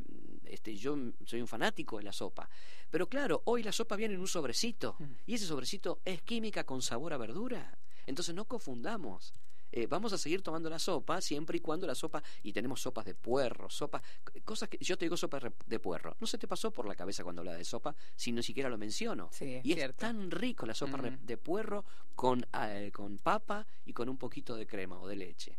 este, 0.44 0.74
yo 0.76 0.96
soy 1.26 1.40
un 1.40 1.46
fanático 1.48 1.79
de 1.98 2.04
la 2.04 2.12
sopa. 2.12 2.48
Pero 2.90 3.08
claro, 3.08 3.42
hoy 3.44 3.62
la 3.62 3.72
sopa 3.72 3.96
viene 3.96 4.14
en 4.14 4.20
un 4.20 4.28
sobrecito 4.28 4.96
Mm. 4.98 5.04
y 5.26 5.34
ese 5.34 5.46
sobrecito 5.46 6.00
es 6.04 6.22
química 6.22 6.64
con 6.64 6.82
sabor 6.82 7.12
a 7.12 7.16
verdura. 7.18 7.76
Entonces 8.06 8.34
no 8.34 8.44
confundamos. 8.46 9.32
Eh, 9.72 9.86
vamos 9.86 10.12
a 10.12 10.18
seguir 10.18 10.42
tomando 10.42 10.68
la 10.68 10.80
sopa 10.80 11.20
siempre 11.20 11.56
y 11.58 11.60
cuando 11.60 11.86
la 11.86 11.94
sopa, 11.94 12.20
y 12.42 12.52
tenemos 12.52 12.80
sopas 12.82 13.04
de 13.04 13.14
puerro, 13.14 13.70
sopa, 13.70 14.02
cosas 14.44 14.68
que 14.68 14.78
yo 14.80 14.98
te 14.98 15.04
digo 15.04 15.16
sopa 15.16 15.38
de 15.66 15.78
puerro. 15.78 16.16
No 16.18 16.26
se 16.26 16.38
te 16.38 16.48
pasó 16.48 16.72
por 16.72 16.86
la 16.88 16.96
cabeza 16.96 17.22
cuando 17.22 17.40
hablaba 17.42 17.56
de 17.56 17.64
sopa, 17.64 17.94
si 18.16 18.32
no 18.32 18.42
siquiera 18.42 18.68
lo 18.68 18.76
menciono. 18.78 19.28
Sí, 19.32 19.54
es 19.54 19.64
y 19.64 19.72
es 19.74 19.94
tan 19.94 20.28
rico 20.32 20.66
la 20.66 20.74
sopa 20.74 20.96
Mm. 20.98 21.24
de 21.24 21.36
puerro 21.36 21.84
con, 22.16 22.44
eh, 22.52 22.90
con 22.92 23.18
papa 23.18 23.64
y 23.86 23.92
con 23.92 24.08
un 24.08 24.16
poquito 24.18 24.56
de 24.56 24.66
crema 24.66 24.98
o 25.00 25.06
de 25.06 25.14
leche. 25.14 25.56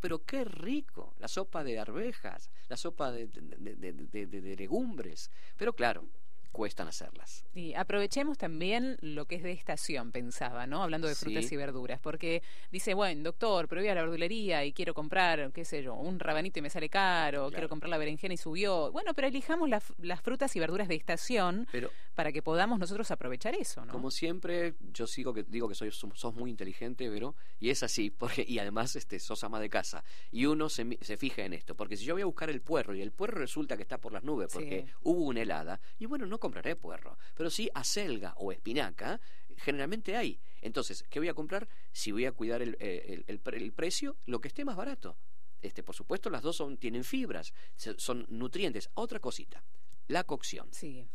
Pero 0.00 0.24
qué 0.24 0.44
rico, 0.44 1.14
la 1.18 1.28
sopa 1.28 1.62
de 1.64 1.78
arvejas, 1.78 2.50
la 2.68 2.76
sopa 2.76 3.12
de, 3.12 3.26
de- 3.28 4.56
legumbres. 4.56 5.30
Pero 5.56 5.74
claro, 5.74 6.08
cuestan 6.52 6.88
hacerlas. 6.88 7.44
Y 7.54 7.74
aprovechemos 7.74 8.38
también 8.38 8.96
lo 9.00 9.26
que 9.26 9.36
es 9.36 9.42
de 9.42 9.52
estación, 9.52 10.12
pensaba, 10.12 10.66
¿no? 10.66 10.82
Hablando 10.82 11.08
de 11.08 11.14
frutas 11.14 11.46
Sí. 11.46 11.54
y 11.54 11.58
verduras, 11.58 12.00
porque 12.00 12.42
dice, 12.72 12.94
bueno, 12.94 13.22
doctor, 13.24 13.68
pero 13.68 13.80
voy 13.80 13.88
a 13.88 13.94
la 13.94 14.02
verdulería 14.02 14.64
y 14.64 14.72
quiero 14.72 14.94
comprar, 14.94 15.52
qué 15.52 15.64
sé 15.64 15.82
yo, 15.82 15.94
un 15.94 16.18
rabanito 16.18 16.58
y 16.58 16.62
me 16.62 16.70
sale 16.70 16.88
caro, 16.88 17.50
quiero 17.50 17.68
comprar 17.68 17.90
la 17.90 17.98
berenjena 17.98 18.34
y 18.34 18.36
subió. 18.36 18.90
Bueno, 18.92 19.14
pero 19.14 19.28
elijamos 19.28 19.68
las- 19.68 19.92
las 19.98 20.20
frutas 20.20 20.54
y 20.56 20.60
verduras 20.60 20.88
de 20.88 20.94
estación 20.96 21.66
Pero 21.72 21.90
para 22.14 22.32
que 22.32 22.42
podamos 22.42 22.78
nosotros 22.78 23.10
aprovechar 23.10 23.54
eso, 23.54 23.84
¿no? 23.84 23.92
Como 23.92 24.10
siempre, 24.10 24.74
yo 24.92 25.06
sigo 25.06 25.32
que 25.32 25.44
digo 25.44 25.68
que 25.68 25.74
soy, 25.74 25.90
sos, 25.92 26.34
muy 26.34 26.50
inteligente, 26.50 27.08
pero 27.10 27.34
y 27.58 27.70
es 27.70 27.82
así, 27.82 28.10
porque 28.18 28.44
y 28.46 28.58
además 28.58 28.96
este 28.96 29.18
sos 29.20 29.42
ama 29.44 29.60
de 29.60 29.70
casa 29.70 30.02
y 30.32 30.46
uno 30.46 30.68
se, 30.68 30.98
se 31.00 31.16
fija 31.16 31.44
en 31.44 31.52
esto, 31.52 31.74
porque 31.76 31.96
si 31.96 32.04
yo 32.04 32.14
voy 32.14 32.22
a 32.22 32.26
buscar 32.26 32.50
el 32.50 32.60
puerro 32.60 32.94
y 32.94 33.02
el 33.02 33.12
puerro 33.12 33.38
resulta 33.38 33.76
que 33.76 33.82
está 33.82 33.98
por 33.98 34.12
las 34.12 34.24
nubes 34.24 34.48
porque 34.52 34.84
Sí. 34.86 34.92
hubo 35.02 35.24
una 35.26 35.42
helada 35.42 35.80
y 35.98 36.06
bueno 36.06 36.26
no 36.26 36.38
compraré 36.40 36.74
puerro, 36.76 37.16
pero 37.36 37.50
sí 37.50 37.70
acelga 37.74 38.34
o 38.36 38.50
espinaca 38.50 39.20
generalmente 39.58 40.16
hay. 40.16 40.40
Entonces 40.62 41.04
qué 41.08 41.20
voy 41.20 41.28
a 41.28 41.34
comprar 41.34 41.68
si 41.92 42.10
voy 42.12 42.24
a 42.26 42.32
cuidar 42.32 42.62
el, 42.62 42.76
eh, 42.80 43.04
el- 43.08 43.24
el 43.28 43.38
pre- 43.40 43.58
el 43.58 43.72
precio, 43.72 44.16
lo 44.26 44.40
que 44.40 44.48
esté 44.48 44.64
más 44.64 44.76
barato. 44.76 45.16
Este, 45.62 45.82
por 45.82 45.94
supuesto, 45.94 46.30
las 46.30 46.42
dos 46.42 46.56
son, 46.56 46.78
tienen 46.78 47.04
fibras, 47.04 47.52
son 47.98 48.24
nutrientes. 48.30 48.88
Otra 48.94 49.20
cosita, 49.20 49.62
la 50.08 50.24
cocción 50.24 50.68
Sí, 50.72 51.06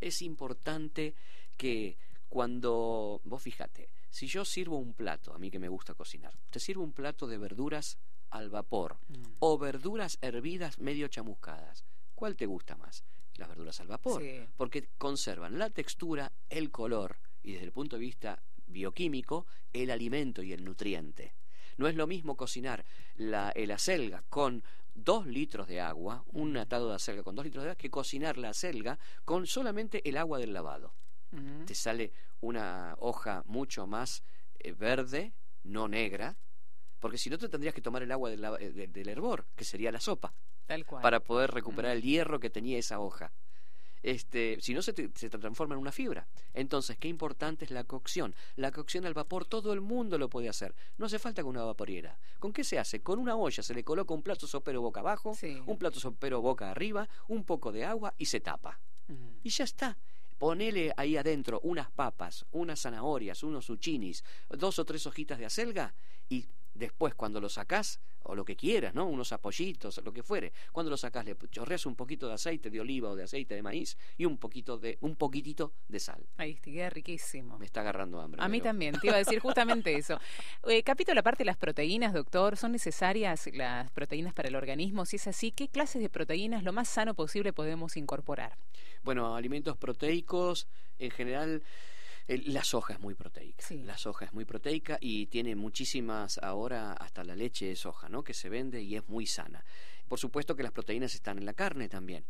es 0.00 0.20
importante 0.22 1.14
que 1.56 1.96
cuando 2.28 3.20
vos 3.24 3.40
fíjate, 3.42 3.88
si 4.10 4.26
yo 4.26 4.44
sirvo 4.44 4.76
un 4.78 4.92
plato, 4.94 5.32
a 5.32 5.38
mí 5.38 5.50
que 5.50 5.60
me 5.60 5.68
gusta 5.68 5.94
cocinar, 5.94 6.36
te 6.50 6.58
sirvo 6.58 6.82
un 6.82 6.92
plato 6.92 7.28
de 7.28 7.38
verduras 7.38 7.96
al 8.30 8.50
vapor 8.50 8.98
Mm. 9.08 9.22
o 9.38 9.56
verduras 9.58 10.18
hervidas 10.20 10.78
medio 10.80 11.06
chamuscadas, 11.06 11.84
¿cuál 12.16 12.34
te 12.34 12.46
gusta 12.46 12.76
más? 12.76 13.04
Las 13.36 13.48
verduras 13.48 13.80
al 13.80 13.88
vapor, 13.88 14.22
Sí. 14.22 14.46
porque 14.56 14.88
conservan 14.98 15.58
la 15.58 15.70
textura, 15.70 16.32
el 16.48 16.70
color 16.70 17.18
y 17.42 17.52
desde 17.52 17.66
el 17.66 17.72
punto 17.72 17.96
de 17.96 18.00
vista 18.00 18.42
bioquímico, 18.66 19.46
el 19.72 19.90
alimento 19.90 20.42
y 20.42 20.52
el 20.52 20.64
nutriente. 20.64 21.34
No 21.76 21.88
es 21.88 21.96
lo 21.96 22.06
mismo 22.06 22.36
cocinar 22.36 22.84
la, 23.16 23.50
el 23.50 23.70
acelga 23.72 24.22
con 24.28 24.62
dos 24.94 25.26
litros 25.26 25.66
de 25.66 25.80
agua, 25.80 26.22
un 26.28 26.56
atado 26.56 26.88
de 26.88 26.94
acelga 26.94 27.22
con 27.24 27.34
dos 27.34 27.44
litros 27.44 27.64
de 27.64 27.70
agua, 27.70 27.76
que 27.76 27.90
cocinar 27.90 28.38
la 28.38 28.50
acelga 28.50 28.98
con 29.24 29.46
solamente 29.46 30.08
el 30.08 30.16
agua 30.16 30.38
del 30.38 30.52
lavado. 30.52 30.94
Te 31.66 31.74
sale 31.74 32.12
una 32.40 32.94
hoja 33.00 33.42
mucho 33.46 33.88
más 33.88 34.22
eh, 34.60 34.70
verde, 34.70 35.32
no 35.64 35.88
negra, 35.88 36.36
porque 37.00 37.18
si 37.18 37.28
no 37.28 37.36
te 37.38 37.48
tendrías 37.48 37.74
que 37.74 37.80
tomar 37.82 38.04
el 38.04 38.12
agua 38.12 38.30
del, 38.30 38.44
eh, 38.60 38.70
de- 38.72 38.86
del 38.86 39.08
hervor, 39.08 39.44
que 39.56 39.64
sería 39.64 39.90
la 39.90 39.98
sopa, 40.00 40.32
tal 40.66 40.84
cual. 40.84 41.02
para 41.02 41.20
poder 41.20 41.50
recuperar 41.52 41.92
el 41.96 42.02
hierro 42.02 42.40
que 42.40 42.50
tenía 42.50 42.78
esa 42.78 42.98
hoja. 43.00 43.32
Este, 44.02 44.58
si 44.60 44.74
no 44.74 44.82
se 44.82 44.92
te, 44.92 45.10
se 45.14 45.30
te 45.30 45.38
transforma 45.38 45.74
en 45.74 45.80
una 45.80 45.90
fibra. 45.90 46.26
Entonces, 46.52 46.98
qué 46.98 47.08
importante 47.08 47.64
es 47.64 47.70
la 47.70 47.84
cocción. 47.84 48.34
La 48.54 48.70
cocción 48.70 49.06
al 49.06 49.14
vapor 49.14 49.46
todo 49.46 49.72
el 49.72 49.80
mundo 49.80 50.18
lo 50.18 50.28
puede 50.28 50.50
hacer. 50.50 50.74
No 50.98 51.06
hace 51.06 51.18
falta 51.18 51.42
con 51.42 51.52
una 51.56 51.64
vaporiera. 51.64 52.18
¿Con 52.38 52.52
qué 52.52 52.64
se 52.64 52.78
hace? 52.78 53.00
Con 53.00 53.18
una 53.18 53.34
olla 53.34 53.62
se 53.62 53.72
le 53.72 53.82
coloca 53.82 54.12
un 54.12 54.22
plato 54.22 54.46
sopero 54.46 54.82
boca 54.82 55.00
abajo, 55.00 55.34
Sí. 55.34 55.62
un 55.64 55.78
plato 55.78 56.00
sopero 56.00 56.42
boca 56.42 56.70
arriba, 56.70 57.08
un 57.28 57.44
poco 57.44 57.72
de 57.72 57.86
agua 57.86 58.12
y 58.18 58.26
se 58.26 58.40
tapa. 58.40 58.78
Mm. 59.08 59.14
Y 59.42 59.48
ya 59.48 59.64
está. 59.64 59.96
Ponele 60.36 60.92
ahí 60.98 61.16
adentro 61.16 61.60
unas 61.62 61.90
papas, 61.90 62.44
unas 62.52 62.80
zanahorias, 62.82 63.42
unos 63.42 63.64
zucchinis, 63.64 64.22
dos 64.50 64.78
o 64.78 64.84
tres 64.84 65.06
hojitas 65.06 65.38
de 65.38 65.46
acelga 65.46 65.94
y 66.28 66.46
después 66.74 67.14
cuando 67.14 67.40
lo 67.40 67.48
sacás, 67.48 68.00
o 68.24 68.34
lo 68.34 68.44
que 68.44 68.56
quieras, 68.56 68.94
¿no? 68.94 69.06
Unos 69.06 69.32
apollitos, 69.32 70.00
lo 70.02 70.12
que 70.12 70.22
fuere. 70.22 70.52
Cuando 70.72 70.90
lo 70.90 70.96
sacás 70.96 71.24
le 71.26 71.36
chorreas 71.50 71.84
un 71.86 71.94
poquito 71.94 72.26
de 72.26 72.34
aceite 72.34 72.70
de 72.70 72.80
oliva 72.80 73.10
o 73.10 73.16
de 73.16 73.24
aceite 73.24 73.54
de 73.54 73.62
maíz 73.62 73.98
y 74.16 74.24
un 74.24 74.38
poquito 74.38 74.78
de 74.78 74.96
un 75.02 75.14
poquitito 75.14 75.72
de 75.88 76.00
sal. 76.00 76.24
Ahí 76.38 76.54
te 76.54 76.72
queda 76.72 76.88
riquísimo. 76.90 77.58
Me 77.58 77.66
está 77.66 77.80
agarrando 77.80 78.20
hambre. 78.20 78.42
A 78.42 78.48
mí 78.48 78.58
pero- 78.58 78.70
también, 78.70 78.98
te 78.98 79.08
iba 79.08 79.16
a 79.16 79.18
decir 79.18 79.40
justamente 79.40 79.94
eso. 79.94 80.18
Eh, 80.66 80.82
capítulo 80.82 81.20
aparte 81.20 81.42
de 81.42 81.46
las 81.46 81.58
proteínas, 81.58 82.14
doctor, 82.14 82.56
¿son 82.56 82.72
necesarias 82.72 83.48
las 83.52 83.90
proteínas 83.90 84.32
para 84.32 84.48
el 84.48 84.56
organismo? 84.56 85.04
Si 85.04 85.16
es 85.16 85.26
así, 85.26 85.52
¿qué 85.52 85.68
clases 85.68 86.00
de 86.00 86.08
proteínas 86.08 86.62
lo 86.64 86.72
más 86.72 86.88
sano 86.88 87.12
posible 87.14 87.52
podemos 87.52 87.96
incorporar? 87.98 88.56
Bueno, 89.02 89.36
alimentos 89.36 89.76
proteicos, 89.76 90.66
en 90.98 91.10
general, 91.10 91.62
la 92.26 92.64
soja 92.64 92.94
es 92.94 93.00
muy 93.00 93.14
proteica. 93.14 93.64
Sí. 93.66 93.82
La 93.82 93.98
soja 93.98 94.24
es 94.24 94.32
muy 94.32 94.44
proteica 94.44 94.98
y 95.00 95.26
tiene 95.26 95.56
muchísimas, 95.56 96.38
ahora 96.38 96.92
hasta 96.92 97.24
la 97.24 97.36
leche 97.36 97.66
de 97.66 97.76
soja, 97.76 98.08
¿no? 98.08 98.24
Que 98.24 98.34
se 98.34 98.48
vende 98.48 98.82
y 98.82 98.96
es 98.96 99.08
muy 99.08 99.26
sana. 99.26 99.64
Por 100.08 100.18
supuesto 100.18 100.54
que 100.54 100.62
las 100.62 100.72
proteínas 100.72 101.14
están 101.14 101.38
en 101.38 101.44
la 101.46 101.54
carne 101.54 101.88
también. 101.88 102.24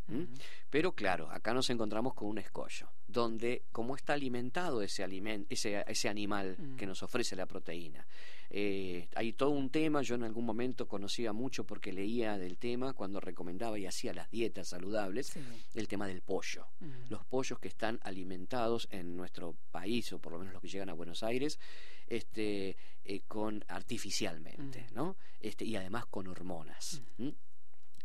Pero 0.70 0.92
claro, 0.92 1.30
acá 1.30 1.52
nos 1.52 1.68
encontramos 1.70 2.14
con 2.14 2.28
un 2.28 2.38
escollo, 2.38 2.88
donde 3.06 3.64
cómo 3.72 3.96
está 3.96 4.14
alimentado 4.14 4.82
ese, 4.82 5.04
ese, 5.48 5.84
ese 5.86 6.08
animal 6.08 6.56
que 6.76 6.86
nos 6.86 7.02
ofrece 7.02 7.36
la 7.36 7.46
proteína. 7.46 8.06
Eh, 8.50 9.08
hay 9.16 9.32
todo 9.32 9.50
un 9.50 9.70
tema, 9.70 10.02
yo 10.02 10.14
en 10.14 10.22
algún 10.22 10.44
momento 10.44 10.86
conocía 10.86 11.32
mucho 11.32 11.64
porque 11.64 11.92
leía 11.92 12.38
del 12.38 12.56
tema 12.58 12.92
cuando 12.92 13.18
recomendaba 13.18 13.78
y 13.78 13.86
hacía 13.86 14.12
las 14.12 14.30
dietas 14.30 14.68
saludables, 14.68 15.26
Sí. 15.28 15.40
el 15.74 15.88
tema 15.88 16.06
del 16.06 16.20
pollo 16.20 16.66
los 17.08 17.24
pollos 17.24 17.58
que 17.58 17.68
están 17.68 17.98
alimentados 18.02 18.86
en 18.90 19.16
nuestro 19.16 19.56
país 19.72 20.12
o 20.12 20.18
por 20.20 20.32
lo 20.32 20.38
menos 20.38 20.52
los 20.52 20.62
que 20.62 20.68
llegan 20.68 20.88
a 20.90 20.92
Buenos 20.92 21.22
Aires 21.22 21.58
este 22.06 22.76
eh, 23.04 23.20
con 23.26 23.64
artificialmente 23.68 24.86
no 24.94 25.16
este 25.40 25.64
y 25.64 25.76
además 25.76 26.06
con 26.06 26.28
hormonas. 26.28 27.02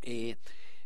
Eh, 0.02 0.36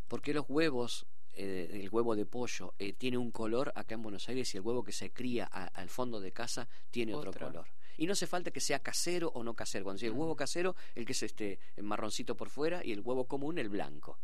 porque 0.08 0.34
los 0.34 0.44
huevos 0.48 1.06
eh, 1.36 1.80
el 1.82 1.88
huevo 1.90 2.14
de 2.14 2.26
pollo 2.26 2.74
eh, 2.78 2.92
tiene 2.92 3.18
un 3.18 3.32
color 3.32 3.72
acá 3.74 3.94
en 3.96 4.02
Buenos 4.02 4.28
Aires 4.28 4.54
y 4.54 4.56
el 4.58 4.62
huevo 4.62 4.84
que 4.84 4.92
se 4.92 5.10
cría 5.10 5.48
a- 5.50 5.64
al 5.66 5.88
fondo 5.88 6.20
de 6.20 6.30
casa 6.30 6.68
tiene 6.92 7.12
otro, 7.14 7.30
Otro. 7.30 7.48
color 7.48 7.66
y 7.96 8.06
no 8.06 8.12
hace 8.12 8.26
falta 8.28 8.52
que 8.52 8.60
sea 8.60 8.78
casero 8.78 9.32
o 9.34 9.42
no 9.42 9.54
casero 9.54 9.82
cuando 9.84 9.96
dice 9.98 10.06
el 10.06 10.14
Mm. 10.14 10.18
huevo 10.20 10.36
casero 10.36 10.76
el 10.94 11.04
que 11.04 11.10
es 11.12 11.22
este 11.24 11.58
marroncito 11.82 12.36
por 12.36 12.50
fuera 12.50 12.84
y 12.84 12.92
el 12.92 13.00
huevo 13.00 13.26
común 13.26 13.58
el 13.58 13.68
blanco 13.68 14.18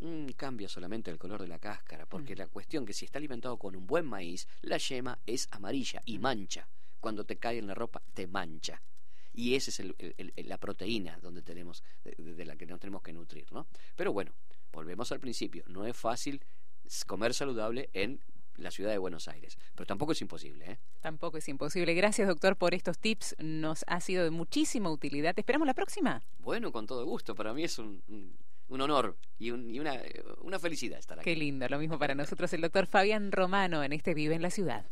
Mm, 0.00 0.28
cambia 0.36 0.68
solamente 0.68 1.10
el 1.10 1.18
color 1.18 1.42
de 1.42 1.48
la 1.48 1.58
cáscara, 1.58 2.06
porque 2.06 2.36
Mm. 2.36 2.38
la 2.38 2.46
cuestión 2.46 2.86
que 2.86 2.92
si 2.92 3.04
está 3.04 3.18
alimentado 3.18 3.56
con 3.56 3.74
un 3.74 3.84
buen 3.84 4.06
maíz, 4.06 4.46
la 4.62 4.76
yema 4.78 5.18
es 5.26 5.48
amarilla 5.50 6.00
y 6.04 6.18
Mm. 6.18 6.22
mancha. 6.22 6.68
Cuando 7.00 7.24
te 7.24 7.36
cae 7.36 7.58
en 7.58 7.66
la 7.66 7.74
ropa, 7.74 8.00
te 8.14 8.28
mancha. 8.28 8.80
Y 9.38 9.54
esa 9.54 9.70
es 9.70 9.78
el- 9.78 9.94
el- 9.98 10.32
el- 10.34 10.48
la 10.48 10.58
proteína 10.58 11.16
donde 11.22 11.42
tenemos, 11.42 11.84
de, 12.02 12.10
de 12.34 12.44
la 12.44 12.56
que 12.56 12.66
nos 12.66 12.80
tenemos 12.80 13.02
que 13.02 13.12
nutrir, 13.12 13.46
¿no? 13.52 13.68
Pero 13.94 14.12
bueno, 14.12 14.32
volvemos 14.72 15.12
al 15.12 15.20
principio. 15.20 15.62
No 15.68 15.86
es 15.86 15.96
fácil 15.96 16.42
comer 17.06 17.32
saludable 17.34 17.88
en 17.92 18.18
la 18.56 18.72
ciudad 18.72 18.90
de 18.90 18.98
Buenos 18.98 19.28
Aires, 19.28 19.56
pero 19.76 19.86
tampoco 19.86 20.10
es 20.10 20.20
imposible, 20.22 20.72
¿eh? 20.72 20.78
Tampoco 21.00 21.38
es 21.38 21.48
imposible. 21.48 21.94
Gracias, 21.94 22.26
doctor, 22.26 22.56
por 22.56 22.74
estos 22.74 22.98
tips. 22.98 23.36
Nos 23.38 23.84
ha 23.86 24.00
sido 24.00 24.24
de 24.24 24.30
muchísima 24.30 24.90
utilidad. 24.90 25.36
Te 25.36 25.42
esperamos 25.42 25.66
la 25.68 25.74
próxima. 25.74 26.20
Bueno, 26.40 26.72
con 26.72 26.88
todo 26.88 27.04
gusto. 27.04 27.36
Para 27.36 27.54
mí 27.54 27.62
es 27.62 27.78
un, 27.78 28.02
un- 28.08 28.36
un 28.66 28.80
honor 28.80 29.16
y, 29.38 29.52
un- 29.52 29.72
y 29.72 29.78
una, 29.78 30.02
una 30.40 30.58
felicidad 30.58 30.98
estar 30.98 31.20
aquí. 31.20 31.30
Qué 31.30 31.36
lindo. 31.36 31.68
Lo 31.68 31.78
mismo 31.78 31.96
para 31.96 32.16
nosotros, 32.16 32.52
el 32.54 32.60
doctor 32.62 32.86
Fabián 32.86 33.30
Romano 33.30 33.84
en 33.84 33.92
este 33.92 34.14
Vive 34.14 34.34
en 34.34 34.42
la 34.42 34.50
Ciudad. 34.50 34.84